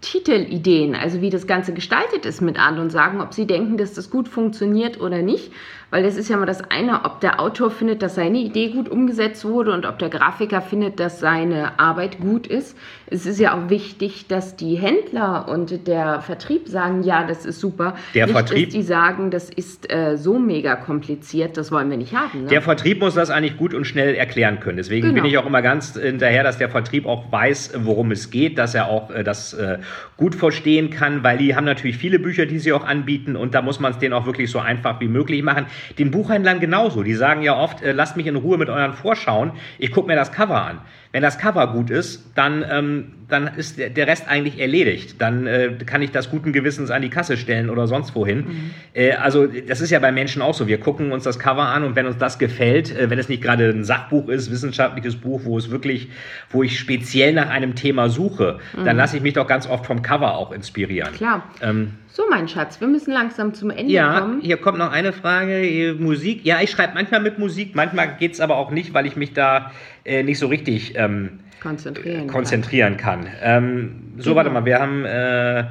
Buchtitelideen, 0.02 0.96
also 0.96 1.22
wie 1.22 1.30
das 1.30 1.46
Ganze 1.46 1.74
gestaltet 1.74 2.26
ist, 2.26 2.42
mit 2.42 2.60
an 2.60 2.80
und 2.80 2.90
sagen, 2.90 3.22
ob 3.22 3.34
sie 3.34 3.46
denken, 3.46 3.78
dass 3.78 3.94
das 3.94 4.10
gut 4.10 4.28
funktioniert 4.28 5.00
oder 5.00 5.22
nicht. 5.22 5.52
Weil 5.92 6.04
das 6.04 6.16
ist 6.16 6.30
ja 6.30 6.38
mal 6.38 6.46
das 6.46 6.62
eine, 6.72 7.04
ob 7.04 7.20
der 7.20 7.42
Autor 7.42 7.70
findet, 7.70 8.02
dass 8.02 8.16
seine 8.16 8.38
Idee 8.38 8.70
gut 8.70 8.88
umgesetzt 8.88 9.44
wurde 9.44 9.74
und 9.74 9.86
ob 9.86 10.00
der 10.00 10.08
Grafiker 10.08 10.62
findet, 10.62 11.02
dass 11.02 11.20
seine 11.20 11.80
Arbeit 11.80 12.22
gut 12.22 12.48
ist. 12.48 12.78
Es 13.08 13.26
ist 13.26 13.42
ja 13.42 13.54
auch 13.54 13.70
wichtig, 13.70 14.28
dass 14.28 14.56
die 14.56 14.76
Händler 14.76 15.50
und 15.50 15.86
der 15.88 16.22
Vertrieb 16.22 16.70
sagen, 16.70 17.04
ja, 17.04 17.28
das 17.28 17.46
ist 17.46 17.60
super. 17.60 17.96
Der 18.16 18.26
nicht, 18.26 18.34
Vertrieb, 18.34 18.70
dass 18.70 18.74
die 18.74 18.84
sagen, 18.84 19.32
das 19.32 19.50
ist 19.50 19.92
äh, 19.92 20.16
so 20.16 20.40
mega 20.40 20.78
kompliziert, 20.78 21.58
das 21.58 21.74
wollen 21.74 21.90
wir 21.90 21.98
nicht 21.98 22.16
haben. 22.16 22.44
Ne? 22.44 22.48
Der 22.48 22.62
Vertrieb 22.62 23.02
muss 23.02 23.16
das 23.16 23.30
eigentlich 23.30 23.58
gut 23.58 23.74
und 23.74 23.84
schnell 23.84 24.16
erklären 24.16 24.62
können. 24.62 24.78
Deswegen 24.78 25.10
genau. 25.10 25.22
bin 25.22 25.30
ich 25.30 25.38
auch 25.38 25.46
immer 25.46 25.62
ganz 25.62 26.00
hinterher, 26.00 26.44
dass 26.46 26.58
der 26.58 26.70
Vertrieb 26.70 27.06
auch 27.06 27.30
weiß, 27.34 27.74
worum 27.80 28.12
es 28.12 28.32
geht, 28.32 28.58
dass 28.58 28.76
er 28.76 28.88
auch 28.88 29.12
äh, 29.12 29.26
das 29.26 29.54
äh, 29.54 29.80
gut 30.18 30.36
verstehen 30.36 30.90
kann, 30.90 31.24
weil 31.24 31.38
die 31.38 31.56
haben 31.56 31.66
natürlich 31.66 31.98
viele 31.98 32.20
Bücher, 32.20 32.46
die 32.46 32.60
sie 32.60 32.74
auch 32.74 32.86
anbieten 32.86 33.36
und 33.36 33.54
da 33.54 33.62
muss 33.62 33.80
man 33.80 33.92
es 33.92 34.00
denen 34.00 34.14
auch 34.14 34.26
wirklich 34.26 34.52
so 34.52 34.60
einfach 34.60 35.00
wie 35.00 35.08
möglich 35.08 35.44
machen. 35.44 35.66
Den 35.98 36.12
Buchhändlern 36.12 36.60
genauso. 36.60 37.04
Die 37.04 37.14
sagen 37.14 37.42
ja 37.42 37.56
oft, 37.58 37.82
äh, 37.82 37.92
lasst 37.92 38.18
mich 38.18 38.28
in 38.28 38.36
Ruhe 38.36 38.58
mit 38.58 38.70
euren 38.70 38.94
Vorschauen. 38.94 39.52
Ich 39.78 39.92
gucke 39.92 40.08
mir 40.08 40.16
das 40.16 40.32
Cover 40.32 40.62
an. 40.62 40.82
Wenn 41.12 41.24
das 41.24 41.38
Cover 41.38 41.68
gut 41.74 41.90
ist, 41.90 42.32
dann, 42.36 42.64
ähm, 42.70 43.14
dann 43.28 43.48
ist 43.48 43.78
der 43.78 44.08
Rest 44.08 44.30
eigentlich 44.30 44.60
erledigt. 44.60 45.16
Dann 45.20 45.46
äh, 45.46 45.74
kann 45.86 46.02
ich 46.02 46.12
das 46.12 46.30
guten 46.30 46.54
Gewissens 46.54 46.90
an 46.90 47.02
die 47.02 47.10
Kasse 47.10 47.36
stellen 47.36 47.70
oder 47.70 47.88
sonst 47.88 48.16
wohin. 48.16 48.38
Mhm. 48.38 48.72
Äh, 48.94 49.14
also 49.14 49.46
das 49.46 49.82
ist 49.82 49.90
ja 49.90 50.00
bei 50.00 50.14
Menschen 50.14 50.42
auch 50.42 50.54
so. 50.54 50.68
Wir 50.68 50.80
gucken 50.80 51.12
uns 51.12 51.26
das 51.26 51.38
Cover 51.38 51.64
an 51.64 51.84
und 51.84 51.96
wenn 51.98 52.06
uns 52.06 52.18
das 52.18 52.40
gefällt, 52.40 52.96
äh, 52.96 53.10
wenn 53.10 53.20
es 53.20 53.28
nicht 53.28 53.44
gerade 53.44 53.70
ein 53.70 53.84
Sachbuch 53.84 54.30
ist, 54.30 54.52
wissenschaftliches 54.52 55.18
Buch, 55.18 55.42
wo 55.44 55.58
es 55.58 55.70
wirklich, 55.70 56.10
wo 56.50 56.64
ich 56.64 56.80
speziell 56.80 57.34
nach 57.34 57.50
einem 57.50 57.76
Thema 57.76 58.08
suche, 58.08 58.60
mhm. 58.78 58.86
dann 58.86 58.96
lasse 58.96 59.18
ich 59.18 59.24
mich 59.24 59.34
doch 59.34 59.48
ganz 59.48 59.68
oft 59.68 59.86
vom 59.86 60.02
Cover 60.02 60.36
auch 60.36 60.54
inspirieren. 60.54 61.14
Klar. 61.14 61.44
Ähm, 61.62 61.96
so, 62.14 62.24
mein 62.30 62.50
Schatz, 62.50 62.82
wir 62.82 62.90
müssen 62.90 63.14
langsam 63.14 63.54
zum 63.54 63.70
Ende 63.70 63.92
ja, 63.94 64.20
kommen. 64.20 64.42
Ja, 64.42 64.48
hier 64.48 64.58
kommt 64.58 64.78
noch 64.78 64.92
eine 64.92 65.14
Frage. 65.14 65.96
Musik. 65.98 66.44
Ja, 66.44 66.60
ich 66.62 66.70
schreibe 66.70 66.94
manchmal 66.94 67.22
mit 67.22 67.40
Musik, 67.40 67.74
manchmal 67.74 68.18
geht 68.18 68.34
es 68.34 68.42
aber 68.42 68.58
auch 68.58 68.70
nicht, 68.70 68.94
weil 68.94 69.06
ich 69.06 69.16
mich 69.16 69.32
da 69.34 69.72
äh, 70.04 70.22
nicht 70.22 70.38
so 70.38 70.48
richtig 70.48 70.98
ähm, 70.98 71.40
konzentrieren, 71.62 72.28
konzentrieren 72.28 72.98
kann. 72.98 73.24
kann. 73.24 73.34
Ähm, 73.42 74.14
so, 74.18 74.32
genau. 74.32 74.36
warte 74.36 74.50
mal, 74.50 74.66
wir 74.66 74.80
haben. 74.80 75.06
Äh, 75.06 75.66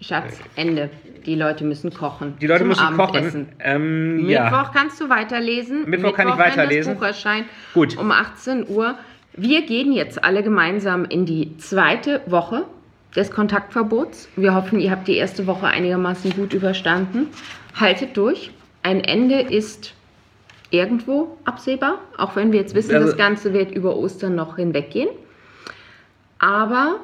Schatz, 0.00 0.40
Ende. 0.56 0.88
Die 1.26 1.34
Leute 1.34 1.64
müssen 1.64 1.92
kochen. 1.92 2.34
Die 2.40 2.46
Leute 2.46 2.64
müssen 2.64 2.96
kochen. 2.96 3.48
Ähm, 3.60 4.26
Mittwoch 4.26 4.30
ja. 4.30 4.70
kannst 4.74 4.98
du 4.98 5.10
weiterlesen. 5.10 5.80
Mittwoch, 5.80 5.90
Mittwoch 5.90 6.16
kann 6.16 6.28
ich 6.28 6.38
weiterlesen. 6.38 6.92
Wenn 6.92 7.00
das 7.00 7.00
Buch 7.00 7.06
erscheint. 7.06 7.46
Gut. 7.74 7.98
Um 7.98 8.10
18 8.10 8.66
Uhr. 8.66 8.98
Wir 9.34 9.62
gehen 9.66 9.92
jetzt 9.92 10.24
alle 10.24 10.42
gemeinsam 10.42 11.04
in 11.04 11.26
die 11.26 11.56
zweite 11.58 12.22
Woche 12.26 12.64
des 13.14 13.30
Kontaktverbots. 13.30 14.28
Wir 14.36 14.54
hoffen, 14.54 14.80
ihr 14.80 14.90
habt 14.90 15.08
die 15.08 15.16
erste 15.16 15.46
Woche 15.46 15.66
einigermaßen 15.66 16.32
gut 16.32 16.54
überstanden. 16.54 17.28
Haltet 17.74 18.16
durch. 18.16 18.50
Ein 18.82 19.00
Ende 19.00 19.40
ist 19.40 19.94
irgendwo 20.70 21.36
absehbar, 21.44 21.98
auch 22.16 22.34
wenn 22.34 22.52
wir 22.52 22.60
jetzt 22.60 22.74
wissen, 22.74 22.94
also, 22.94 23.08
das 23.08 23.16
Ganze 23.16 23.52
wird 23.52 23.72
über 23.72 23.96
Ostern 23.96 24.34
noch 24.34 24.56
hinweggehen. 24.56 25.10
Aber 26.38 26.96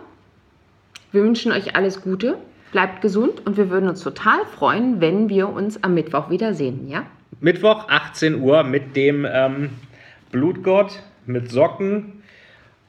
wir 1.13 1.23
wünschen 1.23 1.53
euch 1.53 1.77
alles 1.77 2.01
Gute, 2.03 2.39
bleibt 2.73 3.03
gesund 3.03 3.47
und 3.47 3.57
wir 3.57 3.71
würden 3.71 3.89
uns 3.89 4.03
total 4.03 4.45
freuen, 4.47 5.01
wenn 5.01 5.29
wir 5.29 5.49
uns 5.51 5.83
am 5.85 5.95
Mittwoch 5.95 6.31
wiedersehen, 6.31 6.89
ja? 6.89 7.07
Mittwoch, 7.41 7.89
18 7.89 8.41
Uhr 8.41 8.65
mit 8.65 8.97
dem 8.97 9.27
ähm, 9.31 9.71
Blutgott, 10.33 11.03
mit 11.27 11.51
Socken 11.51 12.18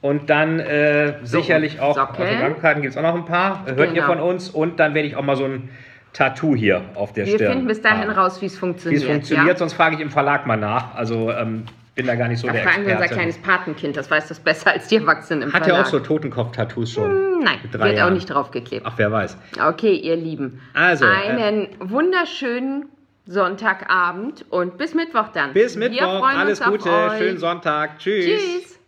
und 0.00 0.30
dann 0.30 0.60
äh, 0.60 1.14
sicherlich 1.22 1.80
auch 1.80 1.98
Autogrammkarten 1.98 2.82
gibt 2.82 2.92
es 2.94 2.98
auch 2.98 3.02
noch 3.02 3.14
ein 3.14 3.24
paar, 3.24 3.66
hört 3.66 3.76
genau. 3.76 3.92
ihr 3.94 4.02
von 4.04 4.20
uns 4.20 4.48
und 4.48 4.80
dann 4.80 4.94
werde 4.94 5.08
ich 5.08 5.16
auch 5.16 5.22
mal 5.22 5.36
so 5.36 5.44
ein 5.44 5.68
Tattoo 6.12 6.56
hier 6.56 6.82
auf 6.94 7.12
der 7.12 7.26
Wir 7.26 7.34
Stirn. 7.34 7.40
Wir 7.40 7.50
finden 7.50 7.66
bis 7.66 7.82
dahin 7.82 8.10
raus, 8.10 8.40
wie 8.42 8.46
es 8.46 8.58
funktioniert. 8.58 9.02
Wie 9.02 9.06
es 9.06 9.10
funktioniert, 9.10 9.48
ja? 9.48 9.56
sonst 9.56 9.74
frage 9.74 9.96
ich 9.96 10.00
im 10.00 10.10
Verlag 10.10 10.46
mal 10.46 10.56
nach. 10.56 10.94
Also 10.94 11.30
ähm, 11.30 11.64
bin 11.94 12.06
da 12.06 12.14
gar 12.14 12.28
nicht 12.28 12.40
so 12.40 12.46
da 12.46 12.54
der 12.54 12.62
fragen 12.62 12.82
Experte. 12.82 12.98
wir 12.98 13.04
unser 13.04 13.14
kleines 13.14 13.38
Patenkind, 13.38 13.96
das 13.96 14.10
weiß 14.10 14.28
das 14.28 14.40
besser 14.40 14.72
als 14.72 14.88
die 14.88 14.96
Erwachsenen 14.96 15.42
im 15.42 15.52
Hat 15.52 15.64
Verlag. 15.64 15.84
Hat 15.84 15.92
er 15.92 15.98
auch 15.98 16.00
so 16.00 16.00
Totenkopf-Tattoos 16.00 16.92
schon? 16.92 17.10
Hm, 17.10 17.40
nein, 17.44 17.58
wird 17.70 17.74
Jahren. 17.74 18.08
auch 18.08 18.14
nicht 18.14 18.30
draufgeklebt. 18.30 18.86
Ach, 18.88 18.94
wer 18.96 19.12
weiß. 19.12 19.36
Okay, 19.68 19.94
ihr 19.94 20.16
Lieben. 20.16 20.60
Also, 20.74 21.04
einen 21.04 21.66
äh, 21.66 21.68
wunderschönen 21.80 22.86
Sonntagabend 23.26 24.44
und 24.50 24.78
bis 24.78 24.94
Mittwoch 24.94 25.28
dann. 25.28 25.52
Bis 25.52 25.76
Mittwoch, 25.76 26.26
alles 26.26 26.60
Gute, 26.60 26.90
schönen 27.18 27.38
Sonntag. 27.38 27.98
Tschüss. 27.98 28.24
Tschüss. 28.24 28.79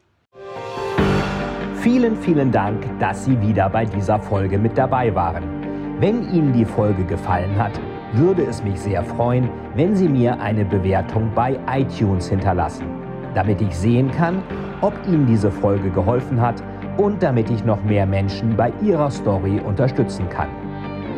Vielen, 1.83 2.15
vielen 2.15 2.53
Dank, 2.53 2.79
dass 3.01 3.25
Sie 3.25 3.41
wieder 3.41 3.69
bei 3.69 3.85
dieser 3.85 4.21
Folge 4.21 4.57
mit 4.57 4.79
dabei 4.79 5.13
waren. 5.17 5.43
Wenn 5.99 6.33
Ihnen 6.33 6.53
die 6.53 6.65
Folge 6.65 7.03
gefallen 7.03 7.59
hat, 7.59 7.73
würde 8.13 8.45
es 8.45 8.63
mich 8.63 8.79
sehr 8.79 9.03
freuen, 9.03 9.51
wenn 9.75 9.97
Sie 9.97 10.09
mir 10.09 10.41
eine 10.41 10.65
Bewertung 10.65 11.33
bei 11.35 11.59
iTunes 11.69 12.29
hinterlassen, 12.29 12.87
damit 13.35 13.61
ich 13.61 13.77
sehen 13.77 14.13
kann, 14.13 14.45
ob 14.81 14.95
Ihnen 15.09 15.27
diese 15.27 15.51
Folge 15.51 15.91
geholfen 15.91 16.41
hat 16.41 16.63
und 16.99 17.21
damit 17.21 17.51
ich 17.51 17.65
noch 17.65 17.83
mehr 17.83 18.07
Menschen 18.07 18.57
bei 18.57 18.73
ihrer 18.81 19.11
Story 19.11 19.61
unterstützen 19.67 20.29
kann. 20.29 20.51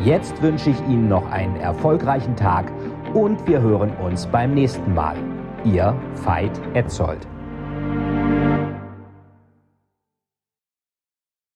Jetzt 0.03 0.41
wünsche 0.41 0.71
ich 0.71 0.81
Ihnen 0.89 1.07
noch 1.07 1.31
einen 1.31 1.57
erfolgreichen 1.57 2.35
Tag 2.35 2.71
und 3.13 3.47
wir 3.47 3.61
hören 3.61 3.91
uns 4.03 4.25
beim 4.25 4.55
nächsten 4.55 4.95
Mal. 4.95 5.15
Ihr 5.63 5.93
Veit 6.23 6.59
Etzold. 6.73 7.27